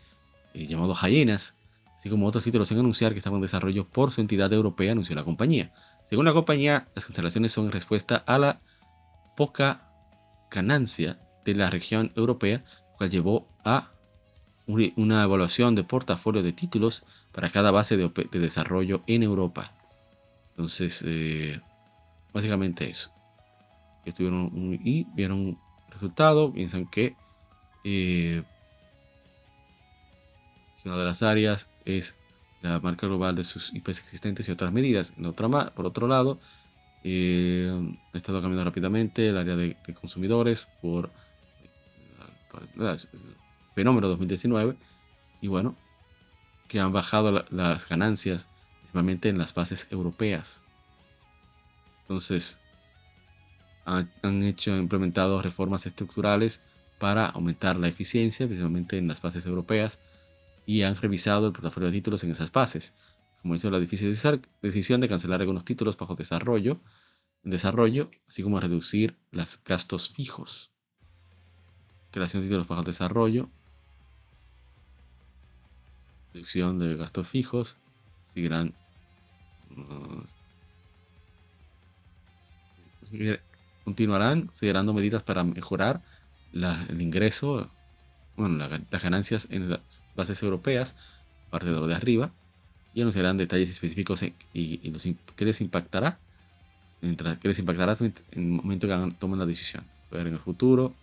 [0.54, 1.54] eh, llamado Hyenas,
[1.98, 5.14] así como otros títulos en anunciar que estaban en desarrollo por su entidad europea, anunció
[5.14, 5.72] la compañía.
[6.08, 8.60] Según la compañía, las cancelaciones son respuesta a la
[9.36, 9.90] poca
[10.50, 12.64] ganancia de la región europea,
[12.96, 13.90] cual llevó a
[14.66, 19.72] una evaluación de portafolio de títulos para cada base de, desarrollo en Europa.
[20.50, 21.60] Entonces, eh,
[22.32, 23.10] básicamente eso.
[24.04, 24.50] Estuvieron
[24.82, 25.58] y vieron
[25.90, 27.16] resultado, piensan que
[27.84, 28.42] eh,
[30.84, 32.17] una de las áreas es
[32.60, 35.14] la marca global de sus IPs existentes y otras medidas.
[35.16, 36.40] En otra, por otro lado,
[37.04, 37.70] eh,
[38.12, 41.12] ha estado cambiando rápidamente el área de, consumidores por,
[42.76, 42.98] el
[43.74, 44.76] fenómeno 2019
[45.40, 45.76] y bueno,
[46.66, 48.48] que han bajado las ganancias
[48.78, 50.62] principalmente en las bases europeas.
[52.02, 52.58] Entonces,
[53.84, 56.62] han, hecho, implementado reformas estructurales
[56.98, 59.98] para aumentar la eficiencia, principalmente en las bases europeas,
[60.68, 62.94] y han revisado el portafolio de títulos en esas bases.
[63.40, 64.14] Como hizo la difícil
[64.60, 66.78] decisión de cancelar algunos títulos bajo desarrollo,
[67.42, 70.70] desarrollo, así como reducir los gastos fijos.
[72.10, 73.48] Creación de títulos bajo desarrollo,
[76.34, 77.78] reducción de gastos fijos,
[78.34, 78.74] seguirán
[83.84, 86.02] continuarán considerando medidas para mejorar
[86.52, 87.70] el ingreso,
[88.38, 90.94] bueno, las ganancias en las bases europeas,
[91.50, 92.30] parte de lo de arriba,
[92.94, 95.06] y anunciarán detalles específicos y, los,
[95.36, 96.18] qué les impactará,
[97.00, 99.84] mientras, qué les impactará en el momento que tomen la decisión.
[100.10, 100.94] Ver en el futuro.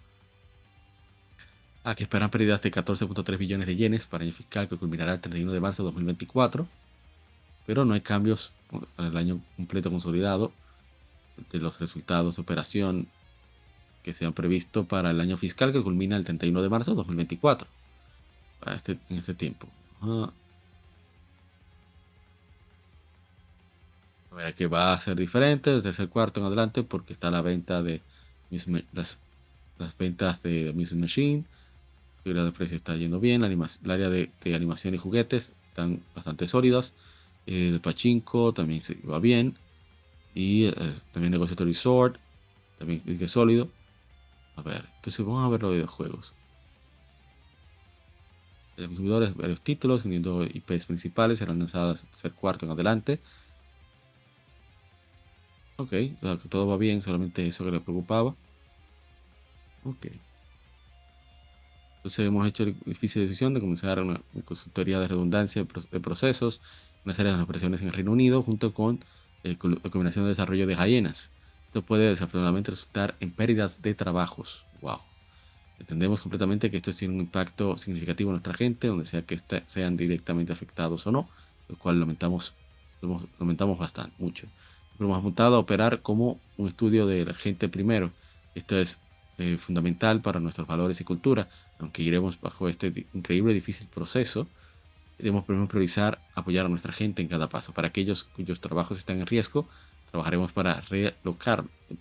[1.84, 5.20] Aquí esperan pérdidas de 14.3 billones de yenes para el año fiscal que culminará el
[5.20, 6.68] 31 de marzo de 2024.
[7.68, 8.54] Pero no hay cambios
[8.98, 10.52] en el año completo consolidado
[11.52, 13.08] de los resultados de operación
[14.06, 16.98] que se han previsto para el año fiscal que culmina el 31 de marzo de
[16.98, 17.68] 2024.
[18.60, 19.68] Para este, en este tiempo.
[20.00, 20.32] A
[24.36, 27.82] ver, que va a ser diferente desde el cuarto en adelante porque está la venta
[27.82, 28.02] de
[28.94, 29.18] las,
[29.80, 31.44] las ventas de Miss Machine.
[32.26, 33.42] La de precio está yendo bien.
[33.42, 36.94] La el área de, animación y juguetes están bastante sólidos.
[37.48, 39.58] El pachinko también se va bien.
[40.36, 40.74] Y eh,
[41.12, 42.18] también negocio de resort,
[42.78, 43.72] también es sólido.
[44.58, 46.36] A ver, entonces vamos a ver los videojuegos.
[48.78, 53.22] Los consumidores, varios títulos, teniendo IPs principales, serán lanzadas ser cuarto en adelante.
[55.78, 55.94] Ok,
[56.50, 58.38] todo va bien, solamente eso que le preocupaba.
[59.84, 60.08] Ok.
[62.06, 66.62] Entonces hemos hecho la difícil decisión de comenzar una, consultoría de redundancia de procesos,
[67.04, 69.04] una serie de operaciones en el Reino Unido, junto con
[69.44, 71.34] eh, la combinación de desarrollo de Hyenas.
[71.76, 74.64] Esto puede desafortunadamente resultar en pérdidas de trabajos.
[74.80, 75.00] Wow.
[75.78, 79.38] Entendemos completamente que esto tiene un impacto significativo en nuestra gente, donde sea que
[79.68, 81.28] sean directamente afectados o no,
[81.68, 82.54] lo cual lamentamos,
[83.42, 84.48] lamentamos bastante, mucho.
[84.98, 88.14] Pero hemos apuntado a operar como un estudio de la gente primero.
[88.56, 88.98] Esto es
[89.38, 91.50] eh, fundamental para nuestros valores y cultura,
[91.80, 94.48] aunque iremos bajo este increíble y difícil proceso
[95.18, 97.74] Debemos priorizar apoyar a nuestra gente en cada paso.
[97.74, 99.68] Para aquellos cuyos trabajos están en riesgo,
[100.16, 100.82] trabajaremos para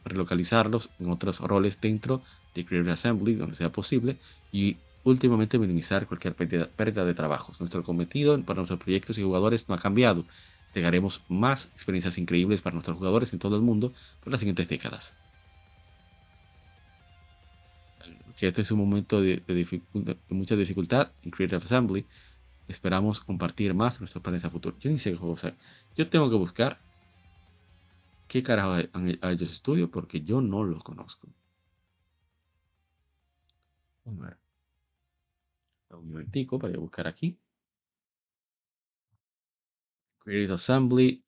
[0.04, 2.22] relocalizarlos en otros roles dentro
[2.54, 4.18] de Creative Assembly, donde sea posible,
[4.52, 7.58] y últimamente minimizar cualquier pérdida, de trabajos.
[7.60, 10.24] Nuestro cometido para nuestros proyectos y jugadores no ha cambiado.
[10.74, 15.16] Llegaremos más experiencias increíbles para nuestros jugadores en todo el mundo por las siguientes décadas.
[18.38, 19.42] Que este es un momento de,
[20.28, 22.06] mucha dificultad en Creative Assembly,
[22.68, 24.76] esperamos compartir más nuestros planes a futuro.
[24.80, 25.36] Yo ni sé qué juego
[25.96, 26.83] Yo tengo que buscar
[28.28, 28.88] qué carajo hay
[29.22, 31.28] ellos estudio porque yo no los conozco.
[34.04, 34.36] Un
[35.90, 37.38] momentico para buscar aquí.
[40.18, 41.22] Creative Assembly.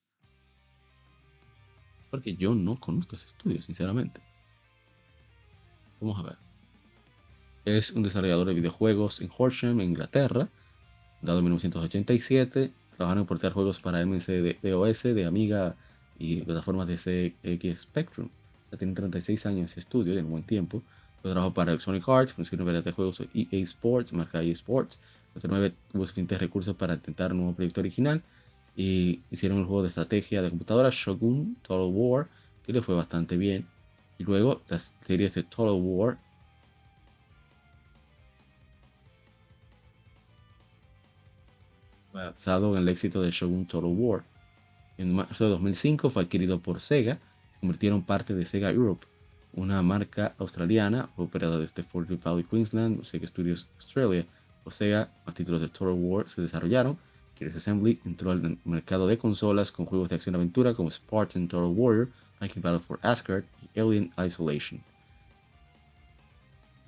[2.10, 4.20] Porque yo no conozco ese estudio, sinceramente.
[6.00, 6.38] Vamos a ver.
[7.64, 10.48] Es un desarrollador de videojuegos en Horsham, Inglaterra
[11.22, 12.72] dado en 1987.
[12.96, 15.76] Trabajaron en portar juegos para MC de, OS, de Amiga
[16.18, 18.28] y plataformas de CX Spectrum.
[18.70, 20.82] Ya tiene 36 años de estudio, tiene buen tiempo.
[21.22, 24.98] Yo trabajo para Electronic Arts, funciona variedad de este juegos EA Sports, marca EA Sports.
[25.34, 28.22] 2009 tuvo suficientes recursos para intentar un nuevo proyecto original
[28.74, 32.28] y hicieron un juego de estrategia de computadora Shogun Total War
[32.64, 33.66] que le fue bastante bien.
[34.18, 36.18] Y luego las series de Total War
[42.12, 44.24] basado en el éxito de Shogun Total War.
[44.98, 47.18] En marzo de 2005 fue adquirido por Sega,
[47.52, 49.06] se convirtieron parte de Sega Europe,
[49.52, 54.26] una marca australiana operada desde Fort Valley, Queensland, Sega Studios Australia.
[54.64, 56.98] O Sega, a títulos de Total War se desarrollaron.
[57.38, 62.10] Gears Assembly entró al mercado de consolas con juegos de acción-aventura como Spartan Total Warrior,
[62.40, 64.80] Viking Battle for Asgard y Alien Isolation.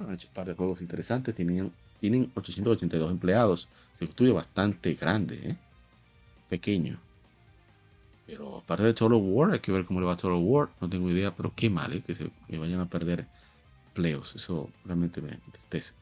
[0.01, 5.51] Han hecho un de juegos interesantes, tienen, tienen 882 empleados, es un estudio bastante grande,
[5.51, 5.56] ¿eh?
[6.48, 6.98] pequeño.
[8.28, 10.68] Pero aparte de Total War, hay que ver cómo le va a Total War.
[10.82, 12.02] No tengo idea, pero qué mal ¿eh?
[12.02, 13.26] que se vayan a perder
[13.86, 14.36] empleos.
[14.36, 15.94] Eso realmente me entristece.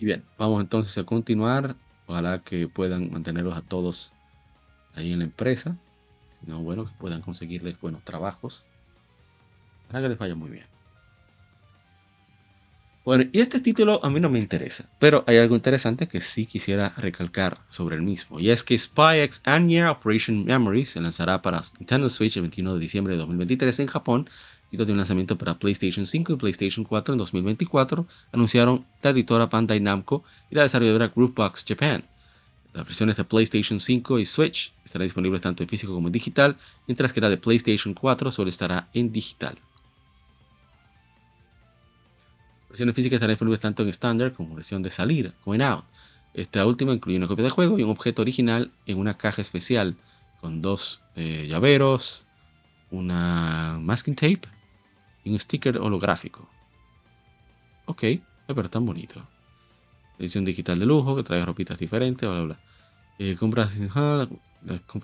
[0.00, 1.76] Y bien, vamos entonces a continuar.
[2.08, 4.12] Ojalá que puedan mantenerlos a todos
[4.96, 5.76] ahí en la empresa.
[6.44, 8.64] No, bueno, que puedan conseguirles buenos trabajos.
[9.86, 10.71] Para que les vaya muy bien.
[13.04, 16.46] Bueno, y este título a mí no me interesa, pero hay algo interesante que sí
[16.46, 21.42] quisiera recalcar sobre el mismo, y es que Spy X Anya Operation Memory se lanzará
[21.42, 24.30] para Nintendo Switch el 21 de diciembre de 2023 en Japón,
[24.70, 29.46] y de un lanzamiento para PlayStation 5 y PlayStation 4 en 2024, anunciaron la editora
[29.46, 32.04] Bandai Namco y la desarrolladora Groupbox Japan.
[32.72, 36.56] Las versiones de PlayStation 5 y Switch estarán disponibles tanto en físico como en digital,
[36.86, 39.58] mientras que la de PlayStation 4 solo estará en digital
[42.72, 45.84] versiones físicas estarán disponibles tanto en estándar como versión de salida, como en out.
[46.32, 49.94] Esta última incluye una copia del juego y un objeto original en una caja especial
[50.40, 52.24] con dos eh, llaveros,
[52.90, 54.40] una masking tape
[55.22, 56.48] y un sticker holográfico.
[57.84, 58.04] Ok,
[58.46, 59.22] pero tan bonito.
[60.18, 62.60] Edición digital de lujo que trae ropitas diferentes, bla bla bla.
[63.18, 63.70] Eh, compras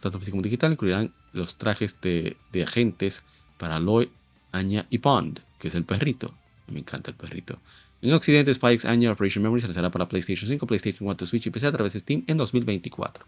[0.00, 3.24] tanto físico como digital incluirán los trajes de, agentes
[3.58, 4.10] para Aloy,
[4.52, 6.32] Anya y Pond, que es el perrito.
[6.68, 7.60] Me encanta el perrito.
[8.00, 11.50] En Occidente, Spikes Annual Operation Memory se lanzará para PlayStation 5, PlayStation 4, Switch y
[11.50, 13.26] PC a través de Steam en 2024.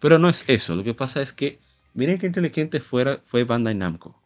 [0.00, 0.74] Pero no es eso.
[0.74, 1.60] Lo que pasa es que,
[1.94, 4.20] miren qué inteligente fuera, fue Bandai Namco.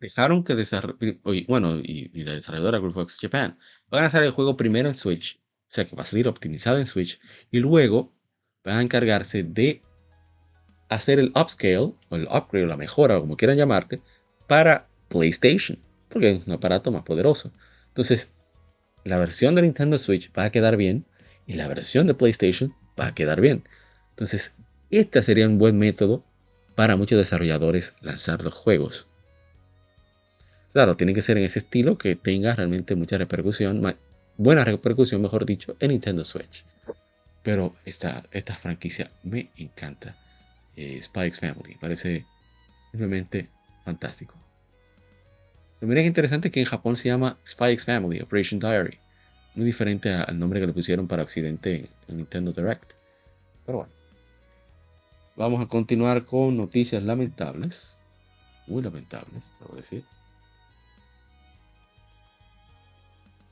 [0.00, 1.18] Dejaron que desarrolle,
[1.48, 3.58] bueno, y, la desarrolladora Groovebox Japan
[3.88, 5.40] van a lanzar el juego primero en Switch,
[5.70, 7.18] o sea que va a salir optimizado en Switch,
[7.50, 8.12] y luego
[8.64, 9.80] van a encargarse de
[10.90, 14.02] hacer el upscale, o el upgrade, o la mejora, o como quieran llamarte,
[14.46, 15.78] para PlayStation
[16.14, 17.52] porque es un aparato más poderoso.
[17.88, 18.32] Entonces,
[19.04, 21.04] la versión de Nintendo Switch va a quedar bien
[21.46, 23.64] y la versión de PlayStation va a quedar bien.
[24.10, 24.56] Entonces,
[24.90, 26.24] este sería un buen método
[26.76, 29.06] para muchos desarrolladores lanzar los juegos.
[30.72, 33.96] Claro, tiene que ser en ese estilo que tenga realmente mucha repercusión,
[34.36, 36.64] buena repercusión, mejor dicho, en Nintendo Switch.
[37.42, 38.24] Pero esta,
[38.60, 40.16] franquicia me encanta.
[40.76, 42.24] Eh, Spikes Family, parece
[42.92, 43.48] simplemente
[43.84, 44.43] fantástico.
[45.80, 48.98] Lo miren interesante que en Japón se llama Spy Family Operation Diary.
[49.54, 52.92] Muy diferente al nombre que le pusieron para Occidente en Nintendo Direct.
[53.66, 53.92] Pero bueno.
[55.36, 57.98] Vamos a continuar con noticias lamentables.
[58.66, 60.04] Muy lamentables, debo decir.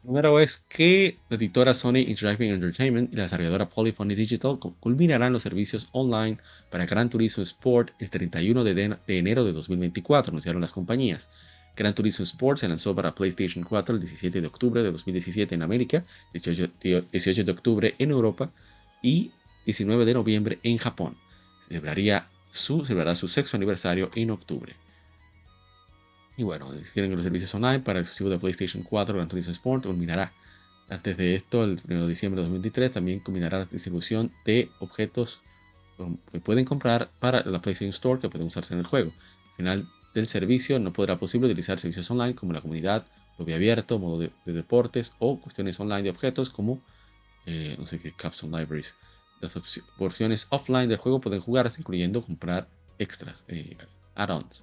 [0.02, 5.42] Primero es que la editora Sony Interactive Entertainment y la desarrolladora Polyphony Digital culminarán los
[5.42, 6.38] servicios online
[6.70, 11.28] para Gran Turismo Sport el 31 de enero de 2024, anunciaron las compañías.
[11.76, 15.62] Gran Turismo Sport se lanzó para PlayStation 4 el 17 de octubre de 2017 en
[15.62, 18.50] América, 18 de octubre en Europa
[19.02, 19.32] y
[19.64, 21.16] 19 de noviembre en Japón.
[21.68, 24.74] Celebraría su, celebrará su sexto aniversario en octubre.
[26.36, 29.84] Y bueno, quieren los servicios online para el exclusivo de PlayStation 4 Gran Turismo Sport
[29.84, 30.32] culminará.
[30.88, 35.40] Antes de esto, el 1 de diciembre de 2023, también culminará la distribución de objetos
[36.32, 39.12] que pueden comprar para la PlayStation Store que pueden usarse en el juego.
[39.50, 43.06] Al final del servicio no podrá posible utilizar servicios online como la comunidad,
[43.38, 46.82] lobby abierto, modo de, deportes o cuestiones online de objetos como,
[47.46, 48.94] eh, no sé qué, Capsule Libraries.
[49.40, 49.56] Las
[49.98, 52.68] opciones offline del juego pueden jugarse, incluyendo comprar
[52.98, 53.76] extras, eh,
[54.14, 54.62] add-ons.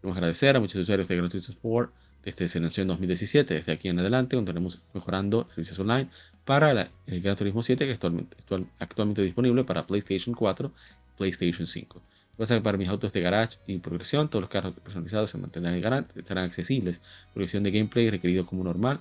[0.00, 3.54] Queremos agradecer a muchos usuarios de Gran Turismo Sport desde lanzó en 2017.
[3.54, 6.08] Desde aquí en adelante continuaremos mejorando servicios online
[6.44, 8.36] para el Gran Turismo 7 que es actualmente,
[8.78, 10.72] actualmente disponible para PlayStation 4
[11.14, 12.02] y PlayStation 5
[12.48, 15.82] que para mis autos de garage y progresión, todos los carros personalizados se mantendrán en
[15.82, 17.02] garante, estarán accesibles.
[17.34, 19.00] Progresión de gameplay requerido como normal,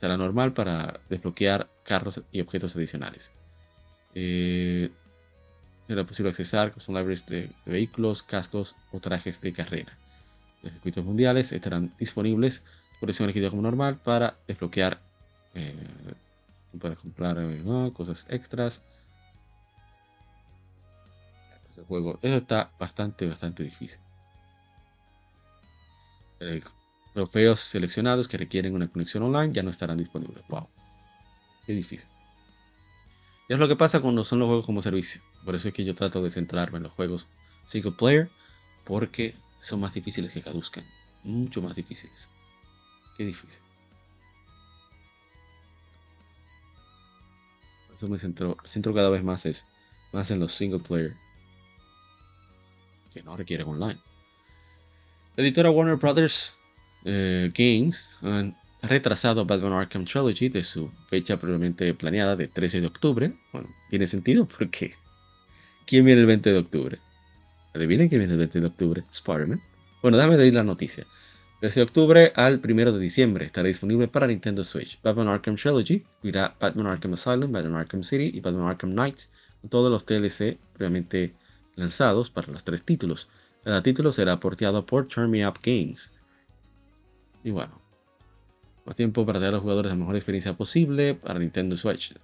[0.00, 3.32] será normal para desbloquear carros y objetos adicionales.
[4.14, 4.90] Eh,
[5.86, 9.96] será posible accesar son libraries de, vehículos, cascos o trajes de carrera.
[10.62, 12.62] Los circuitos mundiales estarán disponibles.
[13.00, 15.00] Progresión requerida como normal para desbloquear,
[15.54, 15.74] eh,
[16.80, 17.62] para comprar eh,
[17.92, 18.82] cosas extras
[21.82, 22.18] juego.
[22.22, 24.00] Eso está bastante, bastante difícil.
[26.40, 26.62] Eh,
[27.14, 30.46] trofeos seleccionados que requieren una conexión online ya no estarán disponibles.
[30.48, 30.68] Wow.
[31.66, 32.08] Qué difícil.
[33.48, 35.20] Y es lo que pasa cuando son los juegos como servicio.
[35.44, 37.28] Por eso es que yo trato de centrarme en los juegos
[37.66, 38.30] single player,
[38.84, 40.84] porque son más difíciles que caduzcan.
[41.22, 42.28] Mucho más difíciles.
[43.16, 43.60] Qué difícil.
[47.86, 49.66] Por eso me centro, centro cada vez más, es,
[50.12, 51.16] más en los single player.
[53.14, 54.00] Que no requieren online.
[55.36, 56.54] La editora Warner Brothers
[57.04, 62.86] eh, Games han retrasado Batman Arkham Trilogy de su fecha previamente planeada de 13 de
[62.88, 63.32] octubre.
[63.52, 64.94] Bueno, tiene sentido porque
[65.86, 66.98] ¿quién viene el 20 de octubre?
[67.74, 69.04] ¿Adivinen quién viene el 20 de octubre?
[69.10, 69.60] Spider-Man.
[70.02, 71.06] Bueno, déjame decir la noticia.
[71.60, 75.00] Desde octubre al 1 de diciembre estará disponible para Nintendo Switch.
[75.02, 79.20] Batman Arkham Trilogy incluirá Batman Arkham Asylum, Batman Arkham City y Batman Arkham Knight,
[79.70, 81.32] todos los DLC previamente
[81.76, 83.28] lanzados para los tres títulos.
[83.62, 86.12] Cada título será porteado por Turn Me Up Games.
[87.42, 87.80] Y bueno,
[88.84, 92.14] más tiempo para dar a los jugadores la mejor experiencia posible para Nintendo Switch.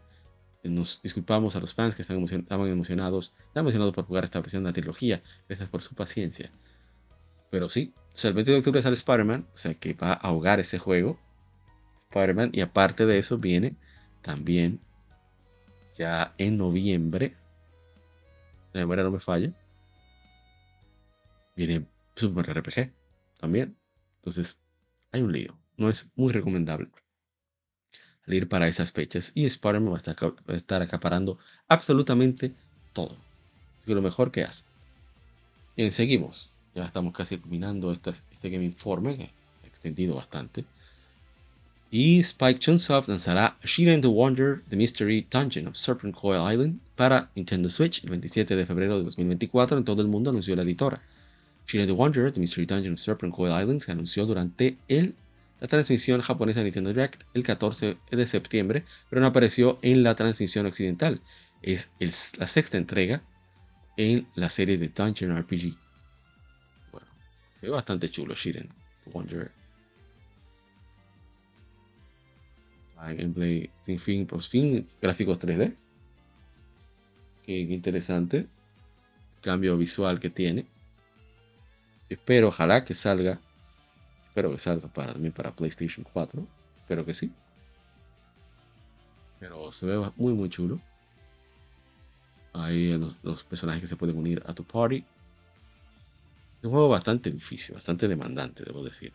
[0.62, 4.62] Nos disculpamos a los fans que están estaban emocionados, están emocionados por jugar esta versión
[4.62, 5.22] de la trilogía.
[5.48, 6.51] Gracias por su paciencia.
[7.51, 10.78] Pero sí, el 20 de octubre sale Spider-Man, o sea que va a ahogar ese
[10.78, 11.18] juego.
[12.10, 13.74] Spider-Man, y aparte de eso viene
[14.20, 14.81] también
[15.97, 17.36] ya en noviembre.
[18.72, 19.52] La memoria no me falla
[21.66, 21.86] viene
[22.16, 22.92] Super RPG
[23.38, 23.76] también.
[24.16, 24.59] Entonces,
[25.12, 25.59] hay un lío.
[25.76, 26.90] No es muy recomendable
[28.26, 29.32] al ir para esas fechas.
[29.34, 31.38] Y Spider-Man va a estar, acaparando
[31.68, 32.55] absolutamente
[32.92, 33.16] todo.
[33.86, 34.64] Es lo mejor que hace.
[35.76, 36.51] Bien, seguimos.
[36.74, 39.30] Ya estamos casi terminando este, este Game Informe, que
[39.64, 40.64] ha extendido bastante.
[41.92, 47.30] Y Spike Chunsoft lanzará Shiren the Wonder, The Mystery Dungeon of Serpent Coil Island para
[47.34, 51.02] Nintendo Switch el 27 de febrero de 2024 en todo el mundo, anunció la editora.
[51.66, 55.16] Chile the Wonder, The Mystery Dungeon of Serpent Coil Islands, se anunció durante el,
[55.60, 60.14] la transmisión japonesa de Nintendo Direct el 14 de septiembre, pero no apareció en la
[60.14, 61.20] transmisión occidental.
[61.60, 61.90] Es
[62.38, 63.22] la sexta entrega
[63.96, 65.76] en la serie de Dungeon RPG.
[66.92, 67.06] Bueno,
[67.58, 68.68] se ve bastante chulo Shiren
[69.28, 69.59] the
[73.09, 75.74] Gameplay sin fin, por fin, gráficos 3D.
[77.44, 78.47] Qué interesante.
[79.40, 80.66] Cambio visual que tiene.
[82.09, 83.40] Espero, ojalá que salga.
[84.28, 86.47] Espero que salga para, también para PlayStation 4.
[86.82, 87.32] Espero que sí.
[89.39, 90.81] Pero se ve muy, muy chulo.
[92.52, 95.05] Ahí los, personajes que se pueden unir a tu party.
[96.62, 99.12] Un juego bastante difícil, bastante demandante, debo decir.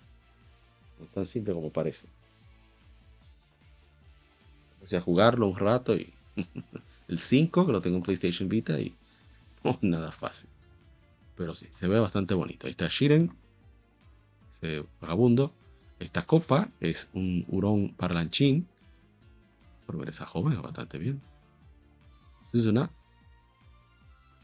[1.00, 2.08] No tan simple como parece.
[4.86, 6.14] O sea, jugarlo un rato y.
[7.08, 8.96] el 5, que lo tengo en PlayStation Vita y.
[9.68, 10.48] Oh, nada fácil.
[11.36, 12.68] Pero sí, se ve bastante bonito.
[12.68, 13.36] Ahí está Shiren,
[14.54, 15.52] ese vagabundo.
[16.00, 18.68] Esta copa es un hurón parlanchín.
[19.88, 21.20] Por ver esa joven, bastante bien.
[22.52, 22.92] Suzuna.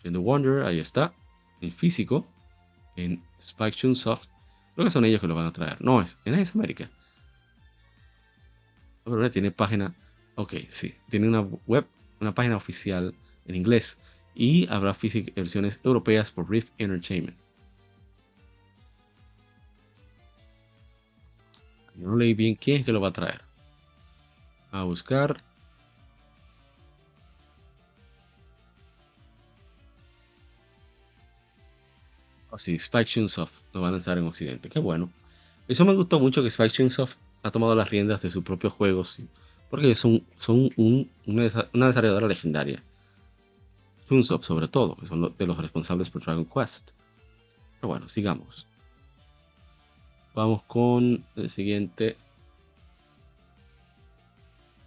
[0.02, 1.14] the Wonder, ahí está.
[1.62, 2.26] En físico.
[2.96, 4.28] En Spike Chunsoft.
[4.74, 5.80] Creo que son ellos que lo van a traer.
[5.82, 6.90] No, es en Ice América.
[9.04, 9.96] Pero tiene página.
[10.36, 10.94] Ok, sí.
[11.10, 11.86] Tiene una web,
[12.20, 13.14] una página oficial
[13.46, 14.00] en inglés
[14.34, 14.96] y habrá
[15.36, 17.38] versiones europeas por Rift Entertainment.
[21.96, 23.42] Yo no leí bien quién es que lo va a traer.
[24.72, 25.44] A buscar.
[32.50, 34.70] Oh, sí, Spike Chunsoft lo va a lanzar en Occidente.
[34.70, 35.10] Qué bueno.
[35.68, 39.20] Eso me gustó mucho que Spike Chunsoft ha tomado las riendas de sus propios juegos.
[39.72, 40.70] Porque son, son
[41.26, 41.48] una
[41.88, 42.84] desarrolladora legendaria
[44.42, 46.92] sobre todo, que son de los responsables por Dragon Quest.
[47.80, 48.68] Pero bueno, sigamos.
[50.36, 52.18] Vamos con el siguiente.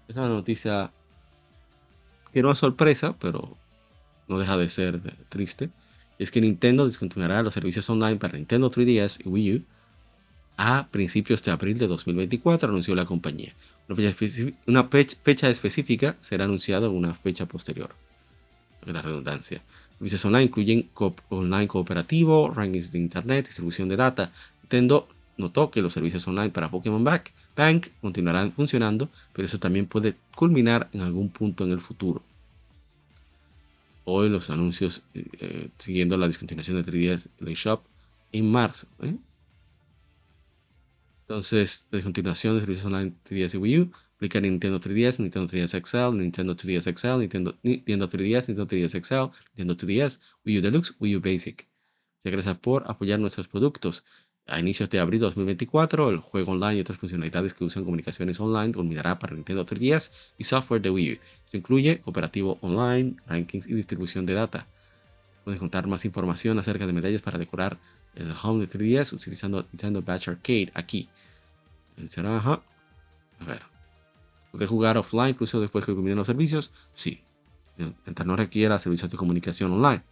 [0.08, 0.90] Es una noticia
[2.32, 3.56] que no es sorpresa, pero
[4.28, 5.00] no deja de ser
[5.30, 5.70] triste.
[6.18, 9.64] Es que Nintendo discontinuará los servicios online para Nintendo 3DS y Wii U
[10.56, 13.54] a principios de abril de 2024, anunció la compañía.
[13.88, 17.94] Una fecha, específica será anunciada una fecha posterior
[18.86, 19.62] la redundancia.
[19.98, 20.90] Servicios online incluyen
[21.30, 24.32] online cooperativo, rankings de internet, distribución de data.
[24.62, 29.86] Nintendo notó que los servicios online para Pokémon Bank, Bank continuarán funcionando, pero eso también
[29.86, 32.22] puede culminar en algún punto en el futuro.
[34.04, 37.80] Hoy los anuncios eh, eh, siguiendo la discontinuación de 3DS Play Shop
[38.32, 38.86] en marzo.
[39.02, 39.14] ¿eh?
[41.24, 45.84] Entonces, la discontinuación de servicios online 3DS y Wii U Aplica Nintendo 3DS, Nintendo 3DS
[45.84, 50.94] XL, Nintendo 3DS XL, Nintendo, Nintendo 3DS, Nintendo 3DS XL, Nintendo 3DS, Wii U Deluxe,
[51.00, 51.68] Wii U Basic.
[52.22, 54.04] Muchas gracias por apoyar nuestros productos.
[54.46, 58.38] A inicios de abril de 2024, el juego online y otras funcionalidades que usan comunicaciones
[58.40, 61.18] online culminará para Nintendo 3DS y software de Wii U.
[61.44, 64.66] Esto incluye operativo online, rankings y distribución de data.
[65.44, 67.78] Puedes encontrar más información acerca de medallas para decorar
[68.16, 71.08] el home de 3DS utilizando Nintendo Batch Arcade aquí.
[73.40, 73.62] A ver.
[74.50, 76.70] ¿Puedes jugar offline incluso después que culminen los servicios?
[76.92, 77.20] Sí.
[77.76, 80.02] Mientras no requiera servicios de comunicación online.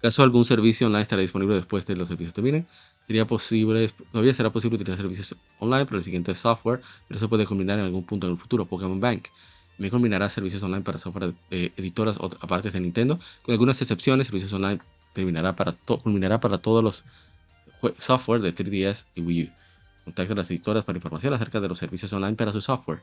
[0.00, 2.66] Caso algún servicio online estará disponible después de los servicios terminen,
[3.06, 7.46] sería posible, todavía será posible utilizar servicios online para el siguiente software, pero eso puede
[7.46, 8.66] combinar en algún punto en el futuro.
[8.66, 9.28] Pokémon Bank
[9.78, 14.26] me combinará servicios online para software eh, editoras aparte de Nintendo, con algunas excepciones.
[14.26, 14.80] Servicios online
[15.16, 15.72] terminará para
[16.02, 17.04] culminará para todos los
[17.98, 19.50] software de 3DS y Wii U.
[20.04, 23.00] Contacta a las editoras para información acerca de los servicios online para su software.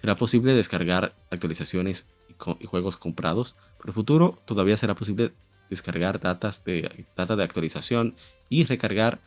[0.00, 2.06] Será posible descargar actualizaciones
[2.60, 3.54] y, juegos comprados.
[3.78, 5.32] Para el futuro, todavía será posible
[5.68, 8.14] descargar datas de, de actualización
[8.48, 9.20] y recargar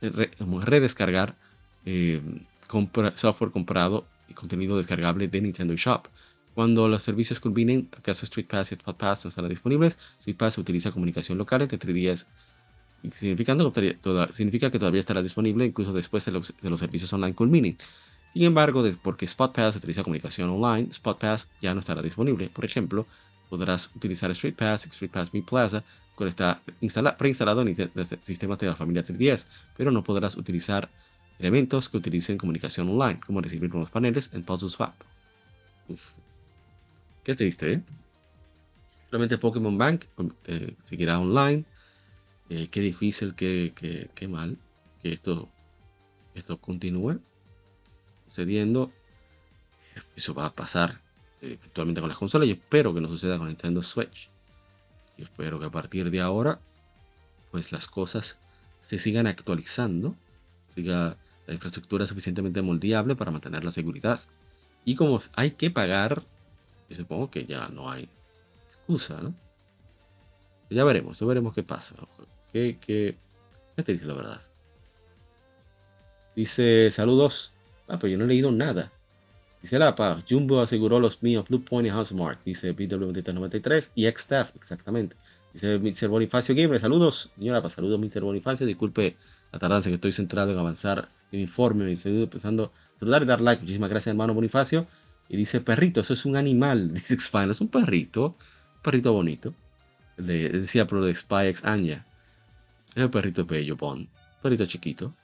[0.00, 1.34] redescargar
[1.84, 2.22] eh,
[3.14, 6.06] software comprado y contenido descargable de Nintendo Shop.
[6.54, 10.58] Cuando los servicios culminen, acaso Street Pass y Spot Pass no estarán disponibles, Street Pass
[10.58, 12.26] utiliza comunicación local entre 3 días,
[13.14, 13.98] significando que
[14.32, 17.78] significa que todavía estará disponible incluso después de los, servicios online culminen.
[18.32, 22.48] Sin embargo, porque Spot Pass utiliza comunicación online, Spot Pass ya no estará disponible.
[22.48, 23.06] Por ejemplo,
[23.48, 25.82] podrás utilizar Street Pass, Street Pass Mi Plaza
[26.28, 26.60] está
[27.16, 27.74] preinstalado en
[28.22, 29.46] sistemas de la familia 3DS,
[29.76, 30.90] pero no podrás utilizar
[31.38, 34.94] elementos que utilicen comunicación online, como recibir nuevos paneles en Puzzle Swap.
[37.30, 37.82] Qué triste, ¿eh?
[39.08, 40.06] Solamente Pokémon Bank
[40.46, 41.64] eh, seguirá online.
[42.48, 43.72] Eh, qué difícil, qué,
[44.28, 44.58] mal
[45.00, 45.48] que esto,
[46.34, 47.20] esto continúe
[48.26, 48.90] sucediendo.
[50.16, 51.00] Eso va a pasar
[51.40, 54.28] eh, actualmente con las consolas y espero que no suceda con Nintendo Switch
[55.16, 56.58] espero que a partir de ahora,
[57.52, 58.38] pues las cosas
[58.82, 60.16] se sigan actualizando,
[60.74, 61.16] siga
[61.46, 64.18] la infraestructura suficientemente moldeable para mantener la seguridad.
[64.84, 66.24] Y como hay que pagar,
[66.90, 68.08] yo supongo que ya no hay
[68.68, 69.32] excusa, ¿no?
[70.68, 71.94] Ya veremos, ya veremos qué pasa.
[72.52, 73.16] ¿Qué, qué,
[73.82, 74.40] te dice la verdad?
[76.36, 77.52] Dice, saludos.
[77.88, 78.90] Ah, pero yo no he leído nada.
[79.62, 84.56] Dice la paz, Jumbo aseguró los míos Blue Point y Housemark, dice BW93 y X-Staff,
[84.56, 85.16] exactamente.
[85.52, 86.08] Dice Mr.
[86.08, 88.22] Bonifacio Gamer, saludos, señora Paz, saludos Mr.
[88.22, 89.16] Bonifacio, disculpe
[89.52, 93.26] la tardanza que estoy centrado en avanzar el informe, me estoy empezando a saludar y
[93.26, 94.86] dar like, muchísimas gracias hermano Bonifacio.
[95.30, 98.36] Y dice, perrito, eso es un animal, dice Xfine, es un perrito,
[98.76, 99.54] un perrito bonito.
[100.16, 102.04] Decía pero de Spy X Anya.
[102.94, 104.06] Es un perrito bello, Bon,
[104.42, 105.14] perrito chiquito.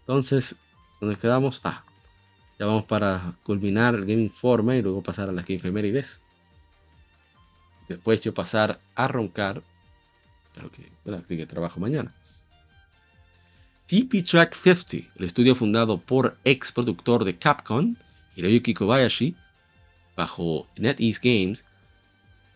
[0.00, 0.56] Entonces,
[1.00, 1.60] ¿dónde quedamos?
[1.62, 1.84] Ah,
[2.58, 6.20] ya vamos para culminar el Game Informe y luego pasar a las Game.
[7.86, 9.62] Después yo pasar a roncar.
[10.54, 12.14] Claro que, bueno, así que trabajo mañana.
[13.86, 17.94] TP Track 50, el estudio fundado por ex productor de Capcom,
[18.36, 19.34] Hiroyuki Kobayashi,
[20.14, 21.64] bajo NetEase Games,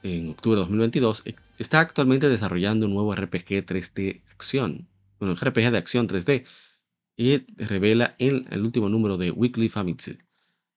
[0.03, 1.25] en octubre de 2022,
[1.59, 4.87] está actualmente desarrollando un nuevo RPG 3D acción.
[5.19, 6.45] Bueno, RPG de acción 3D
[7.17, 10.17] y revela en el último número de Weekly Famitsu.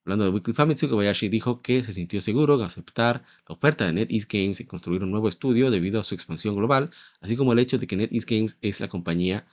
[0.04, 3.92] Hablando de Weekly Famitsu, Kobayashi dijo que se sintió seguro de aceptar la oferta de
[3.92, 6.90] NetEase Games y construir un nuevo estudio debido a su expansión global,
[7.20, 9.46] así como el hecho de que NetEase Games es la compañía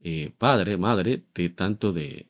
[0.00, 2.28] eh, padre, madre de tanto de,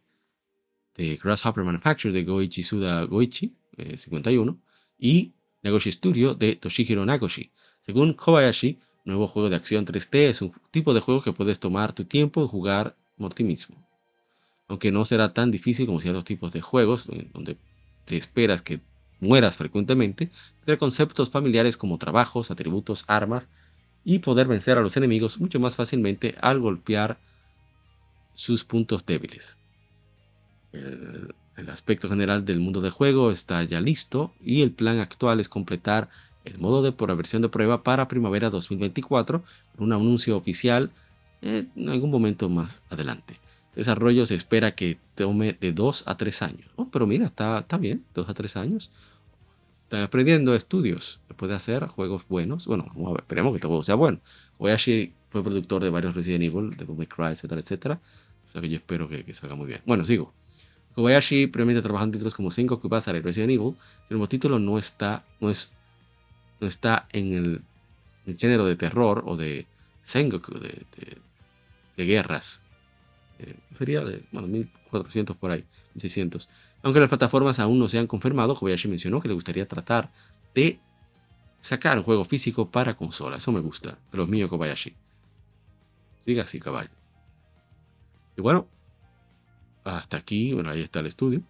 [0.97, 3.55] de Grasshopper Manufacture de Goichi Suda Goichi,
[3.97, 4.57] 51, eh,
[4.99, 5.33] y
[5.63, 7.51] Nagoshi Studio de Toshihiro Nagoshi.
[7.85, 11.93] Según Kobayashi, nuevo juego de acción 3D es un tipo de juego que puedes tomar
[11.93, 13.87] tu tiempo y jugar por ti mismo
[14.69, 17.57] aunque no será tan difícil como ciertos tipos de juegos donde
[18.05, 18.81] te esperas que
[19.21, 20.31] mueras frecuentemente,
[20.65, 23.49] tener conceptos familiares como trabajos, atributos, armas
[24.05, 27.19] y poder vencer a los enemigos mucho más fácilmente al golpear
[28.35, 29.57] sus puntos débiles.
[31.57, 35.49] El, aspecto general del mundo de juego está ya listo y el plan actual es
[35.49, 36.09] completar
[36.45, 39.43] el modo de por versión de prueba para primavera 2024
[39.75, 40.91] con un anuncio oficial
[41.43, 43.41] en algún momento más adelante
[43.77, 46.71] desarrollo se espera que tome de 2 a 3 años.
[46.77, 48.91] Oh, pero mira, está, está bien, 2 a 3 años.
[49.85, 51.21] Están aprendiendo estudios.
[51.29, 52.67] Se puede hacer juegos buenos.
[52.67, 54.19] Bueno, esperemos que todo sea bueno.
[54.59, 58.01] Oyashi fue productor de varios Resident Evil, de Devil Cry, etcétera, etcétera.
[58.49, 59.83] O sea que yo espero que, salga muy bien.
[59.87, 60.33] Bueno, sigo.
[60.97, 63.77] Kobayashi previamente trabajando en títulos como Sengoku Basara y Resident Evil.
[64.11, 65.71] El nuevo título no está, no es,
[66.59, 67.35] no está en
[68.27, 69.67] el, género de terror o de
[70.03, 70.85] Sengoku, de,
[71.97, 72.67] de guerras
[73.39, 75.65] eh, sería de bueno, 1400 por ahí,
[75.95, 76.49] 1600.
[76.83, 80.11] Aunque las plataformas aún no se han confirmado, Kobayashi mencionó que le gustaría tratar
[80.55, 80.79] de
[81.61, 83.37] sacar un juego físico para consola.
[83.37, 84.95] Eso me gusta, de los míos Kobayashi.
[86.25, 86.91] Siga así, caballo.
[88.37, 88.67] Y bueno,
[89.87, 91.43] hasta aquí, bueno, ahí está el estudio.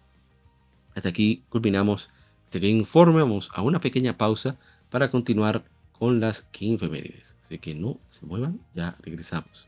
[0.95, 2.09] Hasta aquí culminamos
[2.45, 3.21] este Informe.
[3.21, 4.57] Vamos a una pequeña pausa
[4.89, 5.63] para continuar
[5.97, 7.35] con las Game Efemérides.
[7.43, 9.67] Así que no se muevan, ya regresamos.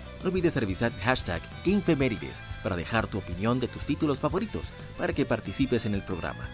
[0.23, 5.25] no olvides revisar hashtag GameFemérides para dejar tu opinión de tus títulos favoritos para que
[5.25, 6.47] participes en el programa.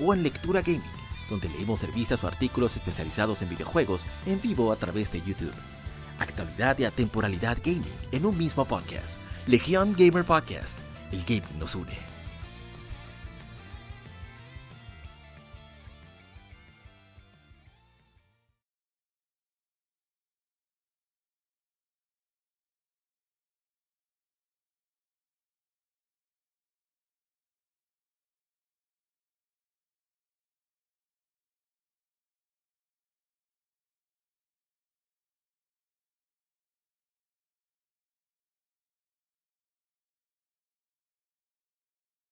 [0.00, 0.82] O en Lectura Gaming,
[1.28, 5.54] donde leemos revistas o artículos especializados en videojuegos en vivo a través de YouTube.
[6.18, 9.18] Actualidad y atemporalidad gaming en un mismo podcast.
[9.46, 10.78] Legión Gamer Podcast.
[11.12, 12.07] El gaming nos une.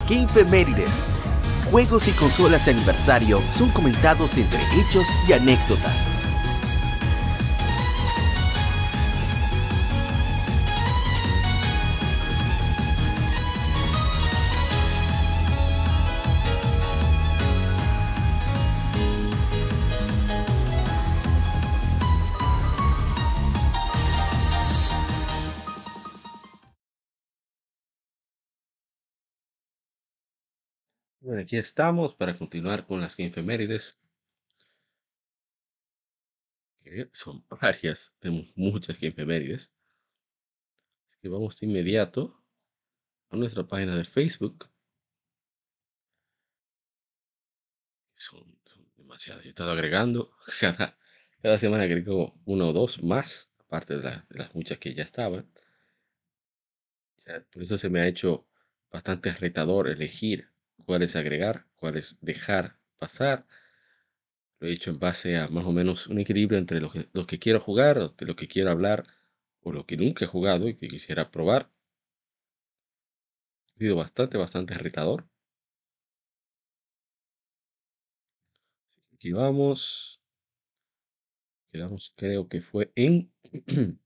[0.08, 1.02] Gamefemérides.
[1.70, 6.15] Juegos y consolas de aniversario son comentados entre hechos y anécdotas.
[31.36, 34.00] Bueno, aquí estamos para continuar con las Gamefemérides.
[36.82, 39.70] que Son varias, tenemos muchas Gamefemérides.
[41.10, 42.40] Así que vamos de inmediato
[43.30, 44.70] a nuestra página de Facebook.
[48.16, 49.42] Son, son demasiadas.
[49.44, 50.30] Yo he estado agregando
[50.60, 50.98] cada,
[51.40, 55.04] cada semana agrego una o dos más, aparte de, la- de las muchas que ya
[55.04, 55.50] estaban.
[57.26, 58.46] Ya, por eso se me ha hecho
[58.90, 60.48] bastante retador elegir
[60.86, 63.46] cuáles agregar, cuáles dejar pasar.
[64.60, 67.60] Lo he hecho en base a más o menos un equilibrio entre lo que, quiero
[67.60, 69.06] jugar, de lo que quiero hablar,
[69.60, 71.70] o lo que nunca he jugado y que quisiera probar.
[73.74, 75.28] Ha sido bastante, bastante retador.
[79.12, 80.20] Aquí vamos.
[81.70, 83.32] Quedamos, creo que fue en.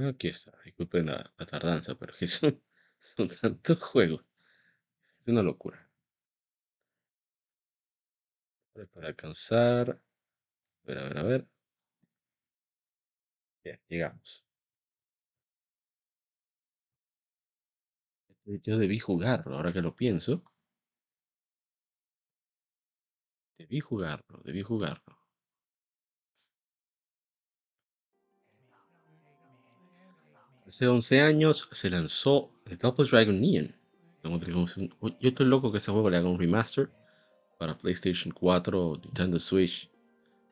[0.00, 0.52] Aquí está.
[0.64, 2.60] Disculpen la, tardanza, pero que son,
[3.16, 4.24] son tantos juegos.
[5.22, 5.88] Es una locura.
[8.92, 9.90] Para alcanzar.
[9.90, 11.48] A ver, a ver, a ver.
[13.64, 14.44] Bien, llegamos.
[18.44, 20.44] Yo debí jugarlo, ahora que lo pienso.
[23.58, 25.11] Debí jugarlo, debí jugarlo.
[30.72, 33.76] Hace 11 años se lanzó el Double Dragon Neon.
[34.24, 36.88] Yo estoy loco que ese juego le haga un remaster
[37.58, 39.90] para PlayStation 4, Nintendo Switch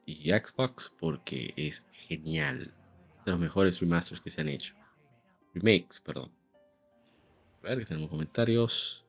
[0.05, 2.71] y Xbox porque es genial.
[3.25, 4.75] De los mejores remasters que se han hecho.
[5.55, 6.31] Remakes, perdón.
[7.63, 9.03] A ver, que tenemos comentarios.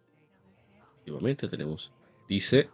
[0.94, 1.92] Efectivamente, tenemos.
[2.30, 2.70] Dice.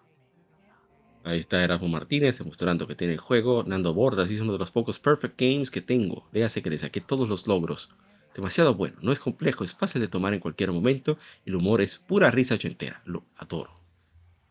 [1.23, 3.63] Ahí está Erasmo Martínez demostrando que tiene el juego.
[3.63, 6.29] Nando Bordas dice uno de los pocos perfect games que tengo.
[6.45, 7.89] hace que le saqué todos los logros.
[8.37, 11.17] Demasiado bueno, no es complejo, es fácil de tomar en cualquier momento.
[11.43, 13.01] El humor es pura risa ochentera.
[13.03, 13.71] Lo adoro.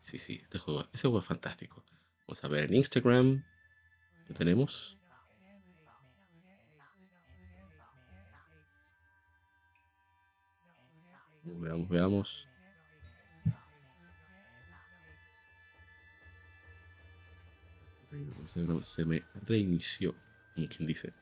[0.01, 1.85] Sí, sí, este juego, ese juego es fantástico.
[2.27, 3.41] Vamos a ver en Instagram.
[4.27, 4.97] ¿Lo tenemos?
[11.45, 12.47] Veamos, veamos.
[18.81, 20.13] Se, me reinició,
[20.55, 21.13] como quien dice,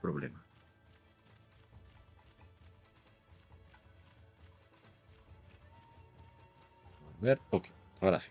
[0.00, 0.47] problema.
[7.20, 7.68] Ver, ok,
[8.00, 8.30] ahora sí.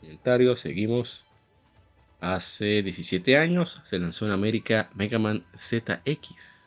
[0.00, 1.24] Comentario, seguimos.
[2.20, 6.66] Hace 17 años se lanzó en América Mega Man ZX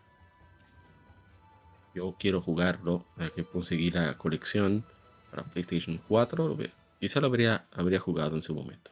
[1.99, 4.85] yo quiero jugarlo, hay que conseguir la colección
[5.29, 6.57] para PlayStation 4.
[6.99, 8.91] Quizá lo habría, habría jugado en su momento.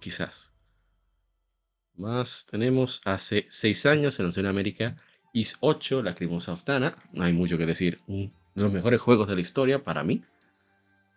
[0.00, 0.50] Quizás.
[1.94, 4.96] Más tenemos hace 6 años en en América
[5.32, 6.96] Is 8, La Crimosa Oftana.
[7.12, 8.00] No hay mucho que decir.
[8.06, 10.22] Uno de los mejores juegos de la historia para mí.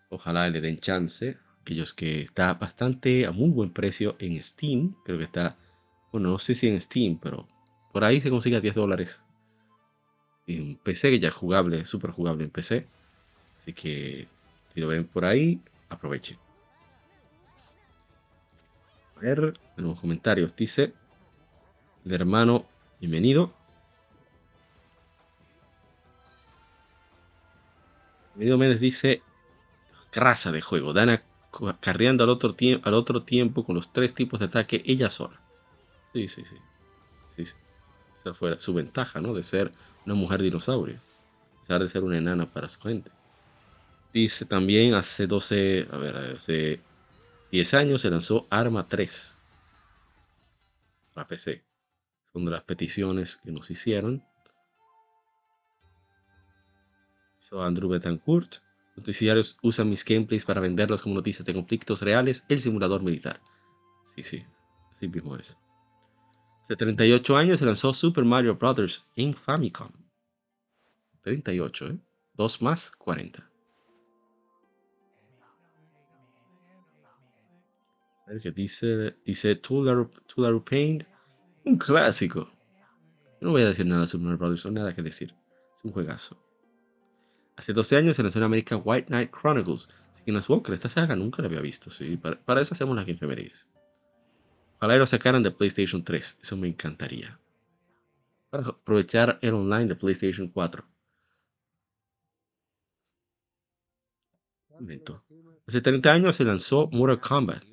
[0.10, 1.38] Ojalá le den chance.
[1.62, 4.96] Aquellos que está bastante a muy buen precio en Steam.
[5.04, 5.58] Creo que está,
[6.12, 7.48] bueno, no sé si en Steam, pero
[7.92, 9.24] por ahí se consigue a 10 dólares
[10.48, 12.88] en PC, que ya es jugable, súper jugable en PC.
[13.62, 14.28] Así que
[14.74, 15.60] si lo ven por ahí,
[15.90, 16.38] aprovechen.
[19.18, 20.94] A ver, en los comentarios dice,
[22.06, 22.66] el hermano,
[23.00, 23.54] bienvenido.
[28.36, 29.22] Bienvenido Méndez dice,
[30.12, 31.24] grasa de juego, Dana
[31.80, 35.40] carreando al otro, tiempo con los tres tipos de ataque ella sola.
[36.12, 36.58] Sí, sí, sí.
[37.38, 37.54] sí, sí.
[38.20, 39.34] Esa fue su ventaja, ¿no?
[39.34, 39.72] De ser
[40.06, 43.10] una mujer dinosaurio, a pesar de ser una enana para su gente.
[44.12, 46.82] Dice también hace 12, a ver, hace
[47.54, 49.38] 10 años se lanzó Arma 3
[51.14, 51.64] para PC.
[52.34, 54.26] Son de las peticiones que nos hicieron.
[57.50, 58.58] So Andrew Betancourt.
[58.96, 62.46] Noticiarios usan mis gameplays para venderlos como noticias de conflictos reales.
[62.50, 63.40] El simulador militar.
[64.16, 64.46] Sí, sí.
[64.92, 65.58] Así mismo es.
[66.64, 69.06] Hace 38 años se lanzó Super Mario Bros.
[69.16, 69.92] en Famicom.
[71.22, 72.00] 38, ¿eh?
[72.34, 73.52] 2 más 40.
[78.26, 79.18] A ver qué dice.
[79.24, 81.04] Dice Tularu Paint.
[81.66, 82.50] Un clásico.
[83.42, 84.66] No voy a decir nada de Super Mario Bros.
[84.66, 85.36] No nada que decir.
[85.76, 86.45] Es un juegazo.
[87.56, 89.88] Hace 12 años se lanzó en América White Knight Chronicles.
[90.14, 91.90] Así que nos que esta saga nunca la había visto.
[91.90, 92.18] ¿sí?
[92.18, 93.68] Para, eso hacemos las infemérides.
[94.78, 96.40] Ojalá lo sacaran de PlayStation 3.
[96.42, 97.40] Eso me encantaría.
[98.50, 100.86] Para aprovechar el online de PlayStation 4.
[105.68, 107.64] Hace 30 años se lanzó Mortal Kombat.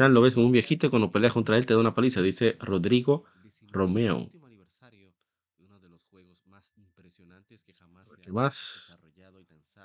[0.00, 2.56] O lo ves como un viejito cuando peleas contra él te da una paliza, dice
[2.60, 3.24] Rodrigo
[3.70, 4.30] Romeo.
[8.24, 8.96] ¿Qué más?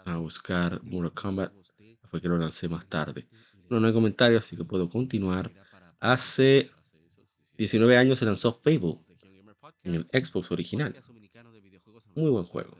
[0.05, 1.53] A buscar Mortal Kombat.
[2.09, 3.27] Fue que lo lancé más tarde.
[3.69, 5.51] No, no hay comentarios, así que puedo continuar.
[5.99, 6.71] Hace
[7.57, 8.99] 19 años se lanzó Fable
[9.83, 10.95] en el Xbox original.
[12.15, 12.77] Muy buen juego.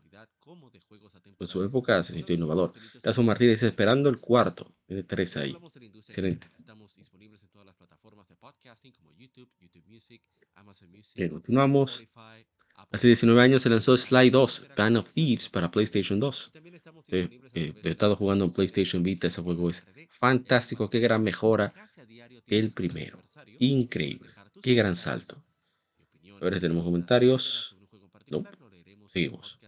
[1.40, 2.72] En su época se sintió innovador.
[3.02, 4.73] Tazo Martínez esperando el cuarto.
[4.86, 5.53] Tiene tres ahí.
[6.07, 6.48] Excelente.
[11.15, 12.02] Bien, continuamos.
[12.91, 16.52] Hace 19 años se lanzó Sly 2, Band of Thieves para PlayStation 2.
[17.10, 21.74] Eh, he estado jugando en PlayStation Vita, ese juego es fantástico, qué gran mejora
[22.48, 23.22] el primero.
[23.60, 25.44] Increíble, qué gran salto.
[26.41, 27.78] A ver tenemos comentarios.
[28.28, 28.44] No,
[29.11, 29.60] seguimos.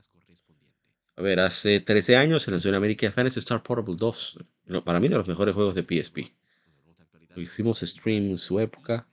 [1.15, 4.39] A ver, hace 13 años se lanzó en América Fantasy Star Portable 2.
[4.83, 6.33] Para mí, de los mejores juegos de PSP.
[7.35, 9.07] hicimos stream en su época.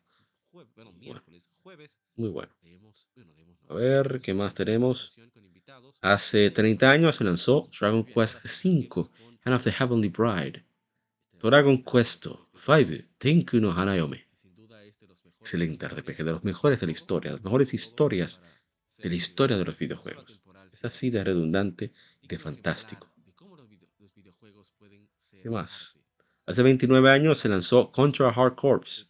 [2.16, 2.51] Muy bueno.
[3.69, 5.15] A ver, ¿qué más tenemos?
[6.01, 9.11] Hace 30 años se lanzó Dragon Quest V,
[9.45, 10.65] Hand of the Heavenly Bride.
[11.43, 14.27] Dragon Quest V, Tenku no Hanayome.
[15.40, 18.40] excelente RPG, de los mejores de la historia, las mejores historias
[18.97, 20.40] de la historia de los videojuegos.
[20.73, 21.93] Es así de redundante
[22.23, 23.12] y de fantástico.
[25.43, 25.99] ¿Qué más?
[26.47, 29.09] Hace 29 años se lanzó Contra Hard Corps.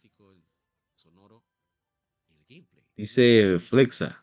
[2.97, 4.18] Dice Flexa,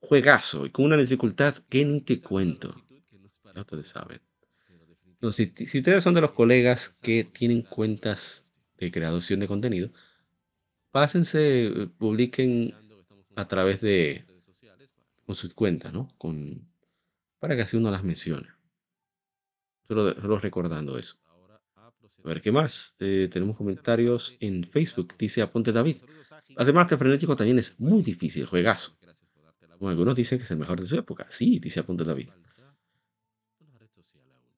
[0.00, 2.74] juegazo y con una dificultad que ni te cuento.
[3.54, 4.20] Ya ustedes saben.
[5.20, 8.44] No, si, ustedes son de los colegas que tienen cuentas
[8.78, 9.90] de creación de contenido,
[10.90, 12.74] pásense, eh, publiquen
[13.36, 14.24] a través de
[15.26, 16.08] con sus cuentas, ¿no?
[16.18, 16.66] Con,
[17.38, 18.48] para que así uno las mencione.
[19.86, 21.18] Solo, solo recordando eso.
[22.24, 22.96] A ver, ¿qué más?
[22.98, 25.14] Eh, tenemos comentarios en Facebook.
[25.18, 25.98] Dice Aponte David.
[26.56, 28.96] Además, que frenético también es muy difícil, juegazo.
[29.80, 31.26] Algunos dicen que es el mejor de su época.
[31.30, 32.28] Sí, dice Aponte David.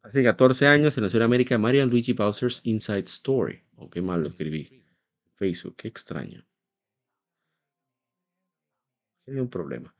[0.03, 3.63] Hace 14 años se lanzó en América Mario Luigi Bowser's Inside Story.
[3.77, 4.83] Oh, qué mal lo escribí.
[5.37, 6.45] Facebook, qué extraño.
[9.27, 9.95] Hay un problema.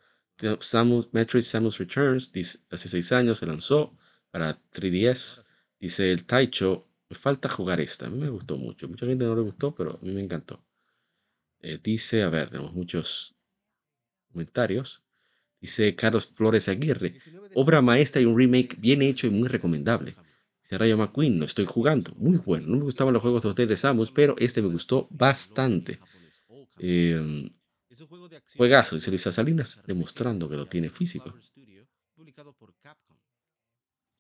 [0.61, 3.97] Samus, Metroid Samus Returns, dice, hace 6 años se lanzó
[4.33, 5.45] para 3DS.
[5.79, 8.07] Dice el Taicho, me falta jugar esta.
[8.07, 8.89] A mí me gustó mucho.
[8.89, 10.65] Mucha gente no le gustó, pero a mí me encantó.
[11.61, 13.37] Eh, dice, a ver, tenemos muchos
[14.33, 15.02] comentarios.
[15.63, 17.17] Dice Carlos Flores Aguirre,
[17.53, 20.19] obra maestra y un remake bien hecho y muy recomendable.
[20.63, 22.69] Dice Rayo McQueen, lo estoy jugando, muy bueno.
[22.69, 26.03] No me gustaban los juegos de ustedes de Samus, pero este me gustó bastante.
[26.79, 27.51] Eh,
[28.57, 31.39] juegazo, dice Luisa Salinas, demostrando que lo tiene físico.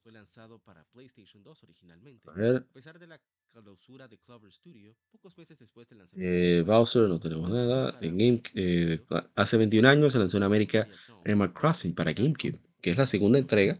[0.02, 2.28] Fue lanzado para PlayStation 2 originalmente.
[2.28, 2.56] A, ver.
[2.56, 3.20] a pesar de la
[3.52, 6.34] clausura de Clover Studio, pocos meses después del lanzamiento.
[6.34, 7.96] Eh, Bowser, no tenemos nada.
[8.00, 9.00] En Game, eh,
[9.36, 10.88] hace 21 años se lanzó en América
[11.24, 13.78] Animal Crossing para GameCube, que es la segunda entrega,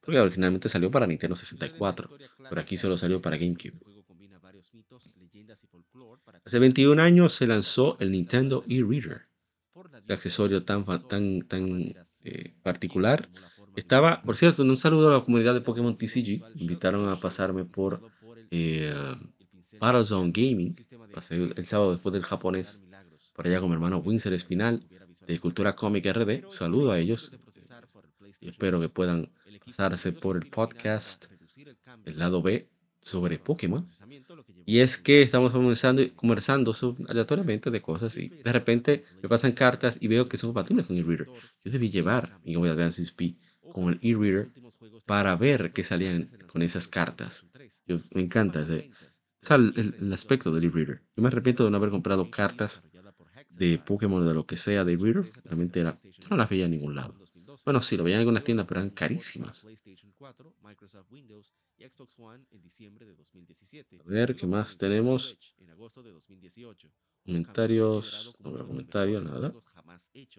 [0.00, 2.10] porque originalmente salió para Nintendo 64,
[2.48, 3.76] pero aquí solo salió para GameCube.
[6.44, 9.22] Hace 21 años se lanzó el Nintendo e-Reader,
[10.06, 13.28] el accesorio tan, tan, tan eh, particular
[13.76, 16.42] estaba, por cierto, un saludo a la comunidad de Pokémon TCG.
[16.56, 18.00] invitaron a pasarme por
[18.50, 18.92] eh,
[19.80, 20.74] Gaming.
[21.12, 22.82] Pasé el, sábado después del japonés
[23.34, 24.82] por allá con mi hermano Winsor Espinal
[25.26, 26.50] de Cultura Cómica RD.
[26.50, 27.32] Saludo a ellos.
[28.40, 29.30] Y espero que puedan
[29.64, 31.26] pasarse por el podcast,
[32.04, 32.68] el lado B,
[33.00, 33.86] sobre Pokémon.
[34.64, 36.74] Y es que estamos conversando, conversando
[37.08, 40.96] aleatoriamente de cosas y de repente me pasan cartas y veo que son compatibles con
[40.96, 41.28] el reader.
[41.64, 43.38] Yo debí llevar mi Game Advance SP
[43.76, 44.48] con el e-reader
[45.04, 47.44] para ver qué salían con esas cartas.
[47.86, 48.90] Yo, me encanta ese,
[49.50, 51.02] el, aspecto del e-reader.
[51.14, 52.82] Yo me arrepiento de no haber comprado cartas
[53.50, 55.30] de Pokémon o de lo que sea de e-reader.
[55.44, 57.14] Realmente era, yo no las veía en ningún lado.
[57.66, 59.66] Bueno, sí, lo veía en algunas tiendas, pero eran carísimas.
[64.02, 65.36] A ver, ¿qué más tenemos?
[67.26, 69.52] Comentarios, no veo comentarios, nada.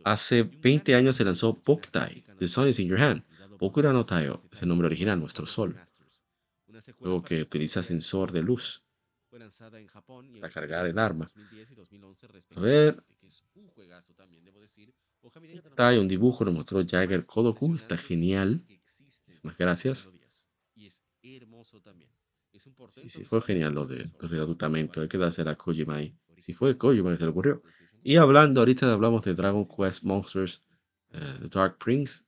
[0.06, 3.24] Hace 20 años se lanzó Poktai, The Sun is in Your Hand.
[3.60, 5.76] Pokura no Taio es el nombre original, Nuestro Sol.
[7.00, 8.84] Juego que utiliza sensor de luz
[9.30, 11.30] para cargar el arma.
[12.56, 13.04] A ver.
[15.78, 18.64] Hay un dibujo, lo mostró Jagger Kodoku, está genial.
[19.44, 20.10] Muchas gracias.
[23.04, 26.16] Y si fue genial lo de readutamiento, hay que darse a Kojima ahí.
[26.38, 27.62] Si fue Kojima que se le ocurrió.
[28.04, 30.64] Y hablando, ahorita hablamos de Dragon Quest Monsters,
[31.14, 32.24] uh, The Dark Prince.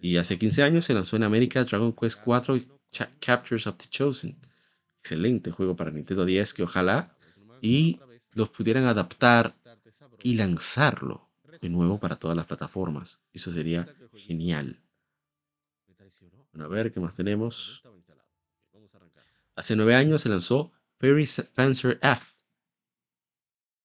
[0.00, 2.60] Y hace 15 años se lanzó en América Dragon Quest 4
[3.20, 4.36] Captures of the Chosen.
[4.98, 7.16] Excelente juego para Nintendo 10 que ojalá
[7.62, 7.98] y
[8.32, 9.56] los pudieran adaptar
[10.22, 11.30] y lanzarlo
[11.60, 13.20] de nuevo para todas las plataformas.
[13.32, 14.80] Eso sería genial.
[16.58, 17.82] A ver qué más tenemos.
[19.54, 22.39] Hace nueve años se lanzó Fairy Fencer F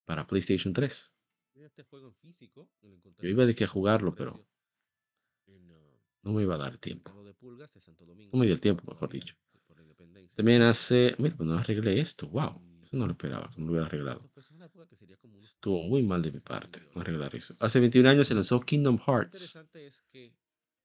[0.06, 1.12] para PlayStation 3.
[3.20, 4.46] Yo iba de que a jugarlo, pero
[6.22, 7.12] no me iba a dar tiempo.
[7.14, 9.36] No me dio el tiempo, mejor dicho.
[10.36, 11.16] También hace...
[11.18, 12.28] Mira, pues no arreglé esto.
[12.28, 12.62] Wow.
[12.84, 14.30] Eso no lo esperaba, no lo hubiera arreglado.
[15.42, 17.56] Estuvo muy mal de mi parte no arreglar eso.
[17.60, 19.58] Hace 21 años se lanzó Kingdom Hearts.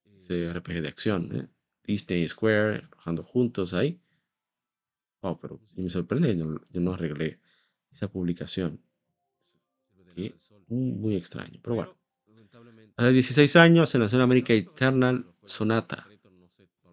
[0.05, 1.49] Ese RPG de acción, ¿eh?
[1.85, 4.01] Disney Square, trabajando juntos ahí.
[5.23, 7.41] Wow, pero me sorprende, yo, yo no arreglé
[7.91, 8.81] esa publicación
[10.69, 11.97] muy extraño, pero bueno.
[12.97, 16.07] A los 16 años se lanzó en América Eternal Sonata.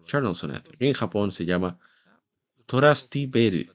[0.02, 1.78] Eternal Sonata, que en Japón se llama
[2.66, 3.72] Torasti Beru.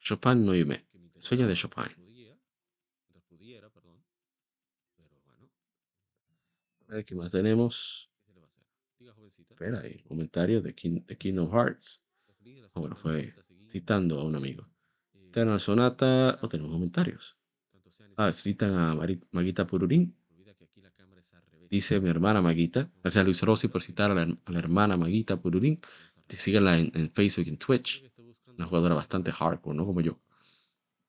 [0.00, 0.86] Chopin no Yume.
[1.18, 1.84] Sueño de Chopin.
[6.88, 8.10] A ver qué más tenemos.
[9.38, 12.02] Espera, hay comentarios de, de Kingdom Hearts.
[12.74, 13.34] Ah, bueno, fue
[13.68, 14.66] citando a un amigo.
[15.12, 17.37] Eternal Sonata, no tenemos comentarios.
[18.20, 18.96] Ah, citan a
[19.30, 20.12] Maguita Pururín.
[21.70, 22.90] Dice mi hermana Maguita.
[23.00, 25.80] Gracias a Luis Rossi por citar a la, hermana Maguita Pururín.
[26.28, 28.02] Síganla en, en, Facebook y en Twitch.
[28.56, 29.86] Una jugadora bastante hardcore, ¿no?
[29.86, 30.18] Como yo.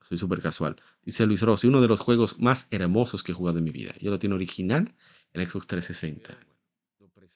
[0.07, 0.76] Soy súper casual.
[1.02, 3.95] Dice Luis Rossi, uno de los juegos más hermosos que he jugado en mi vida.
[3.99, 4.94] Yo lo tiene original
[5.34, 6.38] en Xbox 360.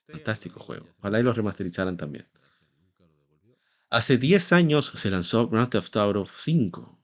[0.07, 0.85] Fantástico juego.
[0.99, 2.27] Ojalá y lo remasterizaran también.
[3.89, 7.02] Hace 10 años se lanzó Grand Theft Auto 5.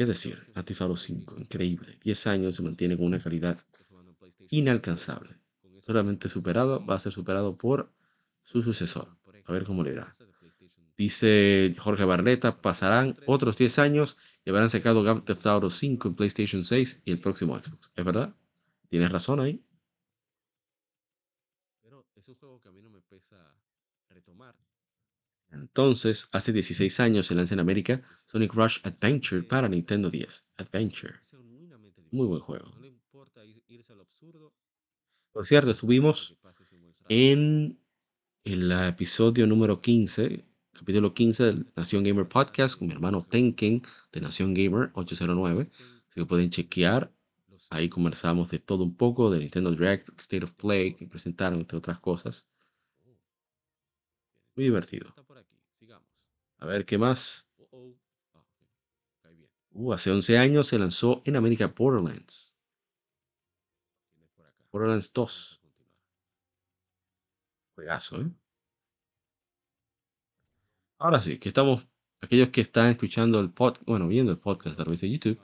[0.00, 0.50] ¿Qué decir?
[0.54, 1.98] Auto 5, increíble.
[2.02, 3.58] 10 años se mantiene con una calidad
[4.48, 5.36] inalcanzable.
[5.82, 7.92] Solamente superado, va a ser superado por
[8.42, 9.14] su sucesor.
[9.44, 10.16] A ver cómo le irá.
[10.96, 16.14] Dice Jorge Barleta, pasarán otros 10 años y habrán sacado Grand Theft Auto 5 en
[16.14, 17.90] PlayStation 6 y el próximo Xbox.
[17.94, 18.34] ¿Es verdad?
[18.88, 19.62] Tienes razón ahí.
[21.82, 23.54] Pero es un juego que a mí no me pesa
[24.08, 24.56] retomar.
[25.52, 30.42] Entonces, hace 16 años se lanza en América Sonic Rush Adventure para Nintendo 10.
[30.58, 31.14] Adventure.
[32.12, 32.72] Muy buen juego.
[35.32, 36.36] Por cierto, estuvimos
[37.08, 37.78] en
[38.44, 43.82] el episodio número 15, capítulo 15 de Nación Gamer Podcast con mi hermano Tenken
[44.12, 45.70] de Nación Gamer 809.
[45.72, 47.12] Así que pueden chequear.
[47.70, 51.78] Ahí conversamos de todo un poco, de Nintendo Direct, State of Play, que presentaron, entre
[51.78, 52.48] otras cosas.
[54.54, 55.14] Muy divertido.
[56.58, 57.48] A ver, ¿qué más?
[59.72, 62.56] Uh, hace 11 años se lanzó en América Borderlands.
[64.70, 65.60] Borderlands 2.
[67.74, 68.30] Juegazo, ¿eh?
[70.98, 71.88] Ahora sí, que estamos,
[72.20, 75.40] aquellos que están escuchando el podcast, bueno, viendo el podcast a través de YouTube,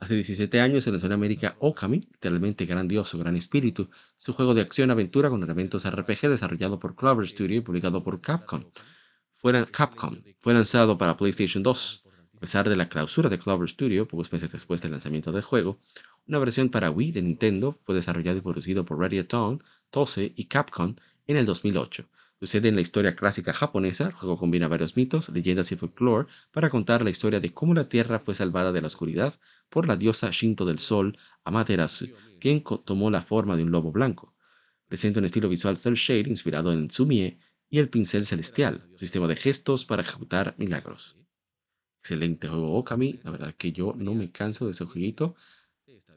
[0.00, 4.62] hace 17 años se lanzó en América Okami, literalmente grandioso, gran espíritu, su juego de
[4.62, 8.64] acción-aventura con elementos RPG desarrollado por Clover Studio y publicado por Capcom
[9.40, 10.22] fue, Capcom.
[10.38, 12.04] Fue lanzado para PlayStation 2.
[12.36, 15.78] A pesar de la clausura de Clover Studio, pocos meses después del lanzamiento del juego,
[16.26, 20.94] una versión para Wii de Nintendo fue desarrollado y producido por Radiaton, Tose y Capcom
[21.26, 22.04] en el 2008.
[22.40, 26.70] Sucede en la historia clásica japonesa, el juego combina varios mitos, leyendas y folclore para
[26.70, 29.38] contar la historia de cómo la Tierra fue salvada de la oscuridad
[29.68, 32.08] por la diosa Shinto del Sol, Amaterasu,
[32.40, 34.34] quien tomó la forma de un lobo blanco.
[34.88, 37.38] Presenta un estilo visual cel shade inspirado en Sumie
[37.68, 41.16] y el pincel celestial, sistema de gestos para ejecutar milagros.
[41.98, 45.34] Excelente juego Okami, la verdad que yo no me canso de ese jueguito.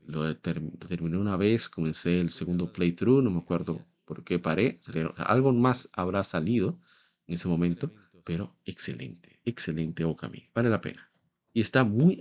[0.06, 4.80] Lo, terminé una vez, comencé el segundo playthrough, no me acuerdo por qué paré.
[5.18, 6.80] algo más habrá salido
[7.28, 7.94] en ese momento,
[8.24, 11.10] pero excelente, excelente Okami, vale la pena.
[11.54, 12.20] Y está muy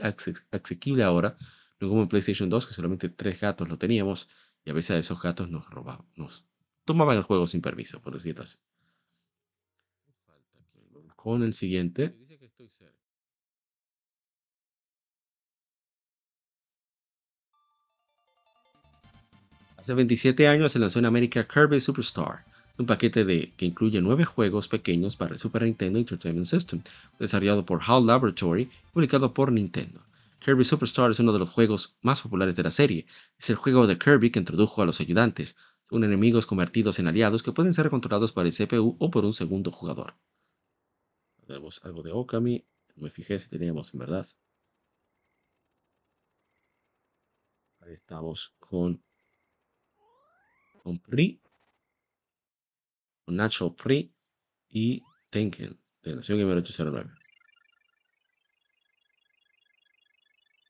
[0.50, 1.36] asequible ahora,
[1.80, 4.28] no como en PlayStation 2, que solamente tres gatos lo teníamos,
[4.64, 6.44] y a veces a esos gatos nos robaban, nos
[6.84, 8.58] tomaban el juego sin permiso, por decirlo así
[11.22, 12.12] con el siguiente.
[19.82, 22.44] Hace 27 años se lanzó en América Kirby Superstar,
[22.78, 26.82] un paquete que incluye nueve juegos pequeños para el Super Nintendo Entertainment System,
[27.18, 30.00] desarrollado por HAL Laboratory y publicado por Nintendo.
[30.38, 33.06] Kirby Superstar es uno de los juegos más populares de la serie.
[33.40, 35.56] Es el juego de Kirby que introdujo a los ayudantes,
[35.90, 39.34] un enemigos convertidos en aliados que pueden ser controlados por el CPU o por un
[39.34, 40.14] segundo jugador.
[41.44, 42.64] Tenemos algo de Okami.
[42.94, 44.28] me fijé si teníamos en verdad.
[47.80, 49.02] Ahí estamos con,
[50.82, 51.40] con Pri,
[53.24, 54.12] con Natural Pri
[54.68, 57.10] y Tenken de Nación Gamer 809.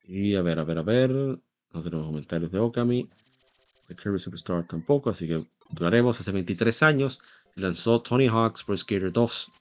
[0.05, 1.11] Y a ver, a ver, a ver.
[1.11, 3.09] No tenemos comentarios de Okami.
[3.87, 5.41] De Kirby Superstar tampoco, así que
[5.71, 6.19] duraremos.
[6.19, 7.19] Hace 23 años
[7.53, 9.51] se lanzó Tony Hawk's Pro Skater 2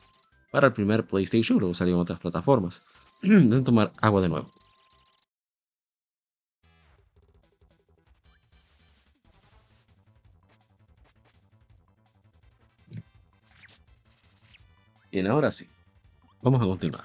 [0.51, 2.83] para el primer PlayStation, luego salieron otras plataformas.
[3.23, 4.62] Deben tomar agua de nuevo.
[15.13, 15.69] Bien, ahora sí.
[16.41, 17.05] Vamos a continuar.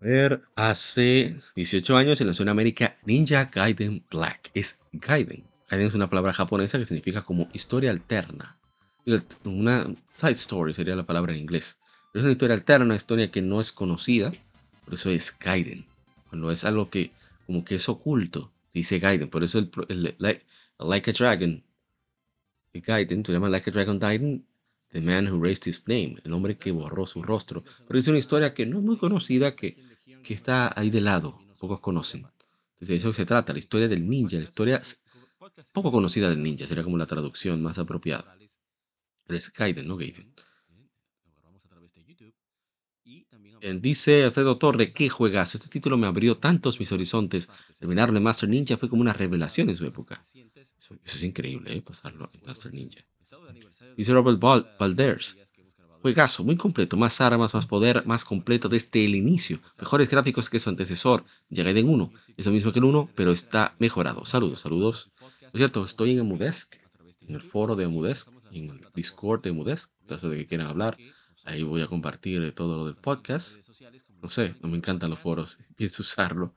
[0.00, 4.50] A ver, hace 18 años se lanzó en América Ninja Gaiden Black.
[4.54, 8.56] Es Gaiden es una palabra japonesa que significa como historia alterna.
[9.42, 11.80] Una side story sería la palabra en inglés.
[12.14, 14.32] Es una historia alterna, una historia que no es conocida,
[14.84, 15.84] por eso es Gaiden.
[16.28, 17.10] Cuando es algo que
[17.46, 19.28] como que es oculto, dice Gaiden.
[19.28, 21.64] Por eso el, like, a Dragon,
[22.74, 24.44] el Gaiden, se llama Like a Dragon Gaiden,
[24.90, 27.64] The Man Who Raised His Name, el hombre que borró su rostro.
[27.86, 29.78] Pero es una historia que no es muy conocida, que,
[30.22, 32.26] que está ahí de lado, pocos conocen.
[32.74, 34.82] Entonces de eso se trata, la historia del ninja, la historia
[35.72, 38.36] poco conocida del ninja, sería como la traducción más apropiada.
[39.28, 40.34] Es Gaiden, no Gaiden.
[43.80, 45.56] Dice Alfredo Torre, qué juegazo.
[45.56, 47.48] Este título me abrió tantos mis horizontes.
[47.78, 50.22] Terminarlo en Master Ninja fue como una revelación en su época.
[51.04, 51.82] Eso, es increíble, ¿eh?
[51.82, 53.00] pasarlo en Master Ninja.
[53.96, 54.38] Dice Robert
[54.78, 55.36] Valders.
[56.02, 59.60] Juegazo, muy completo, más armas, más poder, más completo desde el inicio.
[59.78, 62.12] Mejores gráficos que su antecesor, en 1.
[62.36, 64.26] Es lo mismo que el 1, pero está mejorado.
[64.26, 65.10] Saludos, saludos.
[65.18, 66.74] Por cierto, estoy en Emudesk,
[67.22, 70.66] en el foro de Emudesk, en el Discord de Emudesk, en caso de que quieran
[70.66, 70.98] hablar.
[71.44, 73.56] Ahí voy a compartir todo lo del podcast.
[74.20, 76.54] No sé, no me encantan los foros, pienso usarlo.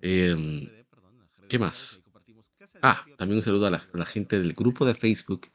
[0.00, 0.70] Em,
[1.48, 2.03] ¿Qué más?
[2.82, 5.48] Ah, también un saludo a la, gente del grupo de Facebook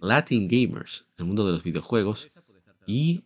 [0.00, 2.28] Latin Gamers, el mundo de los videojuegos
[2.86, 3.24] y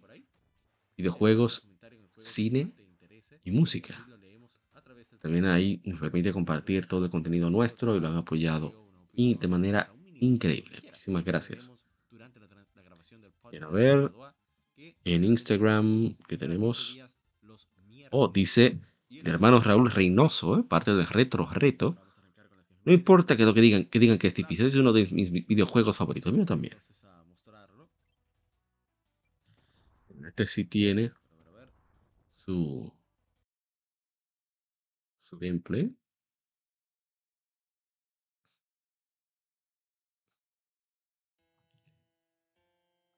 [0.97, 1.69] videojuegos,
[2.17, 2.73] cine
[3.45, 4.07] y música.
[5.21, 9.49] También ahí nos permite compartir todo el contenido nuestro y lo han apoyado y de
[9.49, 10.81] manera increíble.
[10.85, 11.71] Muchísimas gracias.
[13.51, 14.13] Quiero ver
[15.05, 16.99] en Instagram que tenemos.
[18.11, 18.79] Oh, dice
[19.11, 20.63] el hermano Raúl Reynoso, ¿eh?
[20.63, 21.97] parte del Retro Reto.
[22.85, 25.31] No importa que lo que digan, que digan que este episodio es uno de mis
[25.31, 26.33] videojuegos favoritos.
[26.33, 26.77] Mío también.
[30.27, 31.13] Este sí tiene
[32.31, 32.93] su,
[35.23, 35.95] su gameplay.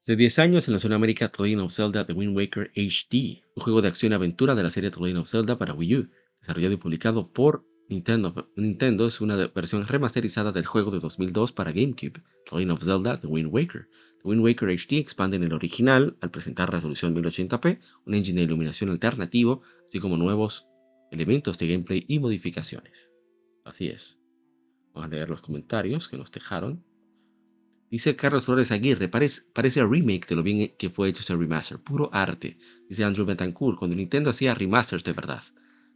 [0.00, 3.62] Hace 10 años en la zona América The of Zelda The Wind Waker HD, un
[3.62, 6.10] juego de acción y aventura de la serie The of Zelda para Wii U,
[6.40, 9.06] desarrollado y publicado por Nintendo.
[9.06, 13.26] Es una versión remasterizada del juego de 2002 para GameCube, The Legend of Zelda The
[13.26, 13.88] Wind Waker.
[14.22, 18.44] The Wind Waker HD expande en el original al presentar resolución 1080p, un engine de
[18.44, 20.66] iluminación alternativo, así como nuevos
[21.10, 23.10] elementos de gameplay y modificaciones.
[23.64, 24.18] Así es.
[24.92, 26.84] Vamos a leer los comentarios que nos dejaron.
[27.90, 31.78] Dice Carlos Flores Aguirre, parece, parece remake de lo bien que fue hecho ese remaster,
[31.78, 32.58] puro arte.
[32.88, 35.42] Dice Andrew Betancourt, cuando Nintendo hacía remasters de verdad.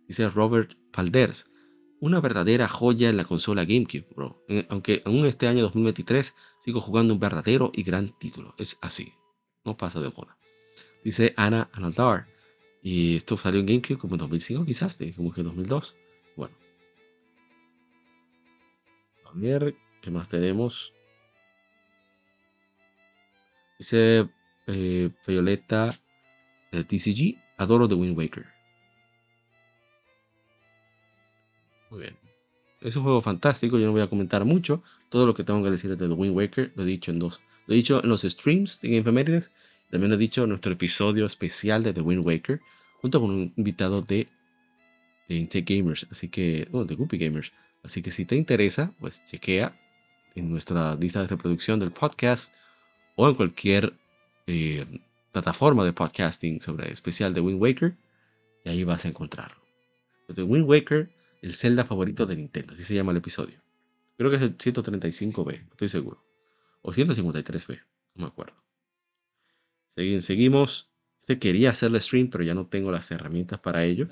[0.07, 1.51] Dice Robert Palders,
[2.01, 4.45] una verdadera joya en la consola GameCube, bro.
[4.69, 8.55] Aunque aún este año 2023 sigo jugando un verdadero y gran título.
[8.59, 9.13] Es así,
[9.65, 10.37] no pasa de moda.
[11.05, 12.27] Dice Ana Analdar,
[12.83, 15.97] y esto salió en GameCube como en 2005 quizás, como que en 2002.
[16.37, 16.55] Bueno.
[19.25, 20.93] A ver, ¿qué más tenemos?
[23.79, 24.29] Dice
[24.67, 25.99] eh, Violeta
[26.73, 28.58] de TCG, adoro The Wind Waker.
[31.91, 32.17] Muy bien.
[32.81, 34.83] Es un juego fantástico, yo no voy a comentar mucho.
[35.09, 37.41] Todo lo que tengo que decir de The Wind Waker lo he dicho en dos.
[37.67, 39.43] Lo he dicho en los streams de Game
[39.91, 42.61] También lo he dicho en nuestro episodio especial de The Wind Waker,
[43.01, 44.27] junto con un invitado de,
[45.29, 47.53] de Intake Gamers, así que, bueno, de Guppy Gamers.
[47.83, 49.75] Así que si te interesa, pues chequea
[50.35, 52.55] en nuestra lista de reproducción del podcast
[53.17, 53.93] o en cualquier
[54.47, 54.87] eh,
[55.33, 57.95] plataforma de podcasting sobre especial de Wind Waker
[58.65, 59.57] y ahí vas a encontrarlo.
[60.35, 61.11] The Wind Waker,
[61.43, 63.61] el Zelda favorito de Nintendo, así se llama el episodio.
[64.17, 66.25] Creo que es el 135B, estoy seguro.
[66.83, 67.81] O 153B,
[68.15, 68.55] no me acuerdo.
[70.21, 70.91] Seguimos.
[71.23, 74.09] Este quería hacerle stream, pero ya no tengo las herramientas para ello.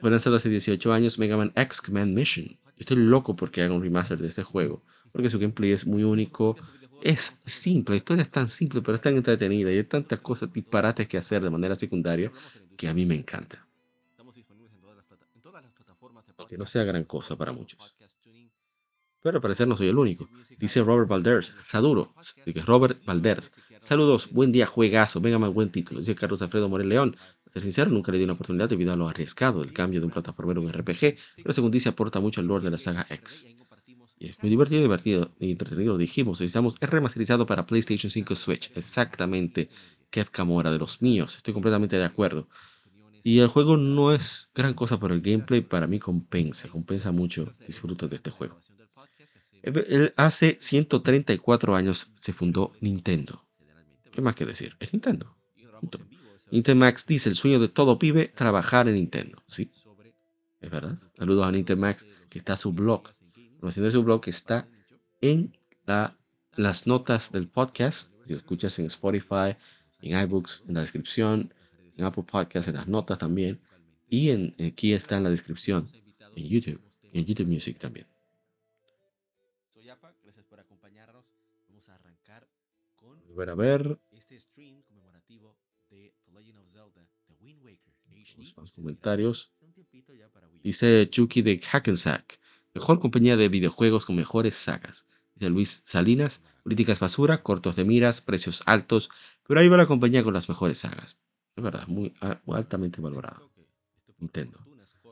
[0.00, 2.58] Pueden ser hace 18 años Mega Man X Command Mission.
[2.78, 4.82] Estoy loco porque haga un remaster de este juego,
[5.12, 6.56] porque su gameplay es muy único,
[7.02, 10.52] es simple, la historia es tan simple, pero es tan entretenida y hay tantas cosas
[10.52, 12.32] disparates que hacer de manera secundaria
[12.76, 13.66] que a mí me encanta.
[16.52, 17.94] Aunque no sea gran cosa para muchos.
[19.22, 20.28] Pero al parecer no soy el único.
[20.58, 21.54] Dice Robert Valders.
[21.64, 22.12] Saduro.
[22.66, 23.52] Robert Valders.
[23.80, 24.28] Saludos.
[24.30, 25.22] Buen día, juegazo.
[25.22, 26.00] Venga más buen título.
[26.00, 27.16] Dice Carlos Alfredo Morel León.
[27.42, 30.06] Para ser sincero, nunca le di una oportunidad debido a lo arriesgado del cambio de
[30.06, 33.06] un plataformero a un RPG, pero según dice aporta mucho al lore de la saga
[33.08, 33.46] X
[34.28, 35.94] es muy divertido, divertido y entretenido.
[35.94, 38.70] Lo dijimos, necesitamos es remasterizado para PlayStation 5 Switch.
[38.74, 39.68] Exactamente.
[40.10, 41.36] Kev Camora, de los míos.
[41.36, 42.48] Estoy completamente de acuerdo.
[43.22, 46.68] Y el juego no es gran cosa, pero el gameplay para mí compensa.
[46.68, 47.54] Compensa mucho.
[47.66, 48.58] Disfruto de este juego.
[50.16, 53.44] Hace 134 años se fundó Nintendo.
[54.10, 54.76] ¿Qué más que decir?
[54.80, 55.36] Es Nintendo.
[56.74, 59.42] Max dice, el sueño de todo pibe, trabajar en Nintendo.
[59.46, 59.70] Sí,
[60.60, 60.98] es verdad.
[61.16, 63.08] Saludos a Max que está su blog
[63.62, 64.66] información de su blog está
[65.20, 65.56] en
[66.56, 68.12] las notas del podcast.
[68.26, 69.56] Si lo escuchas en Spotify,
[70.00, 71.54] en iBooks, en la descripción,
[72.02, 73.60] en Apple Podcasts, en las notas también.
[74.08, 75.88] Y en, aquí está en la descripción,
[76.36, 76.80] en YouTube,
[77.12, 78.06] en YouTube Music también.
[79.72, 81.24] Soy Apa, gracias por acompañarnos.
[81.68, 82.46] Vamos a arrancar
[82.96, 83.98] con ver a ver.
[84.10, 85.56] este stream conmemorativo
[85.88, 87.92] de The Legend of Zelda, The Wind Waker
[88.56, 89.50] Más comentarios.
[90.62, 92.38] Dice Chucky de Hackensack.
[92.74, 95.06] Mejor compañía de videojuegos con mejores sagas.
[95.34, 99.10] Dice Luis Salinas, políticas basura, cortos de miras, precios altos,
[99.46, 101.16] pero ahí va la compañía con las mejores sagas.
[101.62, 102.12] Es verdad, muy,
[102.48, 103.48] altamente valorado.
[104.18, 104.58] Nintendo.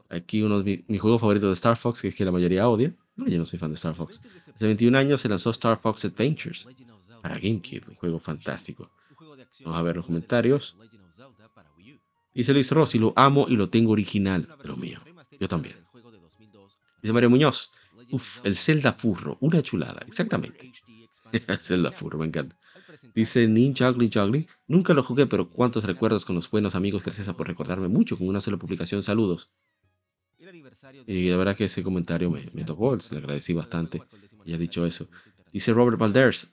[0.09, 2.93] Aquí uno de mi, juego favorito de Star Fox, que es que la mayoría odia.
[3.15, 4.21] No, yo no soy fan de Star Fox.
[4.53, 6.67] Hace 21 años se lanzó Star Fox Adventures
[7.23, 8.91] para GameCube, un juego fantástico.
[9.65, 10.77] Vamos a ver los comentarios.
[12.35, 14.99] Dice Luis Rossi, lo amo y lo tengo original, pero mío.
[15.39, 15.77] Yo también.
[17.01, 17.71] Dice Mario Muñoz,
[18.11, 20.73] Uf, el Zelda Furro, una chulada, exactamente.
[21.61, 22.57] Zelda Furro, me encanta.
[23.15, 27.29] Dice Ninja Ugly Juggly, nunca lo jugué, pero cuántos recuerdos con los buenos amigos, gracias
[27.35, 29.51] por recordarme mucho con una sola publicación, saludos.
[31.07, 34.03] Y la verdad que ese comentario me, me tocó, le agradecí bastante
[34.45, 35.09] y ha dicho eso.
[35.53, 36.49] Dice Robert Valders,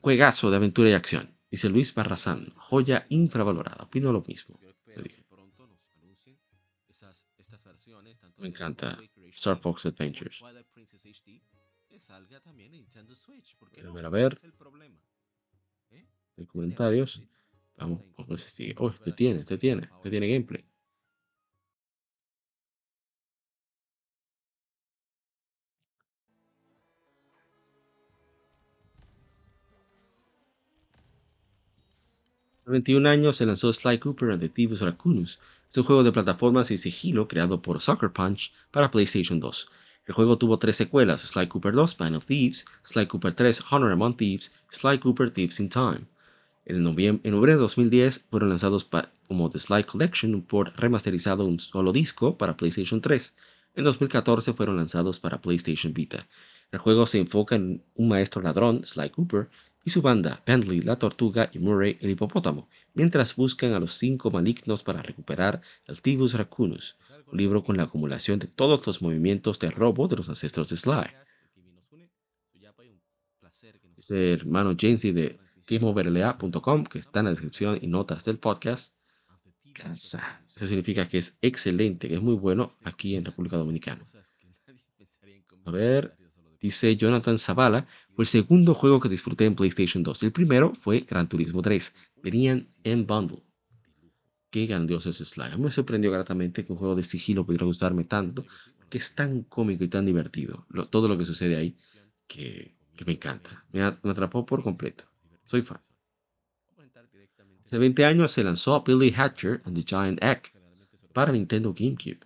[0.00, 1.38] juegazo de aventura y acción.
[1.50, 3.84] Dice Luis Barrazán, joya infravalorada.
[3.84, 4.58] Opino lo mismo.
[8.36, 8.98] Me encanta
[9.32, 10.42] Star Fox Adventures.
[13.86, 14.38] A ver, a ver.
[16.36, 17.22] En comentarios.
[17.76, 20.64] Vamos, vamos este, oh, este tiene, este tiene, este tiene gameplay.
[32.68, 35.38] 21 años se lanzó Sly Cooper and the Thieves Raccoonus.
[35.70, 39.68] Es un juego de plataformas y sigilo creado por Sucker Punch para PlayStation 2.
[40.08, 43.92] El juego tuvo tres secuelas, Sly Cooper 2, Band of Thieves, Sly Cooper 3, Honor
[43.92, 46.06] Among Thieves, Sly Cooper Thieves in Time.
[46.64, 48.88] En noviembre, de 2010 fueron lanzados
[49.26, 53.34] como The Sly Collection, un port remasterizado un solo disco para PlayStation 3.
[53.74, 56.26] En 2014 fueron lanzados para PlayStation Vita.
[56.72, 59.50] El juego se enfoca en un maestro ladrón, Sly Cooper,
[59.84, 64.30] y su banda, Bentley la tortuga y Murray el hipopótamo, mientras buscan a los cinco
[64.30, 69.58] malignos para recuperar el Tibus Raccoonus, un libro con la acumulación de todos los movimientos
[69.58, 71.06] de robo de los ancestros de Sly.
[73.96, 75.38] Este hermano Jamesy de
[75.68, 78.94] GameOverLA.com, que está en la descripción y notas del podcast.
[80.56, 84.04] Eso significa que es excelente, que es muy bueno aquí en República Dominicana.
[85.64, 86.16] A ver,
[86.60, 90.22] dice Jonathan Zavala, fue el segundo juego que disfruté en PlayStation 2.
[90.22, 91.94] El primero fue Gran Turismo 3.
[92.22, 93.47] Venían en bundle.
[94.50, 95.58] Qué grandioso es Sly.
[95.58, 98.46] Me sorprendió gratamente que un juego de sigilo pudiera gustarme tanto,
[98.88, 100.66] que es tan cómico y tan divertido.
[100.90, 101.76] todo lo que sucede ahí,
[102.26, 102.74] que,
[103.06, 103.64] me encanta.
[103.72, 105.04] Me, atrapó por completo.
[105.44, 105.80] Soy fan.
[107.64, 110.52] Hace 20 años se lanzó Billy Hatcher and the Giant Egg
[111.12, 112.20] para Nintendo GameCube.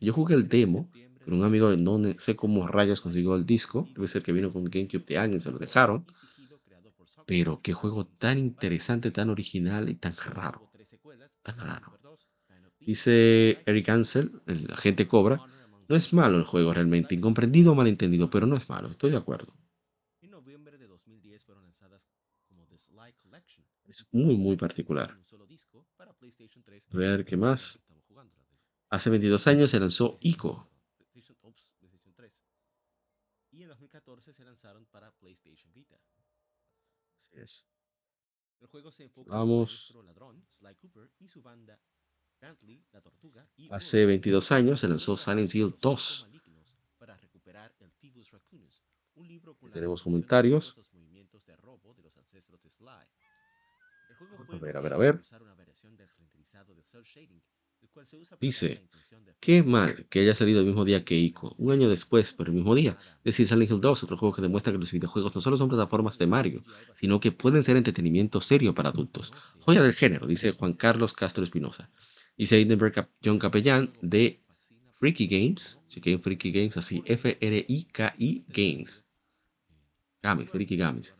[0.00, 0.88] Yo jugué el demo
[1.24, 4.64] pero un amigo no sé cómo rayos consiguió el disco, debe ser que vino con
[4.64, 6.04] GameCube de alguien, se lo dejaron.
[7.26, 10.70] Pero qué juego tan interesante, tan original y tan raro.
[12.80, 15.40] Dice Eric Ansel, el agente Cobra,
[15.88, 19.16] no es malo el juego realmente, incomprendido o malentendido, pero no es malo, estoy de
[19.16, 19.54] acuerdo.
[23.86, 25.18] Es muy, muy particular.
[26.92, 27.80] Ver qué más.
[28.90, 30.70] Hace 22 años se lanzó ICO,
[33.54, 35.96] y en 2014 se lanzaron para PlayStation Vita.
[37.20, 37.66] Así es.
[38.64, 39.92] El juego se enfoca Vamos.
[39.94, 41.78] en ladrón, Sly Cooper y su banda
[42.40, 46.28] Bentley, la tortuga y Hace 22 años se lanzó Silent Hill 2.
[46.96, 48.82] Para recuperar el Tibus Raccoonus,
[49.16, 50.74] un libro con Tenemos comentarios.
[54.48, 55.20] A ver, a ver, a ver.
[58.40, 58.88] Dice,
[59.40, 62.56] qué mal que haya salido el mismo día que Ico, un año después, pero el
[62.56, 62.96] mismo día.
[63.18, 65.68] Es decir, Silent Hill 2, otro juego que demuestra que los videojuegos no solo son
[65.68, 66.62] plataformas de Mario,
[66.94, 69.32] sino que pueden ser entretenimiento serio para adultos.
[69.60, 71.90] Joya del género, dice Juan Carlos Castro Espinosa.
[72.36, 74.40] Dice Hindenburg John Capellán de
[74.94, 79.04] Freaky Games, chequeé Freaky Games así, F-R-I-K-I Games.
[80.22, 81.14] Games, Freaky Games.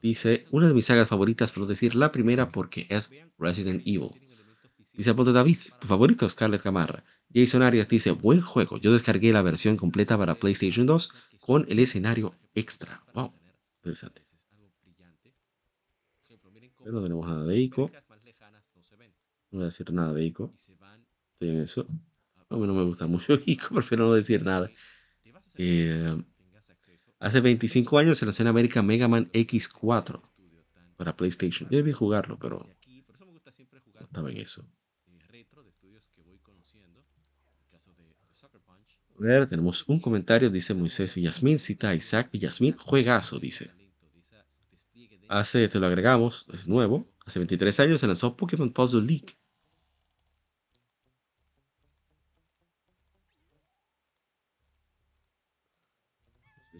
[0.00, 4.10] Dice, una de mis sagas favoritas, por decir la primera porque es Resident Evil.
[4.98, 7.04] Dice Aponte David, tu favorito Scarlett Gamarra.
[7.32, 8.78] Jason Arias dice, buen juego.
[8.78, 13.04] Yo descargué la versión completa para PlayStation 2 con el escenario extra.
[13.14, 13.32] Wow,
[13.76, 14.22] interesante.
[16.26, 17.92] Pero no tenemos nada de ICO.
[19.52, 20.52] No voy a decir nada de ICO.
[21.34, 21.86] Estoy en eso.
[22.50, 24.68] A mí no me gusta mucho ICO, prefiero no decir nada.
[25.54, 26.20] Eh,
[27.20, 30.20] hace 25 años se lanzó en América Mega Man X4
[30.96, 31.70] para PlayStation.
[31.70, 32.66] Yo debí jugarlo, pero
[33.94, 34.66] no estaba en eso.
[39.18, 43.70] Ver, tenemos un comentario, dice Moisés Villasmín, cita a Isaac Villasmín, juegazo, dice.
[45.28, 47.06] Hace, te lo agregamos, es nuevo.
[47.26, 49.36] Hace 23 años se lanzó Pokémon Puzzle League.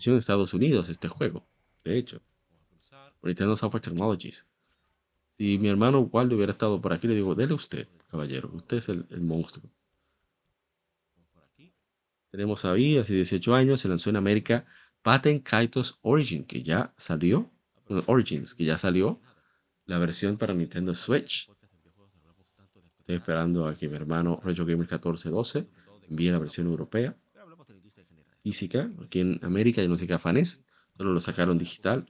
[0.07, 1.45] en Estados Unidos este juego,
[1.85, 2.23] de hecho.
[3.23, 4.47] Nintendo Software Technologies.
[5.37, 8.89] Si mi hermano Waldo hubiera estado por aquí, le digo, dele usted, caballero, usted es
[8.89, 9.69] el monstruo.
[12.31, 14.67] Tenemos ahí, hace 18 años, se lanzó en América
[15.03, 17.51] Patent Kaitos Origin, que ya salió.
[18.07, 19.21] Origins, que ya salió.
[19.87, 21.49] La versión para Nintendo Switch.
[22.99, 25.67] Estoy esperando a que mi hermano Retro Gamer 1412
[26.11, 27.17] envíe la versión europea.
[28.43, 30.63] Física, aquí en América y no sé qué afanes.
[30.97, 32.07] Solo lo sacaron digital.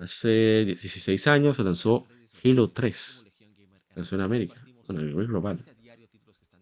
[0.00, 2.06] Hace 16 años se lanzó
[2.44, 3.26] Halo 3.
[3.94, 4.64] Lanzó en América.
[4.86, 5.64] Bueno, a nivel global.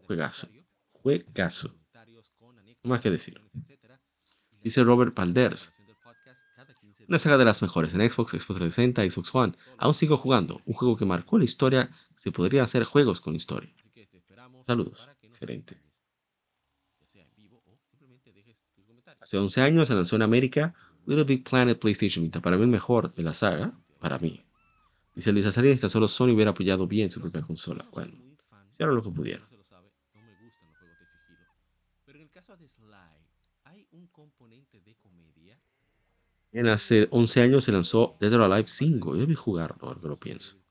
[0.06, 0.48] Juegazo.
[0.92, 1.74] Juegazo.
[2.82, 3.40] No más que decir.
[4.62, 5.72] Dice Robert Palders.
[7.08, 9.54] Una saga de las mejores en Xbox, Xbox 360, Xbox One.
[9.78, 10.60] Aún sigo jugando.
[10.64, 11.90] Un juego que marcó la historia.
[12.14, 13.72] Se podría hacer juegos con historia.
[14.66, 15.08] Saludos.
[15.22, 15.80] Excelente.
[19.20, 20.74] Hace 11 años se lanzó en América
[21.06, 22.40] Little Big Planet PlayStation Vita.
[22.40, 23.72] Para mí el mejor de la saga.
[23.98, 24.44] Para mí.
[25.14, 27.86] Dice Luis Azarías que solo Sony hubiera apoyado bien su propia consola.
[27.92, 28.12] Bueno,
[28.70, 29.46] hicieron lo que pudieron.
[36.52, 39.14] En hace 11 años se lanzó Dead or Alive 5.
[39.14, 40.56] Yo debí jugarlo, ahora que lo pienso.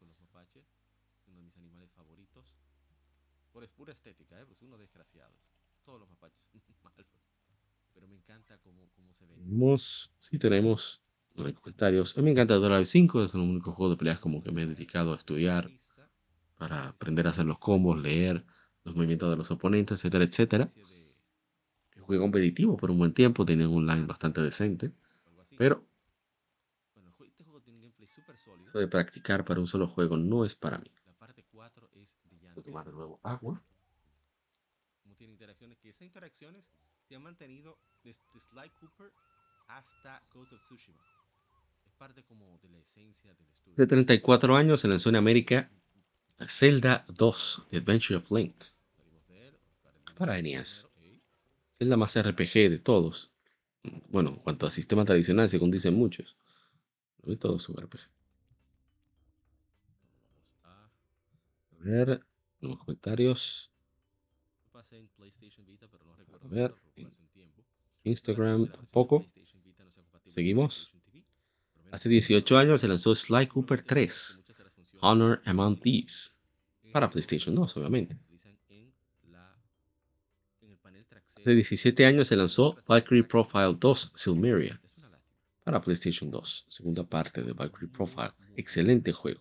[9.25, 10.09] Ven.
[10.19, 11.01] Sí, tenemos
[11.47, 12.17] hay comentarios.
[12.17, 13.23] A mí me encanta Alive 5.
[13.23, 15.69] Es el único juego de peleas como que me he dedicado a estudiar.
[16.57, 18.45] Para aprender a hacer los combos, leer
[18.83, 20.69] los movimientos de los oponentes, etcétera, etcétera.
[22.01, 23.45] Juego competitivo por un buen tiempo.
[23.45, 24.91] Tiene un online bastante decente.
[25.57, 25.85] Pero
[28.73, 30.91] de practicar para un solo juego no es para mí.
[31.51, 33.61] Voy a tomar de nuevo agua.
[35.01, 36.65] Como tiene interacciones, que esas interacciones
[37.07, 39.11] se han mantenido desde Sly Cooper
[39.67, 41.18] hasta Ghost of Tsushima.
[41.99, 43.75] Es parte como de la esencia del estudio.
[43.75, 45.69] De 34 años se lanzó en América
[46.47, 48.55] Zelda 2, The Adventure of Link.
[50.17, 50.87] Para NES.
[51.77, 53.33] Zelda más RPG de todos.
[54.07, 56.37] Bueno, en cuanto a sistema tradicional, según dicen muchos.
[57.23, 57.99] No todo su RPG.
[60.63, 60.89] A
[61.79, 62.21] ver,
[62.61, 63.69] los comentarios.
[64.73, 66.73] A ver,
[68.05, 69.25] Instagram tampoco.
[70.27, 70.93] Seguimos.
[71.91, 74.39] Hace 18 años se lanzó Sly Cooper 3,
[75.01, 76.35] Honor Among Thieves,
[76.91, 78.17] para PlayStation 2, obviamente.
[81.35, 84.79] Hace 17 años se lanzó Valkyrie Profile 2 Silmeria
[85.63, 88.33] para PlayStation 2, segunda parte de Valkyrie Profile.
[88.57, 89.39] Excelente juego.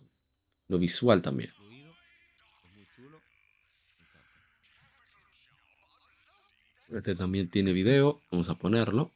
[0.67, 1.51] Lo visual también.
[6.89, 9.11] Este también tiene video, vamos a ponerlo.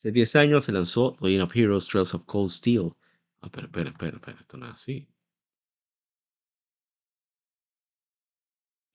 [0.00, 2.96] Hace 10 años se lanzó Legend of Heroes Trails of Cold Steel.
[3.42, 5.06] Ah, espera, espera, espera, espera, esto no es así.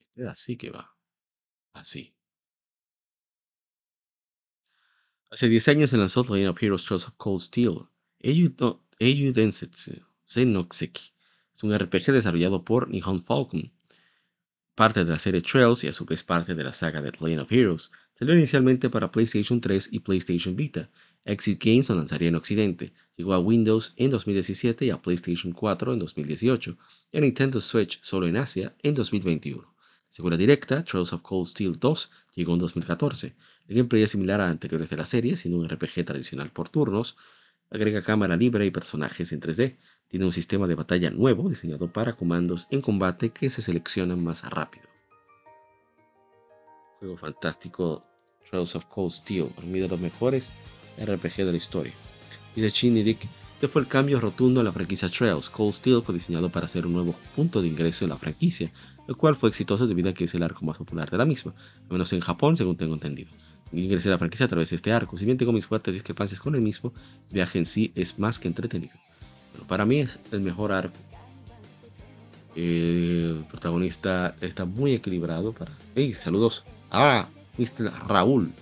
[0.00, 0.92] Esto es así que va.
[1.74, 2.12] Así.
[5.30, 7.88] Hace 10 años se lanzó Legend of Heroes Trails of Cold Steel.
[8.18, 10.04] Eiyu, no, Eiyu Densetsu.
[10.26, 13.72] Es un RPG desarrollado por Nihon Falcon,
[14.74, 17.42] parte de la serie Trails y a su vez parte de la saga The Legend
[17.42, 17.92] of Heroes.
[18.18, 20.88] Salió inicialmente para PlayStation 3 y PlayStation Vita.
[21.26, 22.94] Exit Games lo lanzaría en Occidente.
[23.14, 26.78] Llegó a Windows en 2017 y a PlayStation 4 en 2018
[27.12, 29.70] y a Nintendo Switch solo en Asia en 2021.
[30.08, 33.34] Segura directa, Trails of Cold Steel 2 llegó en 2014.
[33.68, 37.18] El gameplay es similar a anteriores de la serie, siendo un RPG tradicional por turnos.
[37.68, 39.76] Agrega cámara libre y personajes en 3D.
[40.08, 44.42] Tiene un sistema de batalla nuevo diseñado para comandos en combate que se seleccionan más
[44.48, 44.95] rápido.
[47.06, 48.04] Juego fantástico
[48.50, 50.50] Trails of Cold Steel, uno de los mejores
[50.98, 51.92] RPG de la historia.
[52.56, 55.48] Dice Chinny Dick, este fue el cambio rotundo en la franquicia Trails.
[55.48, 58.72] Cold Steel fue diseñado para ser un nuevo punto de ingreso en la franquicia,
[59.06, 61.54] el cual fue exitoso debido a que es el arco más popular de la misma,
[61.84, 63.30] al menos en Japón, según tengo entendido.
[63.70, 66.40] Ingresé a la franquicia a través de este arco, si bien tengo mis fuertes discrepancias
[66.40, 66.92] con el mismo,
[67.28, 68.94] el viaje en sí es más que entretenido.
[69.52, 70.96] Pero para mí es el mejor arco.
[72.56, 75.70] El protagonista está muy equilibrado para...
[75.94, 76.14] ¡Hey!
[76.14, 76.64] Saludos.
[76.90, 77.90] Ah, Mr.
[78.08, 78.52] Raúl.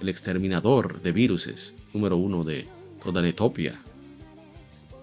[0.00, 2.66] El exterminador de viruses, número uno de
[3.02, 3.80] toda Netopia.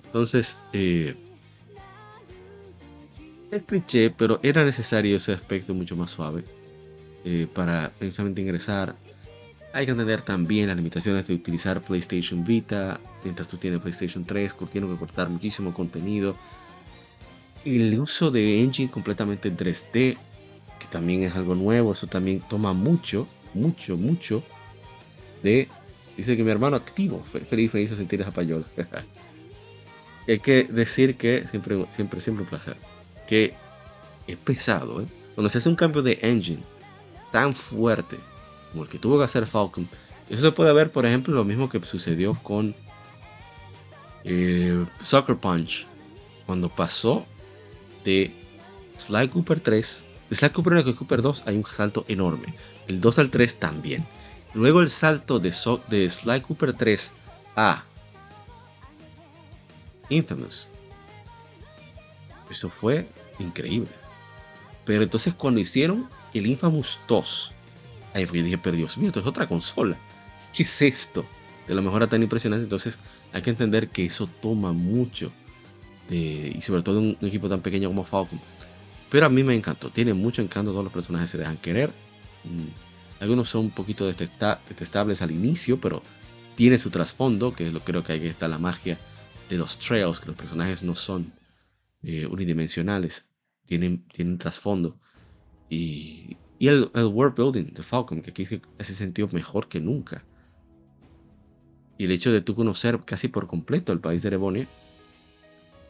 [0.05, 1.15] Entonces, eh,
[3.51, 6.43] es cliché, pero era necesario ese aspecto mucho más suave
[7.25, 8.95] eh, para precisamente ingresar.
[9.73, 14.55] Hay que entender también las limitaciones de utilizar PlayStation Vita, mientras tú tienes PlayStation 3,
[14.71, 16.35] tiene que cortar muchísimo contenido.
[17.65, 20.17] El uso de engine completamente en 3D
[20.79, 24.43] que también es algo nuevo, eso también toma mucho, mucho, mucho
[25.43, 25.67] de...
[26.17, 28.65] Dice que mi hermano activo, feliz, feliz de sentir esa payola.
[30.27, 32.75] hay que decir que siempre, siempre, siempre un placer.
[33.27, 33.53] Que
[34.27, 35.05] es pesado, ¿eh?
[35.35, 36.61] Cuando se hace un cambio de engine
[37.31, 38.17] tan fuerte
[38.71, 39.87] como el que tuvo que hacer Falcon,
[40.29, 42.75] eso se puede ver, por ejemplo, lo mismo que sucedió con
[44.23, 45.87] eh, Soccer Punch,
[46.45, 47.25] cuando pasó
[48.03, 48.31] de
[48.97, 52.53] Sly Cooper 3, de Sly Cooper 1 a Cooper 2 hay un salto enorme,
[52.87, 54.05] el 2 al 3 también.
[54.53, 55.53] Luego el salto de,
[55.89, 57.13] de Sly Cooper 3
[57.55, 57.83] a
[60.09, 60.67] Infamous.
[62.49, 63.07] Eso fue
[63.39, 63.91] increíble.
[64.85, 67.51] Pero entonces cuando hicieron el Infamous 2,
[68.13, 69.97] ahí fue que dije, pero Dios mío, esto es otra consola.
[70.53, 71.25] ¿Qué es esto?
[71.67, 72.63] De la mejora tan impresionante.
[72.63, 72.99] Entonces
[73.33, 75.31] hay que entender que eso toma mucho.
[76.09, 78.39] Y sobre todo un, un equipo tan pequeño como Falcon.
[79.09, 79.89] Pero a mí me encantó.
[79.89, 80.71] Tiene mucho encanto.
[80.71, 81.89] Todos los personajes se dejan querer.
[82.43, 86.03] Mm, algunos son un poquito detestables al inicio, pero
[86.55, 88.97] tiene su trasfondo, que es lo creo que ahí está la magia
[89.49, 91.33] de los trails, que los personajes no son
[92.03, 93.25] eh, unidimensionales,
[93.65, 94.99] tienen, tienen trasfondo.
[95.69, 98.45] Y, y el, world building de Falcon, que aquí
[98.77, 100.23] hace sentido mejor que nunca.
[101.97, 104.67] Y el hecho de tú conocer casi por completo el país de Erebonia,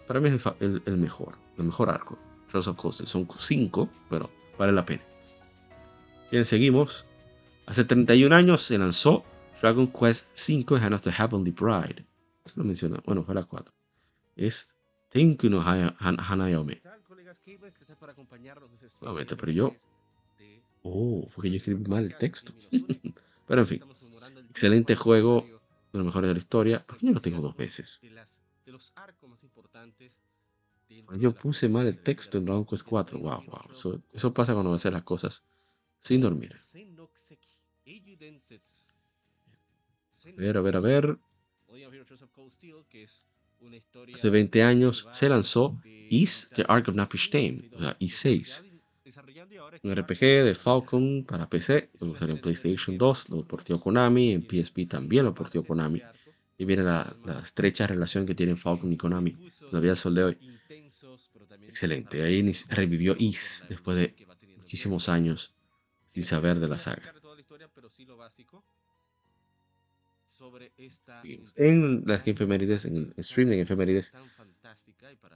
[0.07, 2.17] para mí es el, mejor, el mejor arco.
[2.53, 3.07] Of Coastal.
[3.07, 5.03] Son cinco, pero vale la pena.
[6.31, 7.05] Bien, seguimos.
[7.65, 9.23] Hace 31 años se lanzó
[9.61, 12.09] Dragon Quest V Hand of the Heavenly Bride
[12.55, 13.01] lo menciona.
[13.05, 13.73] Bueno, fue la 4.
[14.35, 14.69] Es
[15.09, 16.81] Tenku no Hanayome.
[19.01, 19.75] Nuevamente, pero yo.
[20.83, 22.53] Oh, fue que yo escribí mal el texto.
[23.47, 23.83] pero en fin.
[24.49, 25.45] Excelente juego.
[25.91, 26.85] De los mejores de la historia.
[26.85, 27.99] ¿Por qué yo lo tengo dos veces?
[31.17, 33.19] Yo puse mal el texto en Dragon Quest 4.
[33.19, 33.71] Wow, wow.
[33.71, 35.43] Eso, eso pasa cuando hacer las cosas
[36.01, 36.55] sin dormir.
[40.25, 41.19] A ver, a ver, a ver.
[44.13, 48.65] Hace 20 años se lanzó Is The Ark of Napishtim, o sea, I6.
[49.83, 54.43] Un RPG de Falcon para PC, lo usaría en PlayStation 2, lo portió Konami, en
[54.43, 56.01] PSP también lo portió Konami.
[56.57, 59.35] Y viene la, estrecha relación que tienen Falcon y Konami,
[59.69, 60.37] todavía el sol de hoy.
[61.69, 64.15] Excelente, ahí revivió Is después de
[64.57, 65.53] muchísimos años
[66.13, 67.13] sin saber de la saga
[71.55, 74.13] en las efemérides, en el streaming de efemérides,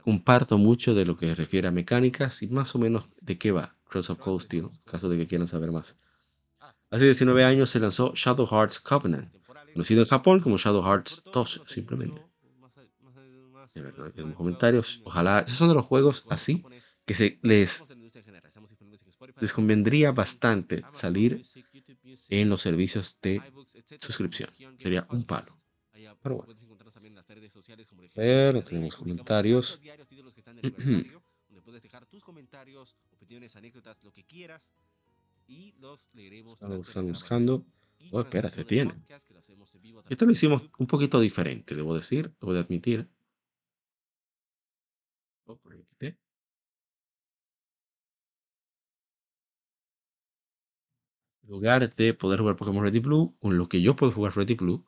[0.02, 3.76] comparto mucho de lo que refiere a mecánicas y más o menos de qué va
[3.88, 5.96] Cross of Cold Steel, caso de que quieran saber más.
[6.90, 9.34] Hace 19 años se lanzó Shadow Hearts Covenant,
[9.72, 12.22] conocido en Japón como Shadow Hearts 2, simplemente.
[13.74, 16.64] En los comentarios, ojalá, esos son de los juegos así
[17.04, 17.84] que se les,
[19.40, 21.44] les convendría bastante salir
[22.28, 23.42] en los servicios de
[24.00, 24.50] suscripción.
[24.78, 25.52] Sería un palo.
[26.22, 26.54] Pero bueno.
[28.14, 29.80] Pero tenemos comentarios.
[36.60, 37.66] Estamos buscando.
[38.10, 38.94] Oh, espérate, tiene.
[40.08, 43.08] Esto lo hicimos un poquito diferente, debo decir, debo de admitir.
[51.42, 54.54] En lugar de poder jugar Pokémon Ready Blue, con lo que yo puedo jugar Ready
[54.54, 54.86] Blue,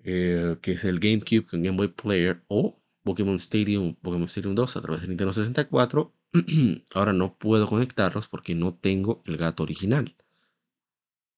[0.00, 4.76] eh, que es el GameCube con Game Boy Player o Pokémon Stadium, Pokémon Stadium 2
[4.76, 6.14] a través de Nintendo 64,
[6.94, 10.16] ahora no puedo conectarlos porque no tengo el gato original,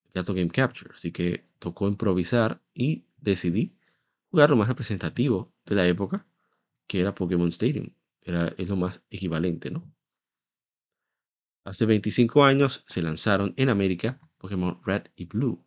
[0.06, 3.76] el gato Game Capture, así que tocó improvisar y decidí
[4.30, 6.26] jugar lo más representativo de la época,
[6.90, 9.88] que era Pokémon Stadium, era, es lo más equivalente, ¿no?
[11.64, 15.64] Hace 25 años se lanzaron en América Pokémon Red y Blue.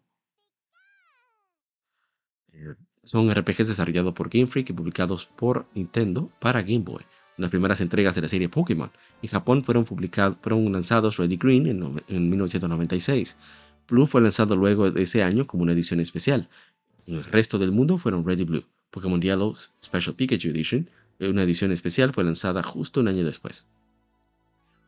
[2.51, 7.05] Eh, son RPGs desarrollados por Game Freak y publicados por Nintendo para Game Boy.
[7.37, 8.91] Las primeras entregas de la serie Pokémon.
[9.21, 13.37] En Japón fueron, publicados, fueron lanzados Red y Green en, en 1996.
[13.87, 16.49] Blue fue lanzado luego de ese año como una edición especial.
[17.07, 18.65] En el resto del mundo fueron Red y Blue.
[18.93, 20.87] Pokémon Yellow Special Pikachu Edition,
[21.19, 23.65] una edición especial, fue lanzada justo un año después.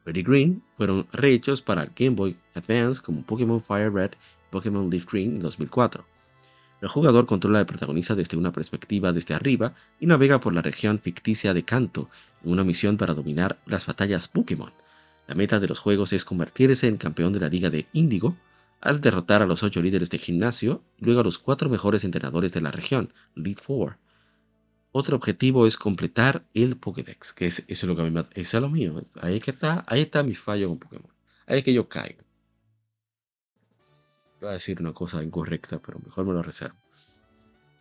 [0.06, 4.90] Red y Green fueron rehechos para Game Boy Advance como Pokémon Fire Red y Pokémon
[4.90, 6.06] Leaf Green en 2004.
[6.82, 11.00] El jugador controla al protagonista desde una perspectiva desde arriba y navega por la región
[11.00, 12.10] ficticia de Kanto
[12.44, 14.72] en una misión para dominar las batallas Pokémon.
[15.28, 18.36] La meta de los juegos es convertirse en campeón de la liga de Índigo
[18.82, 22.54] al derrotar a los ocho líderes de gimnasio y luego a los cuatro mejores entrenadores
[22.54, 23.98] de la región, Lead Four.
[24.98, 28.60] Otro objetivo es completar el Pokédex, que es, eso es lo que a mí me,
[28.62, 29.04] lo mío.
[29.20, 31.12] Ahí, que está, ahí está mi fallo con Pokémon.
[31.48, 32.24] Ahí es que yo caigo.
[34.40, 36.78] Voy a decir una cosa incorrecta, pero mejor me lo reservo.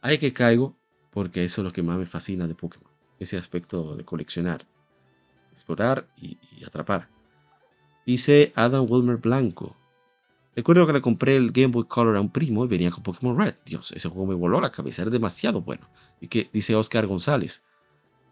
[0.03, 0.77] Ahí que caigo
[1.13, 2.91] porque eso es lo que más me fascina de Pokémon.
[3.21, 4.67] Ese aspecto de coleccionar,
[5.53, 6.37] explorar y
[6.67, 7.09] atrapar.
[8.05, 9.77] Dice Adam Wilmer Blanco.
[10.57, 13.39] Recuerdo que le compré el Game Boy Color a un primo y venía con Pokémon
[13.39, 13.55] Red.
[13.67, 15.89] Dios, ese juego me voló la cabeza, era demasiado bueno.
[16.21, 17.65] Y que dice Oscar González.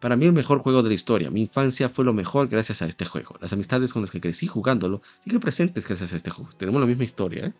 [0.00, 1.30] Para mí el mejor juego de la historia.
[1.30, 3.36] Mi infancia fue lo mejor gracias a este juego.
[3.40, 6.50] Las amistades con las que crecí jugándolo siguen presentes gracias a este juego.
[6.56, 7.52] Tenemos la misma historia, ¿eh?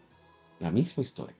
[0.60, 1.36] La misma historia.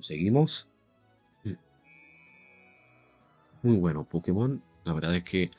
[0.00, 0.71] Seguimos.
[3.62, 4.62] Muy bueno Pokémon.
[4.84, 5.50] La verdad es que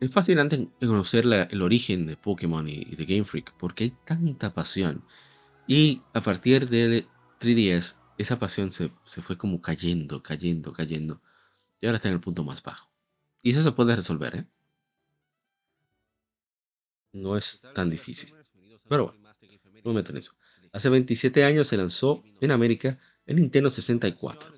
[0.00, 5.04] es fascinante conocer el origen de Pokémon y, de Game Freak porque hay tanta pasión.
[5.66, 7.06] Y a partir de
[7.40, 8.90] 3DS, esa pasión se,
[9.22, 11.20] fue como cayendo, cayendo, cayendo.
[11.80, 12.90] Y ahora está en el punto más bajo.
[13.42, 14.46] Y eso se puede resolver, ¿eh?
[17.12, 18.34] No es tan difícil.
[18.88, 19.34] Pero bueno,
[19.84, 20.32] no me meto en eso.
[20.72, 24.57] Hace 27 años se lanzó en América el Nintendo 64.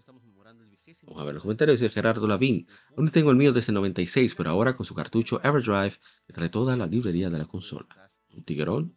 [1.10, 2.68] Vamos a ver los comentarios de Gerardo Lavín.
[2.96, 6.48] Aún tengo el mío desde el 96, pero ahora con su cartucho Everdrive que trae
[6.48, 7.88] toda la librería de la consola.
[8.32, 8.96] Un tiguerón.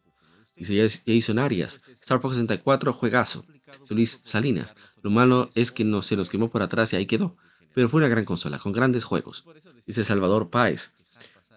[0.54, 1.82] Dice Jason Arias.
[2.00, 3.44] Star Fox 64, juegazo.
[3.90, 4.76] Luis Salinas.
[5.02, 7.36] Lo malo es que no se nos quemó por atrás y ahí quedó.
[7.74, 9.44] Pero fue una gran consola, con grandes juegos.
[9.84, 10.94] Dice Salvador Páez.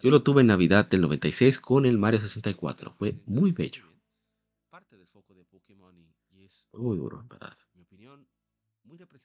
[0.01, 2.95] Yo lo tuve en Navidad del 96 con el Mario 64.
[2.97, 3.83] Fue muy bello.
[6.73, 7.53] muy duro, en verdad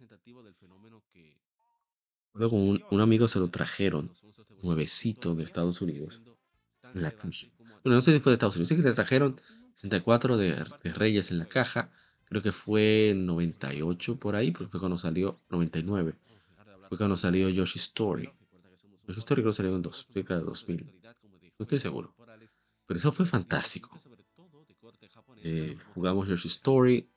[0.02, 1.39] representativo del fenómeno que...
[2.34, 4.10] Luego un, un amigo se lo trajeron,
[4.62, 6.20] nuevecito de Estados Unidos,
[6.94, 7.28] en la caja.
[7.84, 9.40] Bueno, no sé si fue de Estados Unidos, sé que le trajeron
[9.76, 11.90] 64 de, de Reyes en la caja,
[12.24, 16.14] creo que fue 98 por ahí, porque fue cuando salió 99.
[16.89, 18.31] Fue cuando salió Yoshi Story.
[19.06, 20.90] Yoshi Story creo que salió en dos, cerca de 2000.
[21.58, 22.14] No estoy seguro.
[22.86, 23.90] Pero eso fue fantástico.
[25.44, 27.08] Eh, jugamos Yoshi Story,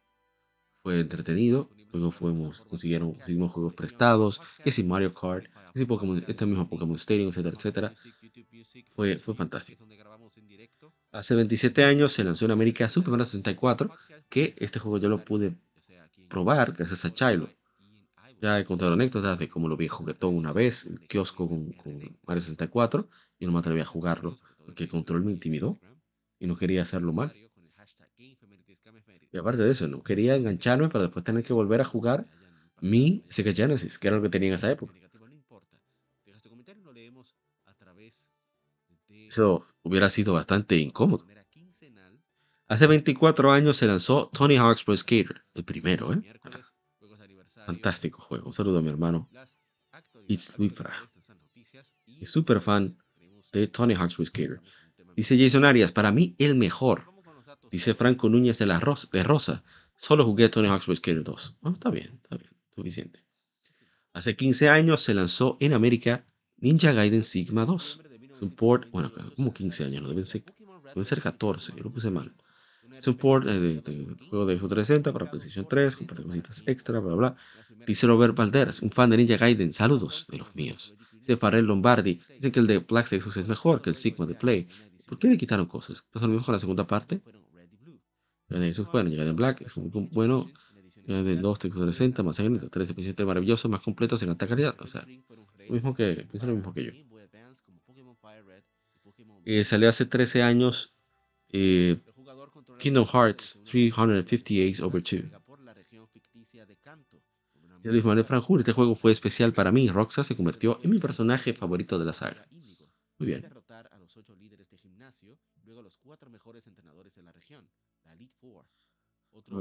[0.86, 1.68] fue entretenido.
[1.98, 6.68] Luego fuimos, consiguieron, conseguimos juegos prestados, que si Mario Kart, que si Pokémon, este mismo
[6.68, 7.94] Pokémon Stadium, etcétera, etcétera.
[8.96, 9.86] Fue, fue fantástico.
[11.12, 13.92] Hace 27 años se lanzó en América Super Mario 64,
[14.30, 15.56] que este juego yo lo pude
[16.28, 17.50] probar gracias a Chilo.
[18.42, 22.18] Ya he contado anécdotas de cómo lo vi juguetón una vez, el kiosco con, con
[22.28, 23.08] Mario 64,
[23.40, 25.80] y no me atreví a jugarlo, porque el control me intimidó
[26.40, 27.34] y no quería hacerlo mal.
[29.36, 32.26] Y aparte de eso, no quería engancharme para después tener que volver a jugar
[32.80, 34.94] mi Sega Genesis, que era lo que tenía en esa época.
[39.28, 41.28] Eso hubiera sido bastante incómodo.
[42.70, 46.22] Hace 24 años se lanzó Tony Hawk's Pro Skater, el primero, ¿eh?
[47.66, 48.48] Fantástico juego.
[48.48, 49.30] Un saludo a mi hermano.
[50.30, 51.12] It's Luifra.
[52.22, 52.98] Es súper fan
[53.52, 54.62] de Tony Hawk's Pro Skater.
[55.18, 57.15] Dice Jason Arias, para mí el mejor.
[57.76, 59.62] Dice Franco Núñez de, la Rosa, de Rosa.
[59.98, 61.58] Solo jugué Tony Hawk's Pro Skater 2.
[61.74, 63.26] está bien, está bien, suficiente.
[64.14, 68.00] Hace 15 años se lanzó en América Ninja Gaiden Sigma 2.
[68.32, 70.46] Es un port, bueno, como 15 años, no deben ser,
[70.86, 72.34] deben ser 14, yo lo puse mal.
[72.98, 73.82] Es un port eh, de,
[74.30, 77.36] juego de 360 para PlayStation 3, con cositas extra, bla, bla.
[77.86, 80.96] Dice Robert Valderas, un fan de Ninja Gaiden, saludos de los míos.
[81.12, 84.36] Dice Farrell Lombardi, dice que el de Black Texas es mejor que el Sigma de
[84.36, 84.70] Play.
[85.06, 86.06] ¿Por qué le quitaron cosas?
[86.10, 87.22] ¿Pasa lo mismo con la segunda parte?
[88.50, 90.52] Eso es bueno, llega de Black, es muy bueno.
[91.08, 94.76] de 2, 360, más sangriento, 13 maravilloso, más completo, sin alta calidad.
[94.80, 95.06] O sea,
[95.68, 96.92] lo mismo que, pienso lo mismo que yo.
[99.46, 100.96] Eh, salió hace 13 años
[101.50, 102.00] eh,
[102.80, 105.14] Kingdom Hearts 358 over 2.
[107.84, 109.90] Y Luis Manuel Franjur, este juego fue especial para mí.
[109.90, 112.48] Roxa se convirtió en mi personaje favorito de la saga.
[113.20, 113.48] Muy bien.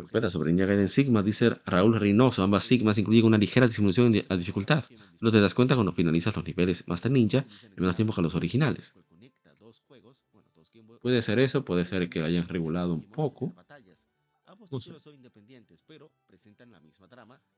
[0.04, 4.24] Espera, sobre Ninja Gaiden Sigma, dice Raúl Reynoso, ambas Sigmas incluyen una ligera disminución de
[4.28, 4.84] la dificultad.
[5.20, 8.34] No te das cuenta cuando finalizas los niveles Master Ninja en menos tiempo que los
[8.34, 8.94] originales.
[11.00, 13.52] Puede ser eso, puede ser que hayan regulado un poco.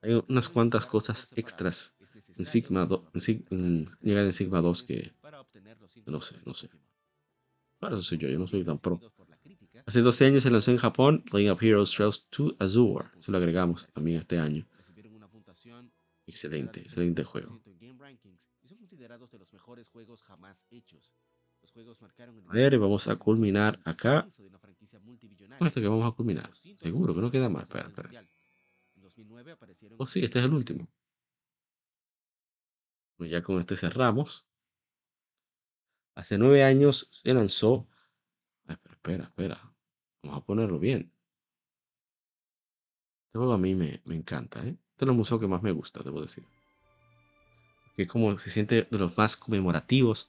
[0.02, 1.94] Hay unas cuantas cosas extras
[2.36, 2.88] en Sigma,
[3.50, 5.12] en, en Sigma 2 que
[6.06, 6.70] no sé, no sé.
[7.78, 9.00] Para eso soy yo, yo no soy tan pro.
[9.86, 13.08] Hace 12 años se lanzó en Japón Playing of Heroes Trails to Azure.
[13.20, 14.66] Se lo agregamos también este año.
[16.26, 17.62] Excelente, excelente juego.
[22.48, 24.28] A ver, vamos a culminar acá.
[25.58, 26.50] Con este que vamos a culminar.
[26.76, 27.62] Seguro que no queda más.
[27.62, 28.26] Espera, espera.
[29.98, 30.88] Oh, sí, este es el último.
[33.20, 34.44] ya con este cerramos.
[36.16, 37.86] Hace nueve años se lanzó.
[38.66, 39.75] espera, espera, espera.
[40.26, 41.12] Vamos a ponerlo bien.
[43.26, 44.76] Este juego a mí me, encanta, ¿eh?
[44.92, 46.44] Este es el museo que más me gusta, debo decir.
[47.96, 50.28] Que como se siente de los más conmemorativos,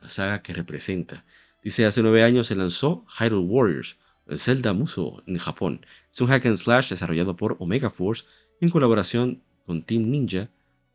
[0.00, 1.24] la saga que representa.
[1.62, 5.84] Dice, hace nueve años se lanzó Hyrule Warriors, el Zelda Musou en Japón.
[6.12, 8.24] Es un hack and slash desarrollado por Omega Force
[8.60, 10.48] en colaboración con Team Ninja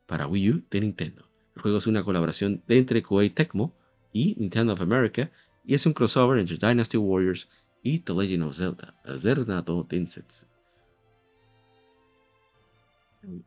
[0.06, 1.30] para Wii U de Nintendo.
[1.56, 3.76] El juego es una colaboración de entre Koei Tecmo
[4.12, 5.32] y Nintendo of America
[5.66, 7.48] y es un crossover entre Dynasty Warriors
[7.84, 10.48] y The Legend of Zelda, Zelda do Densetsu.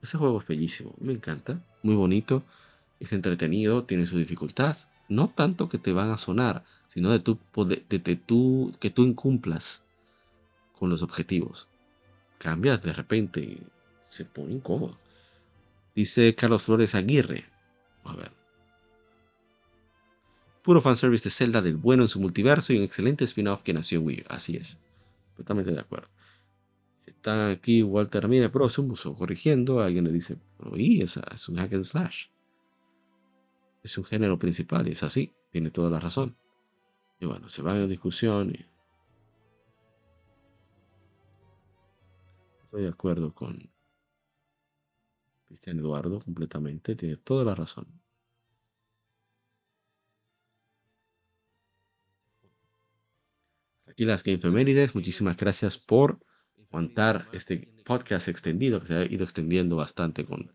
[0.00, 2.42] Ese juego es bellísimo, me encanta, muy bonito,
[3.00, 4.76] es entretenido, tiene su dificultad,
[5.08, 9.84] no tanto que te van a sonar, sino de, que tú incumplas
[10.78, 11.68] con los objetivos.
[12.38, 13.58] Cambia de repente
[14.02, 14.98] se pone incómodo.
[15.94, 17.44] Dice Carlos Flores Aguirre.
[18.04, 18.35] A ver.
[20.66, 24.00] Puro fanservice de Zelda del bueno en su multiverso y un excelente spin-off que nació
[24.00, 24.76] en Wii Así es.
[25.36, 26.08] Totalmente de acuerdo.
[27.06, 28.66] Está aquí Walter Ramírez Pro
[29.16, 29.80] corrigiendo.
[29.80, 30.38] Alguien le dice,
[30.74, 32.26] y esa es un hack and slash.
[33.84, 35.32] Es un género principal y es así.
[35.52, 36.36] Tiene toda la razón.
[37.20, 38.52] Y bueno, se va en discusión.
[42.64, 43.70] Estoy de acuerdo con
[45.46, 46.96] Cristian Eduardo completamente.
[46.96, 47.86] Tiene toda la razón.
[53.96, 54.38] Aquí las Game
[54.92, 56.20] Muchísimas gracias por
[56.68, 60.52] aguantar este podcast extendido que se ha ido extendiendo bastante con,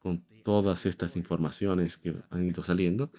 [0.00, 3.12] con todas estas informaciones que han ido saliendo.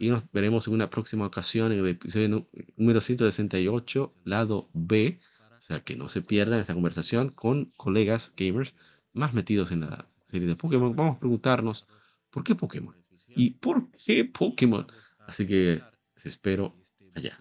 [0.00, 5.20] Y nos veremos en una próxima ocasión en el episodio número 168, lado B.
[5.56, 8.74] O sea, que no se pierdan esta conversación con colegas gamers
[9.12, 10.96] más metidos en la serie de Pokémon.
[10.96, 11.86] Vamos a preguntarnos,
[12.30, 12.96] ¿por qué Pokémon?
[13.28, 14.84] ¿Y por qué Pokémon?
[15.28, 15.80] Así que
[16.16, 16.74] les espero
[17.14, 17.38] allá.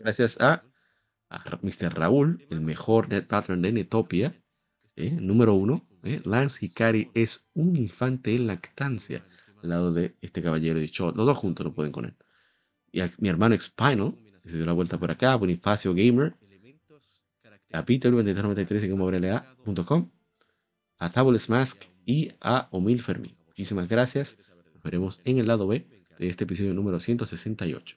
[0.00, 0.64] Gracias a,
[1.60, 1.94] Mr.
[1.94, 4.34] Raúl, el mejor net pattern de Netopia.
[4.96, 5.10] ¿eh?
[5.10, 6.22] número uno, ¿eh?
[6.24, 9.26] Lance Hikari es un infante en lactancia
[9.62, 12.16] al lado de este caballero de Los dos juntos no pueden con él.
[12.90, 16.34] Y a mi hermano Spinal, que se dio la vuelta por acá, Bonifacio Gamer,
[17.72, 20.10] a Peter 2393 en
[20.98, 23.36] a Tables Mask y a Omil Fermín.
[23.46, 24.38] Muchísimas gracias.
[24.74, 25.86] Nos veremos en el lado B
[26.18, 27.96] de este episodio número 168.